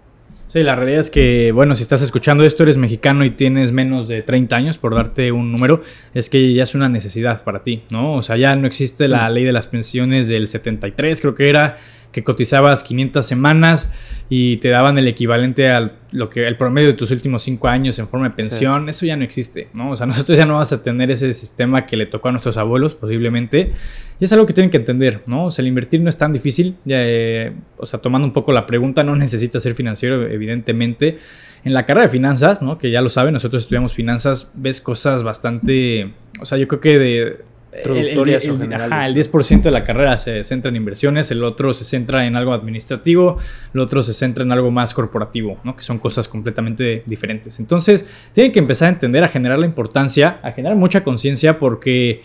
Sí, 0.49 0.63
la 0.63 0.75
realidad 0.75 1.01
es 1.01 1.11
que, 1.11 1.51
bueno, 1.51 1.75
si 1.75 1.83
estás 1.83 2.01
escuchando 2.01 2.43
esto, 2.43 2.63
eres 2.63 2.75
mexicano 2.75 3.23
y 3.23 3.29
tienes 3.29 3.71
menos 3.71 4.07
de 4.07 4.23
30 4.23 4.55
años, 4.55 4.79
por 4.79 4.95
darte 4.95 5.31
un 5.31 5.51
número, 5.51 5.83
es 6.15 6.27
que 6.27 6.53
ya 6.53 6.63
es 6.63 6.73
una 6.73 6.89
necesidad 6.89 7.43
para 7.43 7.61
ti, 7.61 7.83
¿no? 7.91 8.15
O 8.15 8.23
sea, 8.23 8.35
ya 8.35 8.55
no 8.55 8.65
existe 8.65 9.07
la 9.07 9.29
ley 9.29 9.43
de 9.43 9.51
las 9.51 9.67
pensiones 9.67 10.27
del 10.27 10.47
73, 10.47 11.21
creo 11.21 11.35
que 11.35 11.49
era, 11.49 11.77
que 12.11 12.23
cotizabas 12.23 12.83
500 12.83 13.25
semanas 13.25 13.93
y 14.29 14.57
te 14.57 14.69
daban 14.69 14.97
el 14.97 15.07
equivalente 15.07 15.69
al 15.69 15.99
lo 16.11 16.29
que 16.29 16.47
el 16.47 16.57
promedio 16.57 16.87
de 16.87 16.93
tus 16.93 17.11
últimos 17.11 17.43
cinco 17.43 17.67
años 17.67 17.99
en 17.99 18.07
forma 18.07 18.29
de 18.29 18.35
pensión, 18.35 18.89
eso 18.89 19.05
ya 19.05 19.15
no 19.15 19.23
existe, 19.23 19.69
¿no? 19.75 19.91
O 19.91 19.95
sea, 19.95 20.07
nosotros 20.07 20.37
ya 20.37 20.45
no 20.45 20.53
vamos 20.53 20.71
a 20.73 20.81
tener 20.81 21.11
ese 21.11 21.31
sistema 21.33 21.85
que 21.85 21.95
le 21.97 22.05
tocó 22.05 22.29
a 22.29 22.31
nuestros 22.31 22.57
abuelos, 22.57 22.95
posiblemente. 22.95 23.73
Y 24.19 24.25
es 24.25 24.33
algo 24.33 24.45
que 24.45 24.53
tienen 24.53 24.71
que 24.71 24.77
entender, 24.77 25.23
¿no? 25.27 25.45
O 25.45 25.51
sea, 25.51 25.61
el 25.61 25.67
invertir 25.67 26.01
no 26.01 26.09
es 26.09 26.17
tan 26.17 26.31
difícil. 26.31 26.75
Eh, 26.87 27.53
o 27.77 27.85
sea, 27.85 28.01
tomando 28.01 28.27
un 28.27 28.33
poco 28.33 28.51
la 28.51 28.65
pregunta, 28.65 29.03
no 29.03 29.15
necesitas 29.15 29.61
ser 29.61 29.75
financiero, 29.75 30.23
evidentemente. 30.27 31.17
En 31.63 31.73
la 31.73 31.85
carrera 31.85 32.07
de 32.07 32.11
finanzas, 32.11 32.61
¿no? 32.61 32.77
Que 32.77 32.89
ya 32.89 33.01
lo 33.01 33.09
saben, 33.09 33.33
nosotros 33.33 33.63
estudiamos 33.63 33.93
finanzas, 33.93 34.51
ves 34.55 34.81
cosas 34.81 35.23
bastante... 35.23 36.13
O 36.41 36.45
sea, 36.45 36.57
yo 36.57 36.67
creo 36.67 36.79
que 36.79 36.97
de 36.97 37.37
el, 37.71 38.17
10% 38.17 39.61
de 39.61 39.71
la 39.71 39.83
carrera 39.83 40.17
se 40.17 40.43
centra 40.43 40.69
en 40.69 40.75
inversiones, 40.75 41.29
el 41.31 41.43
otro 41.43 41.71
se 41.73 41.83
centra 41.83 42.25
en 42.25 42.35
algo 42.35 42.53
administrativo, 42.53 43.37
el 43.73 43.79
otro 43.79 44.01
se 44.01 44.13
centra 44.13 44.43
en 44.43 44.51
algo 44.51 44.71
más 44.71 44.93
corporativo, 44.93 45.57
¿no? 45.63 45.75
que 45.75 45.83
son 45.83 45.99
cosas 45.99 46.27
completamente 46.27 47.03
diferentes. 47.05 47.59
Entonces, 47.59 48.05
tienen 48.33 48.51
que 48.51 48.59
empezar 48.59 48.87
a 48.87 48.93
entender, 48.93 49.23
a 49.23 49.27
generar 49.27 49.59
la 49.59 49.65
importancia, 49.65 50.39
a 50.41 50.51
generar 50.51 50.77
mucha 50.77 51.03
conciencia, 51.03 51.59
porque 51.59 52.21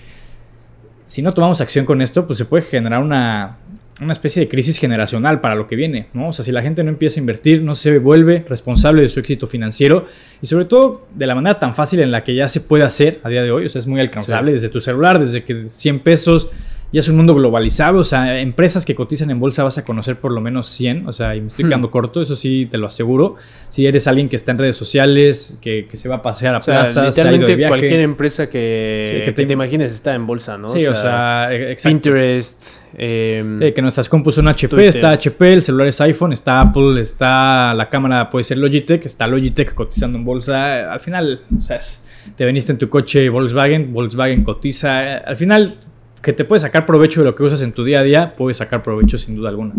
si 1.06 1.20
no 1.20 1.34
tomamos 1.34 1.60
acción 1.60 1.84
con 1.84 2.00
esto, 2.00 2.26
pues 2.26 2.38
se 2.38 2.46
puede 2.46 2.62
generar 2.62 3.02
una, 3.02 3.58
una 4.00 4.12
especie 4.12 4.40
de 4.40 4.48
crisis 4.48 4.78
generacional 4.78 5.40
para 5.40 5.54
lo 5.54 5.66
que 5.66 5.76
viene, 5.76 6.08
¿no? 6.12 6.28
O 6.28 6.32
sea, 6.32 6.44
si 6.44 6.50
la 6.50 6.62
gente 6.62 6.82
no 6.82 6.90
empieza 6.90 7.18
a 7.18 7.22
invertir, 7.22 7.62
no 7.62 7.74
se 7.74 7.98
vuelve 7.98 8.44
responsable 8.48 9.02
de 9.02 9.08
su 9.08 9.20
éxito 9.20 9.46
financiero 9.46 10.06
y 10.42 10.46
sobre 10.46 10.64
todo 10.64 11.06
de 11.14 11.26
la 11.26 11.34
manera 11.34 11.58
tan 11.58 11.74
fácil 11.74 12.00
en 12.00 12.10
la 12.10 12.22
que 12.22 12.34
ya 12.34 12.48
se 12.48 12.60
puede 12.60 12.82
hacer 12.82 13.20
a 13.22 13.28
día 13.28 13.42
de 13.42 13.52
hoy, 13.52 13.66
o 13.66 13.68
sea, 13.68 13.78
es 13.78 13.86
muy 13.86 14.00
alcanzable 14.00 14.52
desde 14.52 14.68
tu 14.68 14.80
celular, 14.80 15.18
desde 15.18 15.44
que 15.44 15.68
100 15.68 16.00
pesos 16.00 16.48
ya 16.94 17.00
es 17.00 17.08
un 17.08 17.16
mundo 17.16 17.34
globalizado, 17.34 17.98
o 17.98 18.04
sea, 18.04 18.38
empresas 18.38 18.86
que 18.86 18.94
cotizan 18.94 19.28
en 19.28 19.40
bolsa 19.40 19.64
vas 19.64 19.78
a 19.78 19.84
conocer 19.84 20.14
por 20.14 20.30
lo 20.30 20.40
menos 20.40 20.68
100, 20.68 21.08
o 21.08 21.12
sea, 21.12 21.34
y 21.34 21.40
me 21.40 21.48
estoy 21.48 21.64
hmm. 21.64 21.68
quedando 21.68 21.90
corto, 21.90 22.22
eso 22.22 22.36
sí 22.36 22.68
te 22.70 22.78
lo 22.78 22.86
aseguro. 22.86 23.34
Si 23.68 23.84
eres 23.84 24.06
alguien 24.06 24.28
que 24.28 24.36
está 24.36 24.52
en 24.52 24.58
redes 24.58 24.76
sociales, 24.76 25.58
que, 25.60 25.88
se 25.92 26.08
va 26.08 26.16
a 26.16 26.22
pasear 26.22 26.54
a 26.54 26.60
plazas, 26.60 27.16
literalmente 27.16 27.66
cualquier 27.66 27.98
empresa 27.98 28.48
que, 28.48 29.22
que 29.24 29.32
te, 29.32 29.42
imagines 29.42 29.92
está 29.92 30.14
en 30.14 30.24
bolsa, 30.24 30.56
¿no? 30.56 30.68
Sí, 30.68 30.86
o 30.86 30.94
sea, 30.94 31.48
e, 31.52 31.74
Pinterest. 31.82 32.84
Em, 32.96 33.58
sí, 33.58 33.72
que 33.72 33.82
nuestras 33.82 34.08
compus 34.08 34.36
son 34.36 34.46
HP, 34.46 34.86
está 34.86 35.10
HP, 35.10 35.52
el 35.52 35.62
celular 35.62 35.88
es 35.88 36.00
iPhone, 36.00 36.32
está 36.32 36.60
Apple, 36.60 37.00
está 37.00 37.74
la 37.74 37.90
cámara 37.90 38.30
puede 38.30 38.44
ser 38.44 38.58
Logitech, 38.58 39.04
está 39.04 39.26
Logitech 39.26 39.74
cotizando 39.74 40.16
en 40.16 40.24
bolsa. 40.24 40.92
Al 40.92 41.00
final, 41.00 41.42
o 41.58 41.60
sea, 41.60 41.80
te 42.36 42.44
veniste 42.44 42.70
en 42.70 42.78
tu 42.78 42.88
coche 42.88 43.28
Volkswagen, 43.30 43.92
Volkswagen 43.92 44.44
cotiza. 44.44 45.16
Al 45.16 45.36
final 45.36 45.76
que 46.24 46.32
te 46.32 46.44
puedes 46.44 46.62
sacar 46.62 46.86
provecho 46.86 47.20
de 47.20 47.26
lo 47.26 47.34
que 47.34 47.44
usas 47.44 47.62
en 47.62 47.72
tu 47.72 47.84
día 47.84 48.00
a 48.00 48.02
día, 48.02 48.34
puedes 48.36 48.56
sacar 48.56 48.82
provecho 48.82 49.18
sin 49.18 49.36
duda 49.36 49.50
alguna. 49.50 49.74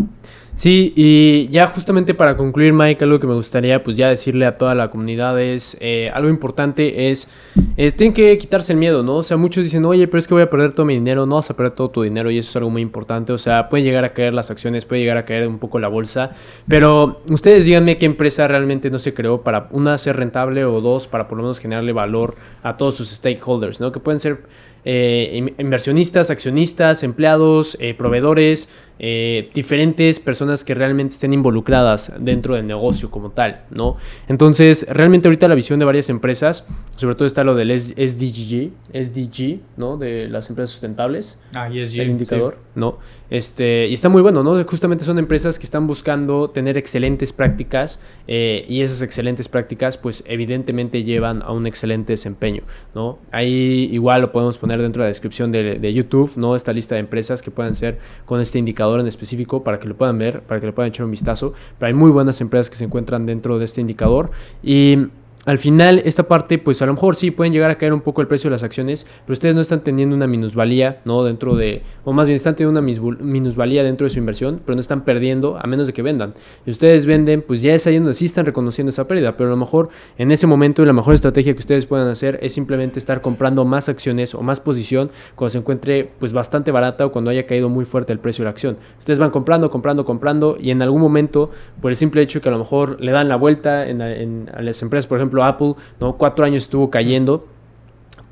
Sí, 0.54 0.94
y 0.96 1.48
ya 1.48 1.66
justamente 1.66 2.14
para 2.14 2.38
concluir, 2.38 2.72
Mike, 2.72 3.04
algo 3.04 3.20
que 3.20 3.26
me 3.26 3.34
gustaría 3.34 3.84
pues 3.84 3.98
ya 3.98 4.08
decirle 4.08 4.46
a 4.46 4.56
toda 4.56 4.74
la 4.74 4.90
comunidad 4.90 5.38
es, 5.38 5.76
eh, 5.80 6.10
algo 6.14 6.30
importante 6.30 7.10
es, 7.10 7.28
eh, 7.76 7.92
tienen 7.92 8.14
que 8.14 8.38
quitarse 8.38 8.72
el 8.72 8.78
miedo, 8.78 9.02
¿no? 9.02 9.16
O 9.16 9.22
sea, 9.22 9.36
muchos 9.36 9.64
dicen, 9.64 9.84
oye, 9.84 10.08
pero 10.08 10.18
es 10.18 10.26
que 10.26 10.32
voy 10.32 10.42
a 10.42 10.48
perder 10.48 10.72
todo 10.72 10.86
mi 10.86 10.94
dinero, 10.94 11.26
no 11.26 11.34
vas 11.34 11.50
a 11.50 11.54
perder 11.54 11.72
todo 11.72 11.90
tu 11.90 12.02
dinero 12.04 12.30
y 12.30 12.38
eso 12.38 12.48
es 12.48 12.56
algo 12.56 12.70
muy 12.70 12.80
importante, 12.80 13.34
o 13.34 13.38
sea, 13.38 13.68
pueden 13.68 13.84
llegar 13.84 14.04
a 14.04 14.14
caer 14.14 14.32
las 14.32 14.50
acciones, 14.50 14.86
puede 14.86 15.02
llegar 15.02 15.18
a 15.18 15.26
caer 15.26 15.46
un 15.46 15.58
poco 15.58 15.78
la 15.78 15.88
bolsa, 15.88 16.34
pero 16.66 17.20
ustedes 17.28 17.66
díganme 17.66 17.98
qué 17.98 18.06
empresa 18.06 18.48
realmente 18.48 18.88
no 18.88 18.98
se 18.98 19.12
creó 19.12 19.42
para, 19.42 19.68
una, 19.72 19.98
ser 19.98 20.16
rentable 20.16 20.64
o 20.64 20.80
dos, 20.80 21.06
para 21.06 21.28
por 21.28 21.36
lo 21.36 21.44
menos 21.44 21.58
generarle 21.58 21.92
valor 21.92 22.34
a 22.62 22.78
todos 22.78 22.94
sus 22.94 23.10
stakeholders, 23.10 23.78
¿no? 23.82 23.92
Que 23.92 24.00
pueden 24.00 24.20
ser 24.20 24.44
eh, 24.88 25.52
inversionistas, 25.58 26.30
accionistas, 26.30 27.02
empleados, 27.02 27.76
eh, 27.80 27.92
proveedores, 27.92 28.68
eh, 28.98 29.50
diferentes 29.52 30.20
personas 30.20 30.64
que 30.64 30.74
realmente 30.74 31.12
estén 31.12 31.34
involucradas 31.34 32.12
dentro 32.18 32.54
del 32.54 32.66
negocio 32.66 33.10
como 33.10 33.30
tal, 33.30 33.64
¿no? 33.70 33.96
Entonces, 34.26 34.86
realmente 34.88 35.28
ahorita 35.28 35.48
la 35.48 35.54
visión 35.54 35.78
de 35.78 35.84
varias 35.84 36.08
empresas, 36.08 36.64
sobre 36.96 37.14
todo 37.14 37.26
está 37.26 37.44
lo 37.44 37.54
del 37.54 37.78
SDG, 37.78 38.70
SDG, 38.94 39.60
¿no? 39.76 39.98
De 39.98 40.28
las 40.28 40.48
empresas 40.48 40.70
sustentables. 40.70 41.38
Ah, 41.54 41.68
ESG. 41.68 42.00
El 42.00 42.10
indicador, 42.10 42.58
¿no? 42.74 42.98
Este, 43.28 43.86
y 43.88 43.92
está 43.92 44.08
muy 44.08 44.22
bueno, 44.22 44.42
¿no? 44.42 44.62
Justamente 44.64 45.04
son 45.04 45.18
empresas 45.18 45.58
que 45.58 45.64
están 45.64 45.86
buscando 45.86 46.48
tener 46.48 46.78
excelentes 46.78 47.32
prácticas 47.32 48.00
eh, 48.28 48.64
y 48.68 48.80
esas 48.80 49.02
excelentes 49.02 49.48
prácticas, 49.48 49.98
pues 49.98 50.24
evidentemente 50.26 51.02
llevan 51.02 51.42
a 51.42 51.52
un 51.52 51.66
excelente 51.66 52.12
desempeño, 52.14 52.62
¿no? 52.94 53.18
Ahí 53.30 53.90
igual 53.92 54.22
lo 54.22 54.32
podemos 54.32 54.56
poner 54.58 54.80
dentro 54.80 55.02
de 55.02 55.06
la 55.06 55.08
descripción 55.08 55.52
de, 55.52 55.78
de 55.78 55.92
YouTube, 55.92 56.32
¿no? 56.36 56.56
Esta 56.56 56.72
lista 56.72 56.94
de 56.94 57.00
empresas 57.00 57.42
que 57.42 57.50
puedan 57.50 57.74
ser 57.74 57.98
con 58.24 58.40
este 58.40 58.58
indicador 58.58 58.85
en 59.00 59.06
específico 59.06 59.62
para 59.62 59.78
que 59.78 59.88
lo 59.88 59.96
puedan 59.96 60.18
ver, 60.18 60.42
para 60.42 60.60
que 60.60 60.66
le 60.66 60.72
puedan 60.72 60.90
echar 60.90 61.04
un 61.04 61.10
vistazo. 61.10 61.52
Pero 61.78 61.88
hay 61.88 61.94
muy 61.94 62.10
buenas 62.10 62.40
empresas 62.40 62.70
que 62.70 62.76
se 62.76 62.84
encuentran 62.84 63.26
dentro 63.26 63.58
de 63.58 63.64
este 63.64 63.80
indicador. 63.80 64.30
Y 64.62 65.08
al 65.46 65.58
final 65.58 66.02
esta 66.04 66.24
parte, 66.24 66.58
pues 66.58 66.82
a 66.82 66.86
lo 66.86 66.94
mejor 66.94 67.14
sí 67.14 67.30
pueden 67.30 67.52
llegar 67.52 67.70
a 67.70 67.76
caer 67.76 67.92
un 67.92 68.00
poco 68.00 68.20
el 68.20 68.26
precio 68.26 68.50
de 68.50 68.56
las 68.56 68.64
acciones, 68.64 69.06
pero 69.24 69.34
ustedes 69.34 69.54
no 69.54 69.60
están 69.60 69.80
teniendo 69.80 70.16
una 70.16 70.26
minusvalía, 70.26 71.00
¿no? 71.04 71.22
Dentro 71.22 71.54
de, 71.54 71.82
o 72.04 72.12
más 72.12 72.26
bien 72.26 72.34
están 72.34 72.56
teniendo 72.56 72.80
una 72.80 73.16
minusvalía 73.20 73.84
dentro 73.84 74.04
de 74.06 74.10
su 74.10 74.18
inversión, 74.18 74.60
pero 74.64 74.74
no 74.74 74.80
están 74.80 75.04
perdiendo 75.04 75.56
a 75.56 75.66
menos 75.68 75.86
de 75.86 75.92
que 75.92 76.02
vendan. 76.02 76.34
Y 76.66 76.70
ustedes 76.70 77.06
venden, 77.06 77.42
pues 77.42 77.62
ya 77.62 77.74
es 77.74 77.86
ahí 77.86 77.96
donde 77.96 78.14
sí 78.14 78.24
están 78.24 78.44
reconociendo 78.44 78.90
esa 78.90 79.06
pérdida, 79.06 79.36
pero 79.36 79.48
a 79.48 79.50
lo 79.50 79.56
mejor 79.56 79.88
en 80.18 80.32
ese 80.32 80.48
momento 80.48 80.84
la 80.84 80.92
mejor 80.92 81.14
estrategia 81.14 81.54
que 81.54 81.60
ustedes 81.60 81.86
pueden 81.86 82.08
hacer 82.08 82.40
es 82.42 82.52
simplemente 82.52 82.98
estar 82.98 83.20
comprando 83.20 83.64
más 83.64 83.88
acciones 83.88 84.34
o 84.34 84.42
más 84.42 84.58
posición 84.58 85.10
cuando 85.36 85.50
se 85.50 85.58
encuentre 85.58 86.10
pues 86.18 86.32
bastante 86.32 86.72
barata 86.72 87.06
o 87.06 87.12
cuando 87.12 87.30
haya 87.30 87.46
caído 87.46 87.68
muy 87.68 87.84
fuerte 87.84 88.12
el 88.12 88.18
precio 88.18 88.42
de 88.42 88.46
la 88.46 88.50
acción. 88.50 88.78
Ustedes 88.98 89.20
van 89.20 89.30
comprando, 89.30 89.70
comprando, 89.70 90.04
comprando 90.04 90.58
y 90.60 90.72
en 90.72 90.82
algún 90.82 91.00
momento, 91.00 91.52
por 91.80 91.92
el 91.92 91.96
simple 91.96 92.20
hecho 92.22 92.40
que 92.40 92.48
a 92.48 92.52
lo 92.52 92.58
mejor 92.58 93.00
le 93.00 93.12
dan 93.12 93.28
la 93.28 93.36
vuelta 93.36 93.86
en, 93.86 94.00
en 94.00 94.50
a 94.52 94.60
las 94.60 94.82
empresas, 94.82 95.06
por 95.06 95.18
ejemplo, 95.18 95.35
Apple, 95.42 95.74
¿no? 96.00 96.16
Cuatro 96.16 96.44
años 96.44 96.64
estuvo 96.64 96.90
cayendo 96.90 97.46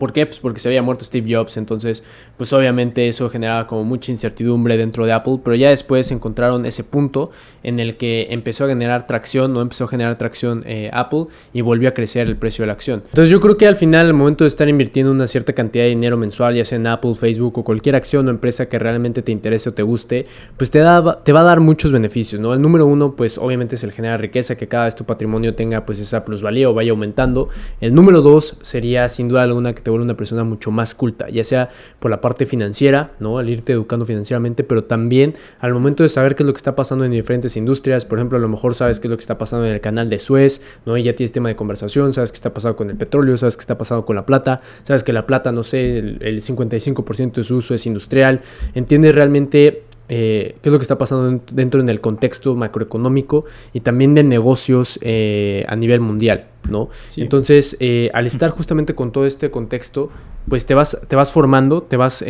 ¿Por 0.04 0.12
qué? 0.12 0.26
Pues 0.26 0.38
porque 0.38 0.60
se 0.60 0.68
había 0.68 0.82
muerto 0.82 1.02
Steve 1.02 1.34
Jobs, 1.34 1.56
entonces 1.56 2.04
pues 2.36 2.52
obviamente 2.52 3.08
eso 3.08 3.30
generaba 3.30 3.66
como 3.66 3.84
mucha 3.84 4.12
incertidumbre 4.12 4.76
dentro 4.76 5.06
de 5.06 5.12
Apple, 5.14 5.38
pero 5.42 5.56
ya 5.56 5.70
después 5.70 6.10
encontraron 6.10 6.66
ese 6.66 6.84
punto 6.84 7.30
en 7.62 7.80
el 7.80 7.96
que 7.96 8.26
empezó 8.28 8.66
a 8.66 8.68
generar 8.68 9.06
tracción, 9.06 9.54
no 9.54 9.62
empezó 9.62 9.84
a 9.84 9.88
generar 9.88 10.18
tracción 10.18 10.62
eh, 10.66 10.90
Apple 10.92 11.28
y 11.54 11.62
volvió 11.62 11.88
a 11.88 11.92
crecer 11.92 12.28
el 12.28 12.36
precio 12.36 12.64
de 12.64 12.66
la 12.66 12.74
acción. 12.74 13.02
Entonces 13.06 13.30
yo 13.30 13.40
creo 13.40 13.56
que 13.56 13.66
al 13.66 13.76
final, 13.76 14.04
al 14.04 14.12
momento 14.12 14.44
de 14.44 14.48
estar 14.48 14.68
invirtiendo 14.68 15.10
una 15.10 15.26
cierta 15.26 15.54
cantidad 15.54 15.84
de 15.84 15.88
dinero 15.88 16.18
mensual, 16.18 16.54
ya 16.54 16.66
sea 16.66 16.76
en 16.76 16.86
Apple, 16.86 17.14
Facebook 17.14 17.56
o 17.56 17.64
cualquier 17.64 17.96
acción 17.96 18.28
o 18.28 18.30
empresa 18.30 18.68
que 18.68 18.78
realmente 18.78 19.22
te 19.22 19.32
interese 19.32 19.70
o 19.70 19.72
te 19.72 19.82
guste, 19.82 20.26
pues 20.58 20.70
te, 20.70 20.80
da, 20.80 21.22
te 21.24 21.32
va 21.32 21.40
a 21.40 21.44
dar 21.44 21.60
muchos 21.60 21.92
beneficios, 21.92 22.42
¿no? 22.42 22.52
El 22.52 22.60
número 22.60 22.84
uno, 22.86 23.16
pues 23.16 23.38
obviamente 23.38 23.76
es 23.76 23.84
el 23.84 23.92
generar 23.92 24.20
riqueza, 24.20 24.54
que 24.54 24.68
cada 24.68 24.84
vez 24.84 24.96
tu 24.96 25.04
patrimonio 25.04 25.54
tenga 25.54 25.86
pues 25.86 25.98
esa 25.98 26.26
plusvalía 26.26 26.68
o 26.68 26.74
vaya 26.74 26.90
aumentando. 26.90 27.48
El 27.80 27.94
número 27.94 28.20
dos 28.20 28.58
sería 28.60 29.08
sin 29.08 29.28
duda 29.28 29.44
alguna 29.44 29.72
que 29.72 29.80
te 29.80 29.93
vuelve 29.94 30.04
una 30.04 30.16
persona 30.16 30.44
mucho 30.44 30.70
más 30.70 30.94
culta, 30.94 31.28
ya 31.28 31.44
sea 31.44 31.68
por 31.98 32.10
la 32.10 32.20
parte 32.20 32.46
financiera, 32.46 33.12
¿no? 33.20 33.38
Al 33.38 33.48
irte 33.48 33.72
educando 33.72 34.06
financieramente, 34.06 34.64
pero 34.64 34.84
también 34.84 35.34
al 35.60 35.72
momento 35.72 36.02
de 36.02 36.08
saber 36.08 36.34
qué 36.34 36.42
es 36.42 36.46
lo 36.46 36.52
que 36.52 36.58
está 36.58 36.76
pasando 36.76 37.04
en 37.04 37.12
diferentes 37.12 37.56
industrias, 37.56 38.04
por 38.04 38.18
ejemplo, 38.18 38.38
a 38.38 38.40
lo 38.40 38.48
mejor 38.48 38.74
sabes 38.74 39.00
qué 39.00 39.08
es 39.08 39.10
lo 39.10 39.16
que 39.16 39.22
está 39.22 39.38
pasando 39.38 39.66
en 39.66 39.72
el 39.72 39.80
canal 39.80 40.10
de 40.10 40.18
Suez, 40.18 40.60
¿no? 40.86 40.96
Y 40.96 41.02
ya 41.02 41.14
tienes 41.14 41.32
tema 41.32 41.48
de 41.48 41.56
conversación, 41.56 42.12
sabes 42.12 42.32
qué 42.32 42.36
está 42.36 42.52
pasando 42.52 42.76
con 42.76 42.90
el 42.90 42.96
petróleo, 42.96 43.36
sabes 43.36 43.56
qué 43.56 43.62
está 43.62 43.78
pasando 43.78 44.04
con 44.04 44.16
la 44.16 44.26
plata, 44.26 44.60
sabes 44.82 45.04
que 45.04 45.12
la 45.12 45.26
plata, 45.26 45.52
no 45.52 45.62
sé, 45.62 45.98
el, 45.98 46.18
el 46.22 46.40
55% 46.40 47.32
de 47.32 47.44
su 47.44 47.56
uso 47.56 47.74
es 47.74 47.86
industrial, 47.86 48.40
entiendes 48.74 49.14
realmente 49.14 49.84
eh, 50.08 50.56
qué 50.60 50.68
es 50.68 50.72
lo 50.72 50.78
que 50.78 50.82
está 50.82 50.98
pasando 50.98 51.40
dentro 51.50 51.80
en 51.80 51.88
el 51.88 52.00
contexto 52.00 52.54
macroeconómico 52.54 53.46
y 53.72 53.80
también 53.80 54.14
de 54.14 54.22
negocios 54.22 54.98
eh, 55.00 55.64
a 55.66 55.76
nivel 55.76 56.00
mundial, 56.00 56.48
¿no? 56.68 56.90
Entonces, 57.16 57.76
eh, 57.80 58.10
al 58.12 58.26
estar 58.26 58.50
justamente 58.50 58.94
con 58.94 59.12
todo 59.12 59.24
este 59.24 59.50
contexto, 59.50 60.10
pues 60.48 60.66
te 60.66 60.74
vas, 60.74 60.98
te 61.08 61.16
vas 61.16 61.30
formando, 61.30 61.82
te 61.82 61.96
vas 61.96 62.22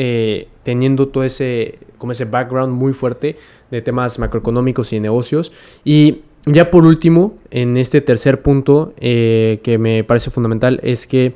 teniendo 0.62 1.08
todo 1.08 1.24
ese, 1.24 1.78
como 1.98 2.12
ese 2.12 2.26
background 2.26 2.72
muy 2.72 2.92
fuerte 2.92 3.36
de 3.72 3.82
temas 3.82 4.20
macroeconómicos 4.20 4.92
y 4.92 4.96
de 4.96 5.00
negocios. 5.00 5.52
Y 5.84 6.22
ya 6.46 6.70
por 6.70 6.84
último, 6.84 7.38
en 7.50 7.76
este 7.76 8.00
tercer 8.00 8.42
punto 8.42 8.94
que 8.96 9.76
me 9.80 10.04
parece 10.04 10.30
fundamental, 10.30 10.78
es 10.84 11.08
que 11.08 11.34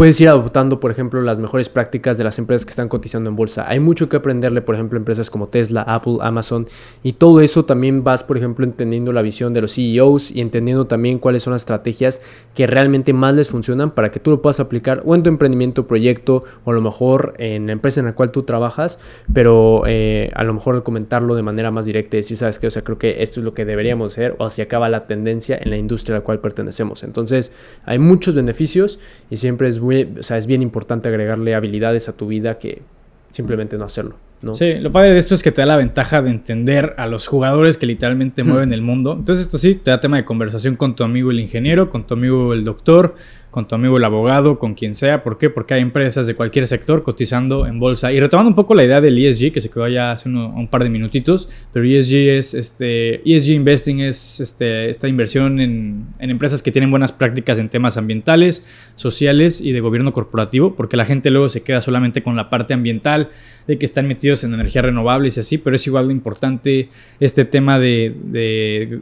puedes 0.00 0.18
ir 0.18 0.30
adoptando, 0.30 0.80
por 0.80 0.90
ejemplo, 0.90 1.20
las 1.20 1.38
mejores 1.38 1.68
prácticas 1.68 2.16
de 2.16 2.24
las 2.24 2.38
empresas 2.38 2.64
que 2.64 2.70
están 2.70 2.88
cotizando 2.88 3.28
en 3.28 3.36
bolsa. 3.36 3.68
Hay 3.68 3.80
mucho 3.80 4.08
que 4.08 4.16
aprenderle, 4.16 4.62
por 4.62 4.74
ejemplo, 4.74 4.96
empresas 4.96 5.28
como 5.28 5.48
Tesla, 5.48 5.82
Apple, 5.82 6.16
Amazon, 6.22 6.66
y 7.02 7.12
todo 7.12 7.42
eso 7.42 7.66
también 7.66 8.02
vas, 8.02 8.22
por 8.22 8.38
ejemplo, 8.38 8.64
entendiendo 8.64 9.12
la 9.12 9.20
visión 9.20 9.52
de 9.52 9.60
los 9.60 9.74
CEOs 9.74 10.30
y 10.30 10.40
entendiendo 10.40 10.86
también 10.86 11.18
cuáles 11.18 11.42
son 11.42 11.52
las 11.52 11.60
estrategias 11.60 12.22
que 12.54 12.66
realmente 12.66 13.12
más 13.12 13.34
les 13.34 13.50
funcionan 13.50 13.90
para 13.90 14.10
que 14.10 14.20
tú 14.20 14.30
lo 14.30 14.40
puedas 14.40 14.58
aplicar 14.58 15.02
o 15.04 15.14
en 15.14 15.22
tu 15.22 15.28
emprendimiento, 15.28 15.86
proyecto, 15.86 16.44
o 16.64 16.70
a 16.70 16.72
lo 16.72 16.80
mejor 16.80 17.34
en 17.36 17.66
la 17.66 17.72
empresa 17.72 18.00
en 18.00 18.06
la 18.06 18.14
cual 18.14 18.32
tú 18.32 18.44
trabajas, 18.44 19.00
pero 19.34 19.82
eh, 19.86 20.30
a 20.34 20.44
lo 20.44 20.54
mejor 20.54 20.76
al 20.76 20.82
comentarlo 20.82 21.34
de 21.34 21.42
manera 21.42 21.70
más 21.70 21.84
directa 21.84 22.16
y 22.16 22.20
decir, 22.20 22.38
¿sabes 22.38 22.58
qué? 22.58 22.68
O 22.68 22.70
sea, 22.70 22.80
creo 22.80 22.96
que 22.96 23.22
esto 23.22 23.40
es 23.40 23.44
lo 23.44 23.52
que 23.52 23.66
deberíamos 23.66 24.12
hacer 24.14 24.34
o 24.38 24.46
así 24.46 24.62
acaba 24.62 24.88
la 24.88 25.06
tendencia 25.06 25.58
en 25.60 25.68
la 25.68 25.76
industria 25.76 26.16
a 26.16 26.20
la 26.20 26.24
cual 26.24 26.40
pertenecemos. 26.40 27.04
Entonces, 27.04 27.52
hay 27.84 27.98
muchos 27.98 28.34
beneficios 28.34 28.98
y 29.28 29.36
siempre 29.36 29.68
es 29.68 29.78
es 29.92 30.46
bien 30.46 30.62
importante 30.62 31.08
agregarle 31.08 31.54
habilidades 31.54 32.08
a 32.08 32.16
tu 32.16 32.26
vida 32.26 32.58
que 32.58 32.82
simplemente 33.30 33.78
no 33.78 33.84
hacerlo. 33.84 34.16
¿No? 34.42 34.54
Sí, 34.54 34.74
lo 34.74 34.90
padre 34.92 35.12
de 35.12 35.18
esto 35.18 35.34
es 35.34 35.42
que 35.42 35.52
te 35.52 35.62
da 35.62 35.66
la 35.66 35.76
ventaja 35.76 36.22
de 36.22 36.30
entender 36.30 36.94
a 36.96 37.06
los 37.06 37.26
jugadores 37.26 37.76
que 37.76 37.86
literalmente 37.86 38.44
mueven 38.44 38.72
el 38.72 38.82
mundo. 38.82 39.14
Entonces 39.18 39.46
esto 39.46 39.58
sí, 39.58 39.74
te 39.74 39.90
da 39.90 40.00
tema 40.00 40.16
de 40.16 40.24
conversación 40.24 40.74
con 40.74 40.96
tu 40.96 41.04
amigo 41.04 41.30
el 41.30 41.40
ingeniero, 41.40 41.90
con 41.90 42.06
tu 42.06 42.14
amigo 42.14 42.52
el 42.52 42.64
doctor, 42.64 43.14
con 43.50 43.66
tu 43.66 43.74
amigo 43.74 43.96
el 43.96 44.04
abogado, 44.04 44.58
con 44.58 44.74
quien 44.74 44.94
sea. 44.94 45.22
¿Por 45.22 45.36
qué? 45.36 45.50
Porque 45.50 45.74
hay 45.74 45.82
empresas 45.82 46.26
de 46.26 46.34
cualquier 46.34 46.66
sector 46.66 47.02
cotizando 47.02 47.66
en 47.66 47.80
bolsa. 47.80 48.12
Y 48.12 48.20
retomando 48.20 48.48
un 48.48 48.54
poco 48.54 48.74
la 48.74 48.84
idea 48.84 49.00
del 49.00 49.18
ESG, 49.18 49.52
que 49.52 49.60
se 49.60 49.70
quedó 49.70 49.88
ya 49.88 50.12
hace 50.12 50.28
un 50.28 50.68
par 50.68 50.84
de 50.84 50.90
minutitos, 50.90 51.48
pero 51.72 51.84
ESG 51.84 52.14
es 52.14 52.54
este, 52.54 53.28
ESG 53.28 53.54
Investing 53.54 54.00
es 54.00 54.40
este, 54.40 54.90
esta 54.90 55.08
inversión 55.08 55.60
en, 55.60 56.06
en, 56.18 56.30
empresas 56.30 56.62
que 56.62 56.70
tienen 56.70 56.90
buenas 56.90 57.12
prácticas 57.12 57.58
en 57.58 57.68
temas 57.68 57.96
ambientales, 57.96 58.64
sociales 58.94 59.60
y 59.60 59.72
de 59.72 59.80
gobierno 59.80 60.12
corporativo, 60.12 60.74
porque 60.76 60.96
la 60.96 61.04
gente 61.04 61.30
luego 61.30 61.48
se 61.48 61.62
queda 61.62 61.80
solamente 61.80 62.22
con 62.22 62.36
la 62.36 62.50
parte 62.50 62.72
ambiental, 62.72 63.30
de 63.66 63.78
que 63.78 63.86
están 63.86 64.06
metidos 64.06 64.29
en 64.44 64.54
energías 64.54 64.84
renovables 64.84 65.36
y 65.36 65.40
así, 65.40 65.58
pero 65.58 65.76
es 65.76 65.86
igual 65.86 66.08
de 66.08 66.12
importante 66.12 66.88
este 67.18 67.44
tema 67.44 67.78
de, 67.78 68.14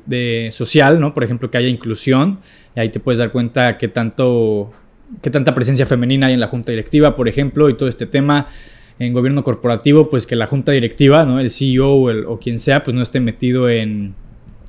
de, 0.07 0.49
social, 0.53 1.01
¿no? 1.01 1.15
Por 1.15 1.25
ejemplo, 1.25 1.51
que 1.51 1.59
haya 1.59 1.69
inclusión 1.69 2.39
y 2.75 2.81
ahí 2.81 2.89
te 2.89 3.01
puedes 3.01 3.19
dar 3.19 3.31
cuenta 3.31 3.79
qué 3.79 3.89
tanto, 3.89 4.71
qué 5.23 5.31
tanta 5.31 5.55
presencia 5.55 5.87
femenina 5.87 6.27
hay 6.27 6.35
en 6.35 6.41
la 6.41 6.49
junta 6.49 6.73
directiva, 6.73 7.17
por 7.17 7.29
ejemplo, 7.29 7.69
y 7.69 7.75
todo 7.75 7.89
este 7.89 8.07
tema 8.07 8.49
en 8.99 9.13
gobierno 9.13 9.45
corporativo, 9.45 10.11
pues 10.11 10.27
que 10.27 10.37
la 10.37 10.47
junta 10.47 10.73
directiva, 10.73 11.25
¿no? 11.25 11.39
el 11.39 11.51
CEO 11.51 12.29
o 12.29 12.39
quien 12.39 12.59
sea, 12.59 12.83
pues 12.83 12.95
no 12.95 13.03
esté 13.03 13.21
metido 13.21 13.69
en 13.69 14.15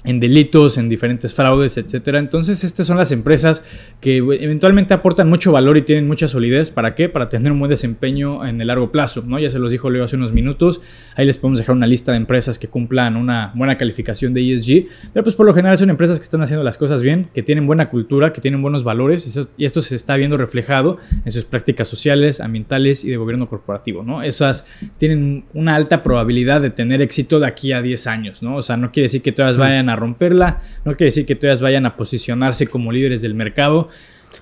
en 0.06 0.20
delitos, 0.20 0.78
en 0.78 0.88
diferentes 0.88 1.34
fraudes, 1.34 1.78
etcétera. 1.78 2.20
Entonces, 2.20 2.64
estas 2.64 2.88
son 2.88 2.98
las 2.98 3.12
empresas 3.12 3.64
que 4.00 4.18
eventualmente 4.18 4.94
aportan 4.94 5.28
mucho 5.28 5.52
valor 5.52 5.78
y 5.78 5.82
tienen 5.82 6.08
mucha 6.08 6.28
solidez. 6.28 6.70
¿Para 6.70 6.96
qué? 6.96 7.10
Para 7.10 7.28
tener 7.28 7.52
un 7.52 7.60
buen 7.60 7.70
desempeño 7.70 8.46
en 8.46 8.62
el 8.62 8.68
largo 8.68 8.92
plazo, 8.92 9.24
¿no? 9.28 9.40
Ya 9.40 9.50
se 9.50 9.60
los 9.60 9.72
dijo 9.72 9.90
Leo 9.90 10.06
hace 10.06 10.16
unos 10.16 10.32
minutos. 10.32 10.82
Ahí 11.16 11.26
les 11.26 11.38
podemos 11.38 11.60
dejar 11.60 11.76
una 11.76 11.86
lista 11.86 12.12
de 12.12 12.18
empresas 12.18 12.58
que 12.58 12.70
cumplan 12.70 13.18
una 13.18 13.52
buena 13.56 13.78
calificación 13.78 14.34
de 14.34 14.54
ESG. 14.54 14.86
Pero 15.14 15.24
pues 15.24 15.36
por 15.36 15.46
lo 15.46 15.54
general 15.54 15.78
son 15.78 15.90
empresas 15.90 16.18
que 16.18 16.24
están 16.24 16.42
haciendo 16.42 16.64
las 16.64 16.78
cosas 16.78 17.02
bien, 17.02 17.30
que 17.34 17.44
tienen 17.44 17.68
buena 17.68 17.90
cultura, 17.90 18.32
que 18.32 18.40
tienen 18.40 18.62
buenos 18.62 18.84
valores 18.84 19.38
y, 19.58 19.66
esto 19.66 19.82
se 19.82 19.96
está 19.96 20.16
viendo 20.16 20.38
reflejado 20.38 20.98
en 21.26 21.32
sus 21.32 21.46
prácticas 21.46 21.88
sociales, 21.88 22.40
ambientales 22.40 23.04
y 23.04 23.10
de 23.10 23.18
gobierno 23.18 23.48
corporativo, 23.48 24.04
¿no? 24.04 24.24
Esas 24.24 24.66
tienen 24.98 25.44
una 25.54 25.76
alta 25.76 26.02
probabilidad 26.04 26.62
de 26.62 26.70
tener 26.70 27.02
éxito 27.02 27.40
de 27.40 27.48
aquí 27.48 27.74
a 27.74 27.82
10 27.82 28.08
años, 28.08 28.42
¿no? 28.42 28.56
O 28.56 28.62
sea, 28.62 28.78
no 28.78 28.92
quiere 28.92 29.06
decir 29.06 29.22
que 29.22 29.32
todas 29.32 29.58
vayan 29.58 29.89
a 29.90 29.96
romperla. 29.96 30.62
No 30.86 30.96
quiere 30.96 31.06
decir 31.06 31.26
que 31.26 31.36
todas 31.36 31.62
vayan 31.62 31.86
a 31.86 31.96
posicionarse 31.96 32.68
como 32.68 32.92
líderes 32.92 33.22
del 33.22 33.34
mercado. 33.34 33.90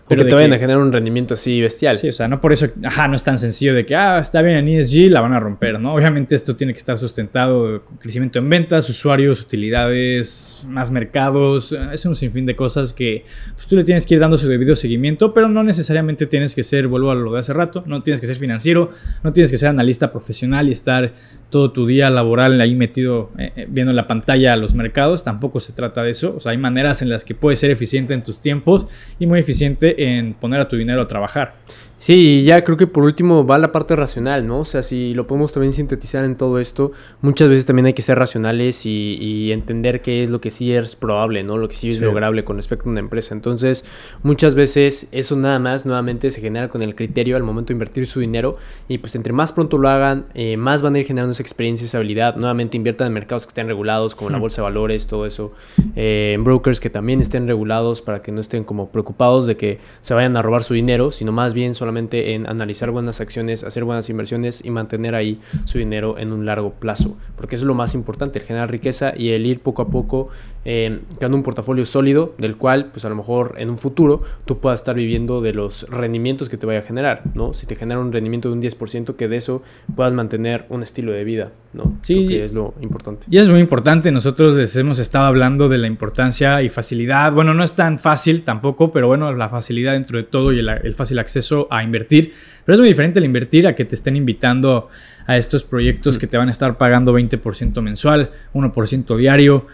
Pero 0.08 0.24
que 0.24 0.30
te 0.30 0.36
vayan 0.36 0.54
a 0.54 0.58
generar 0.58 0.82
un 0.82 0.92
rendimiento 0.92 1.34
así 1.34 1.62
bestial. 1.62 1.98
Sí, 1.98 2.08
o 2.08 2.12
sea, 2.12 2.28
no 2.28 2.40
por 2.40 2.54
eso, 2.54 2.68
ajá, 2.84 3.08
no 3.08 3.16
es 3.16 3.24
tan 3.24 3.38
sencillo 3.38 3.74
de 3.74 3.86
que, 3.86 3.96
ah, 3.96 4.20
está 4.20 4.42
bien 4.42 4.56
en 4.58 4.68
ESG, 4.68 5.12
la 5.12 5.22
van 5.22 5.34
a 5.34 5.40
romper, 5.40 5.80
¿no? 5.80 5.94
Obviamente 5.94 6.36
esto 6.36 6.56
tiene 6.56 6.74
que 6.74 6.80
estar 6.80 6.98
sustentado 6.98 7.84
con 7.84 7.98
crecimiento 7.98 8.40
en 8.40 8.50
ventas, 8.50 8.90
usuarios, 8.90 9.42
utilidades, 9.42 10.66
más 10.68 10.92
mercados, 10.92 11.76
es 11.92 12.06
un 12.06 12.16
sinfín 12.16 12.46
de 12.46 12.56
cosas 12.56 12.94
que 12.94 13.26
pues, 13.56 13.68
tú 13.68 13.76
le 13.76 13.84
tienes 13.84 14.06
que 14.06 14.16
ir 14.16 14.20
dando 14.20 14.38
su 14.38 14.48
debido 14.48 14.76
seguimiento, 14.76 15.34
pero 15.34 15.50
no 15.50 15.64
necesariamente 15.64 16.26
tienes 16.26 16.56
que 16.56 16.64
ser, 16.64 16.88
vuelvo 16.88 17.12
a 17.12 17.16
lo 17.16 17.34
de 17.34 17.40
hace 17.40 17.54
rato, 17.54 17.84
no 17.86 18.02
tienes 18.02 18.22
que 18.22 18.28
ser 18.28 18.38
financiero, 18.38 18.90
no 19.24 19.34
tienes 19.34 19.52
que 19.52 19.58
ser 19.58 19.70
analista 19.70 20.12
profesional 20.12 20.70
y 20.70 20.72
estar 20.72 21.14
todo 21.50 21.72
tu 21.72 21.86
día 21.86 22.10
laboral 22.10 22.60
ahí 22.62 22.76
metido 22.76 23.32
eh, 23.38 23.52
eh, 23.56 23.68
viendo 23.70 23.92
en 23.92 23.96
la 23.96 24.08
pantalla 24.08 24.54
a 24.54 24.58
los 24.58 24.74
mercados, 24.74 25.24
tampoco 25.24 25.60
se 25.60 25.74
trata 25.74 26.04
de 26.04 26.12
eso, 26.12 26.36
o 26.36 26.40
sea, 26.40 26.52
hay 26.52 26.58
maneras 26.58 27.02
en 27.02 27.10
las 27.10 27.24
que 27.24 27.36
puedes 27.36 27.60
ser 27.60 27.72
eficiente 27.72 28.14
en 28.14 28.24
tus 28.24 28.40
tiempos 28.40 28.88
y 29.20 29.28
muy 29.28 29.40
eficiente 29.40 29.77
en 29.82 30.34
poner 30.34 30.62
a 30.62 30.68
tu 30.68 30.76
dinero 30.76 31.02
a 31.02 31.08
trabajar. 31.08 31.54
Sí, 32.00 32.44
ya 32.44 32.64
creo 32.64 32.78
que 32.78 32.86
por 32.86 33.04
último 33.04 33.44
va 33.48 33.58
la 33.58 33.72
parte 33.72 33.96
racional, 33.96 34.46
¿no? 34.46 34.60
O 34.60 34.66
sea, 34.66 34.84
si 34.84 35.16
lo 35.16 35.26
podemos 35.26 35.52
también 35.52 35.74
sintetizar 35.74 36.26
en 36.26 36.36
todo 36.36 36.60
esto, 36.60 36.92
muchas 37.22 37.50
veces 37.50 37.66
también 37.66 37.88
hay 37.88 37.94
que 37.94 38.04
ser 38.04 38.20
racionales 38.20 38.86
y, 38.86 39.52
entender 39.52 40.02
qué 40.02 40.22
es 40.22 40.30
lo 40.30 40.40
que 40.40 40.52
sí 40.52 40.74
es 40.74 40.96
probable, 40.96 41.44
¿no? 41.44 41.58
Lo 41.58 41.68
que 41.68 41.76
sí 41.76 41.88
es 41.88 42.00
lograble 42.00 42.44
con 42.44 42.58
respecto 42.58 42.88
a 42.88 42.92
una 42.92 43.00
empresa. 43.00 43.34
Entonces, 43.34 43.84
muchas 44.22 44.54
veces 44.54 45.08
eso 45.12 45.36
nada 45.36 45.58
más 45.58 45.86
nuevamente 45.86 46.30
se 46.30 46.42
genera 46.42 46.68
con 46.70 46.84
el 46.84 46.96
criterio 46.96 47.36
al 47.36 47.44
momento 47.44 47.70
de 47.70 47.74
invertir 47.74 48.06
su 48.06 48.20
dinero 48.20 48.58
y 48.88 49.00
pues 49.00 49.16
entre 49.16 49.34
más 49.34 49.52
pronto 49.52 49.78
lo 49.78 49.90
hagan, 49.90 50.26
eh, 50.36 50.58
más 50.58 50.82
van 50.82 50.96
a 50.96 51.00
ir 51.00 51.06
generando 51.06 51.32
esa 51.32 51.42
experiencia, 51.42 51.86
esa 51.86 51.98
habilidad. 51.98 52.36
Nuevamente 52.36 52.78
inviertan 52.78 53.08
en 53.08 53.14
mercados 53.14 53.46
que 53.46 53.52
estén 53.52 53.68
regulados, 53.68 54.14
como 54.14 54.30
la 54.30 54.38
bolsa 54.38 54.58
de 54.58 54.64
valores, 54.64 55.08
todo 55.08 55.26
eso. 55.26 55.54
Eh, 55.96 56.34
en 56.36 56.44
brokers 56.44 56.80
que 56.80 56.90
también 56.90 57.22
estén 57.22 57.48
regulados 57.48 58.02
para 58.02 58.22
que 58.22 58.32
no 58.32 58.42
estén 58.42 58.64
como 58.64 58.92
preocupados 58.92 59.48
de 59.48 59.58
que 59.58 59.80
se 60.02 60.14
vayan 60.14 60.38
a 60.38 60.42
robar 60.42 60.64
su 60.64 60.74
dinero, 60.74 61.12
sino 61.12 61.32
más 61.32 61.54
bien 61.54 61.74
son 61.74 61.87
solamente 61.88 62.34
en 62.34 62.50
analizar 62.50 62.92
buenas 62.92 63.22
acciones, 63.22 63.64
hacer 63.64 63.86
buenas 63.86 64.10
inversiones 64.10 64.62
y 64.66 64.72
mantener 64.72 65.16
ahí 65.16 65.40
su 65.64 65.78
dinero 65.78 66.18
en 66.20 66.34
un 66.34 66.46
largo 66.46 66.74
plazo, 66.74 67.16
porque 67.38 67.56
eso 67.56 67.64
es 67.64 67.68
lo 67.68 67.76
más 67.76 67.94
importante, 67.94 68.40
el 68.40 68.46
generar 68.46 68.70
riqueza 68.70 69.14
y 69.16 69.30
el 69.30 69.46
ir 69.46 69.62
poco 69.62 69.84
a 69.84 69.88
poco 69.88 70.28
eh, 70.66 71.00
creando 71.18 71.38
un 71.38 71.44
portafolio 71.44 71.86
sólido 71.86 72.36
del 72.38 72.58
cual, 72.58 72.88
pues 72.92 73.06
a 73.06 73.10
lo 73.10 73.16
mejor 73.16 73.56
en 73.58 73.70
un 73.70 73.78
futuro 73.78 74.22
tú 74.44 74.58
puedas 74.58 74.82
estar 74.82 74.98
viviendo 74.98 75.40
de 75.40 75.54
los 75.54 75.88
rendimientos 75.90 76.50
que 76.50 76.58
te 76.58 76.66
vaya 76.66 76.80
a 76.80 76.82
generar, 76.82 77.22
¿no? 77.36 77.54
Si 77.54 77.66
te 77.68 77.76
genera 77.76 78.02
un 78.02 78.12
rendimiento 78.12 78.50
de 78.50 78.56
un 78.56 78.62
10%, 78.62 79.16
que 79.16 79.30
de 79.30 79.38
eso 79.38 79.62
puedas 79.96 80.12
mantener 80.12 80.66
un 80.68 80.84
estilo 80.84 81.14
de 81.14 81.24
vida, 81.24 81.54
¿no? 81.78 81.98
Sí. 82.02 82.28
que 82.28 82.44
es 82.44 82.54
lo 82.54 82.74
importante. 82.82 83.28
Y 83.30 83.38
es 83.38 83.50
muy 83.50 83.60
importante, 83.60 84.12
nosotros 84.12 84.56
les 84.56 84.76
hemos 84.76 85.00
estado 85.00 85.26
hablando 85.26 85.70
de 85.70 85.78
la 85.78 85.88
importancia 85.88 86.62
y 86.62 86.70
facilidad, 86.70 87.32
bueno, 87.32 87.54
no 87.54 87.64
es 87.64 87.74
tan 87.74 88.00
fácil 88.00 88.44
tampoco, 88.44 88.92
pero 88.92 89.08
bueno, 89.08 89.32
la 89.34 89.50
facilidad 89.50 89.94
dentro 89.94 90.18
de 90.18 90.24
todo 90.24 90.52
y 90.52 90.60
el, 90.60 90.96
fácil 90.96 91.20
acceso 91.20 91.68
a 91.70 91.84
invertir, 91.84 92.34
pero 92.66 92.74
es 92.74 92.80
muy 92.80 92.90
diferente 92.90 93.20
el 93.20 93.26
invertir 93.26 93.68
a 93.68 93.76
que 93.76 93.86
te 93.86 93.96
estén 93.96 94.16
invitando 94.16 94.90
a 95.26 95.38
estos 95.38 95.64
proyectos 95.64 96.18
mm. 96.18 96.20
que 96.20 96.28
te 96.28 96.38
van 96.38 96.48
a 96.48 96.52
estar 96.52 96.78
pagando 96.78 97.14
20% 97.14 97.82
mensual, 97.82 98.32
1% 98.54 99.18
diario, 99.18 99.68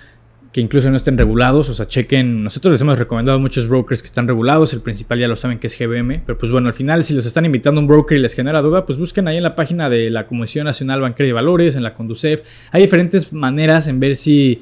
que 0.53 0.61
incluso 0.61 0.89
no 0.91 0.95
estén 0.95 1.17
regulados, 1.17 1.67
o 1.69 1.73
sea, 1.73 1.87
chequen, 1.87 2.43
nosotros 2.43 2.71
les 2.71 2.81
hemos 2.81 2.99
recomendado 2.99 3.39
muchos 3.39 3.67
brokers 3.67 4.03
que 4.03 4.05
están 4.05 4.27
regulados, 4.27 4.71
el 4.73 4.81
principal 4.81 5.19
ya 5.19 5.27
lo 5.27 5.35
saben 5.35 5.57
que 5.57 5.65
es 5.65 5.77
GBM, 5.77 6.21
pero 6.23 6.37
pues 6.37 6.51
bueno, 6.51 6.67
al 6.67 6.75
final 6.75 7.03
si 7.03 7.15
los 7.15 7.25
están 7.25 7.43
invitando 7.45 7.79
a 7.79 7.81
un 7.81 7.87
broker 7.87 8.15
y 8.15 8.21
les 8.21 8.35
genera 8.35 8.61
duda, 8.61 8.85
pues 8.85 8.99
busquen 8.99 9.27
ahí 9.27 9.37
en 9.37 9.43
la 9.43 9.55
página 9.55 9.89
de 9.89 10.11
la 10.11 10.27
Comisión 10.27 10.65
Nacional 10.65 11.01
Bancaria 11.01 11.29
de 11.29 11.33
Valores, 11.33 11.75
en 11.75 11.81
la 11.81 11.95
Conducef, 11.95 12.41
hay 12.71 12.83
diferentes 12.83 13.33
maneras 13.33 13.87
en 13.87 13.99
ver 13.99 14.15
si 14.15 14.61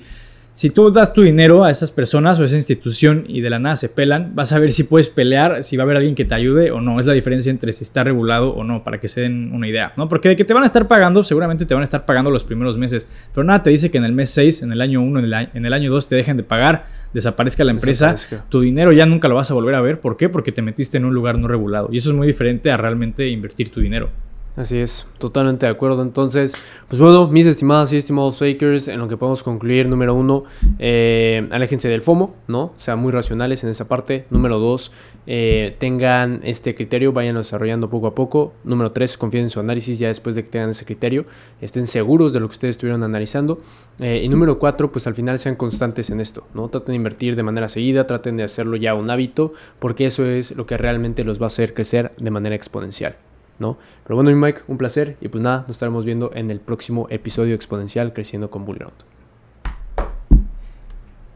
si 0.53 0.69
tú 0.69 0.91
das 0.91 1.13
tu 1.13 1.21
dinero 1.21 1.63
a 1.63 1.71
esas 1.71 1.91
personas 1.91 2.37
o 2.39 2.43
a 2.43 2.45
esa 2.45 2.57
institución 2.57 3.23
y 3.27 3.39
de 3.41 3.49
la 3.49 3.57
nada 3.57 3.77
se 3.77 3.87
pelan, 3.87 4.31
vas 4.35 4.51
a 4.51 4.59
ver 4.59 4.71
si 4.71 4.83
puedes 4.83 5.07
pelear, 5.07 5.63
si 5.63 5.77
va 5.77 5.83
a 5.83 5.85
haber 5.85 5.97
alguien 5.97 6.13
que 6.13 6.25
te 6.25 6.35
ayude 6.35 6.71
o 6.71 6.81
no. 6.81 6.99
Es 6.99 7.05
la 7.05 7.13
diferencia 7.13 7.49
entre 7.49 7.71
si 7.71 7.83
está 7.83 8.03
regulado 8.03 8.49
o 8.49 8.63
no, 8.63 8.83
para 8.83 8.99
que 8.99 9.07
se 9.07 9.21
den 9.21 9.53
una 9.53 9.67
idea, 9.67 9.93
¿no? 9.95 10.09
Porque 10.09 10.29
de 10.29 10.35
que 10.35 10.43
te 10.43 10.53
van 10.53 10.63
a 10.63 10.65
estar 10.65 10.87
pagando, 10.87 11.23
seguramente 11.23 11.65
te 11.65 11.73
van 11.73 11.81
a 11.81 11.83
estar 11.85 12.05
pagando 12.05 12.31
los 12.31 12.43
primeros 12.43 12.77
meses, 12.77 13.07
pero 13.33 13.45
nada 13.45 13.63
te 13.63 13.69
dice 13.69 13.89
que 13.89 13.97
en 13.97 14.05
el 14.05 14.11
mes 14.11 14.29
6, 14.31 14.63
en 14.63 14.71
el 14.73 14.81
año 14.81 15.01
1, 15.01 15.19
en 15.19 15.65
el 15.65 15.73
año, 15.73 15.91
2 15.91 16.07
te 16.07 16.15
dejen 16.15 16.35
de 16.37 16.43
pagar, 16.43 16.85
desaparezca 17.13 17.63
la 17.63 17.71
empresa, 17.71 18.15
tu 18.49 18.61
dinero 18.61 18.91
ya 18.91 19.05
nunca 19.05 19.29
lo 19.29 19.35
vas 19.35 19.51
a 19.51 19.53
volver 19.53 19.75
a 19.75 19.81
ver. 19.81 19.99
¿Por 20.01 20.17
qué? 20.17 20.27
Porque 20.27 20.51
te 20.51 20.61
metiste 20.61 20.97
en 20.97 21.05
un 21.05 21.13
lugar 21.13 21.37
no 21.37 21.47
regulado. 21.47 21.89
Y 21.91 21.97
eso 21.97 22.09
es 22.09 22.15
muy 22.15 22.27
diferente 22.27 22.71
a 22.71 22.77
realmente 22.77 23.29
invertir 23.29 23.69
tu 23.69 23.79
dinero. 23.79 24.09
Así 24.57 24.77
es, 24.77 25.07
totalmente 25.17 25.65
de 25.65 25.71
acuerdo. 25.71 26.01
Entonces, 26.01 26.53
pues 26.89 27.01
bueno, 27.01 27.29
mis 27.29 27.45
estimadas 27.45 27.93
y 27.93 27.97
estimados 27.97 28.37
fakers, 28.37 28.89
en 28.89 28.99
lo 28.99 29.07
que 29.07 29.15
podemos 29.15 29.43
concluir, 29.43 29.87
número 29.87 30.13
uno, 30.13 30.43
eh, 30.77 31.47
aléjense 31.51 31.87
del 31.87 32.01
FOMO, 32.01 32.35
¿no? 32.49 32.73
Sean 32.75 32.99
muy 32.99 33.13
racionales 33.13 33.63
en 33.63 33.69
esa 33.69 33.87
parte. 33.87 34.25
Número 34.29 34.59
dos, 34.59 34.91
eh, 35.25 35.77
tengan 35.79 36.41
este 36.43 36.75
criterio, 36.75 37.13
vayan 37.13 37.37
desarrollando 37.37 37.89
poco 37.89 38.07
a 38.07 38.15
poco. 38.15 38.53
Número 38.65 38.91
tres, 38.91 39.17
confíen 39.17 39.43
en 39.43 39.49
su 39.49 39.61
análisis 39.61 39.97
ya 39.99 40.09
después 40.09 40.35
de 40.35 40.43
que 40.43 40.49
tengan 40.49 40.71
ese 40.71 40.83
criterio. 40.83 41.25
Estén 41.61 41.87
seguros 41.87 42.33
de 42.33 42.41
lo 42.41 42.49
que 42.49 42.53
ustedes 42.53 42.73
estuvieron 42.73 43.03
analizando. 43.03 43.57
Eh, 43.99 44.21
y 44.21 44.27
número 44.27 44.59
cuatro, 44.59 44.91
pues 44.91 45.07
al 45.07 45.15
final 45.15 45.39
sean 45.39 45.55
constantes 45.55 46.09
en 46.09 46.19
esto, 46.19 46.45
¿no? 46.53 46.67
Traten 46.67 46.91
de 46.91 46.97
invertir 46.97 47.37
de 47.37 47.43
manera 47.43 47.69
seguida, 47.69 48.05
traten 48.05 48.35
de 48.35 48.43
hacerlo 48.43 48.75
ya 48.75 48.95
un 48.95 49.09
hábito, 49.11 49.53
porque 49.79 50.07
eso 50.07 50.25
es 50.25 50.57
lo 50.57 50.65
que 50.65 50.77
realmente 50.77 51.23
los 51.23 51.39
va 51.39 51.45
a 51.45 51.47
hacer 51.47 51.73
crecer 51.73 52.11
de 52.17 52.31
manera 52.31 52.55
exponencial. 52.55 53.15
¿No? 53.61 53.77
Pero 54.03 54.15
bueno, 54.15 54.31
mi 54.31 54.35
Mike, 54.35 54.63
un 54.67 54.77
placer 54.77 55.15
y 55.21 55.29
pues 55.29 55.41
nada, 55.41 55.59
nos 55.61 55.71
estaremos 55.71 56.03
viendo 56.03 56.31
en 56.33 56.51
el 56.51 56.59
próximo 56.59 57.07
episodio 57.09 57.55
exponencial 57.55 58.11
Creciendo 58.11 58.51
con 58.51 58.65
Bullground. 58.65 58.95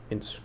Entonces. 0.09 0.44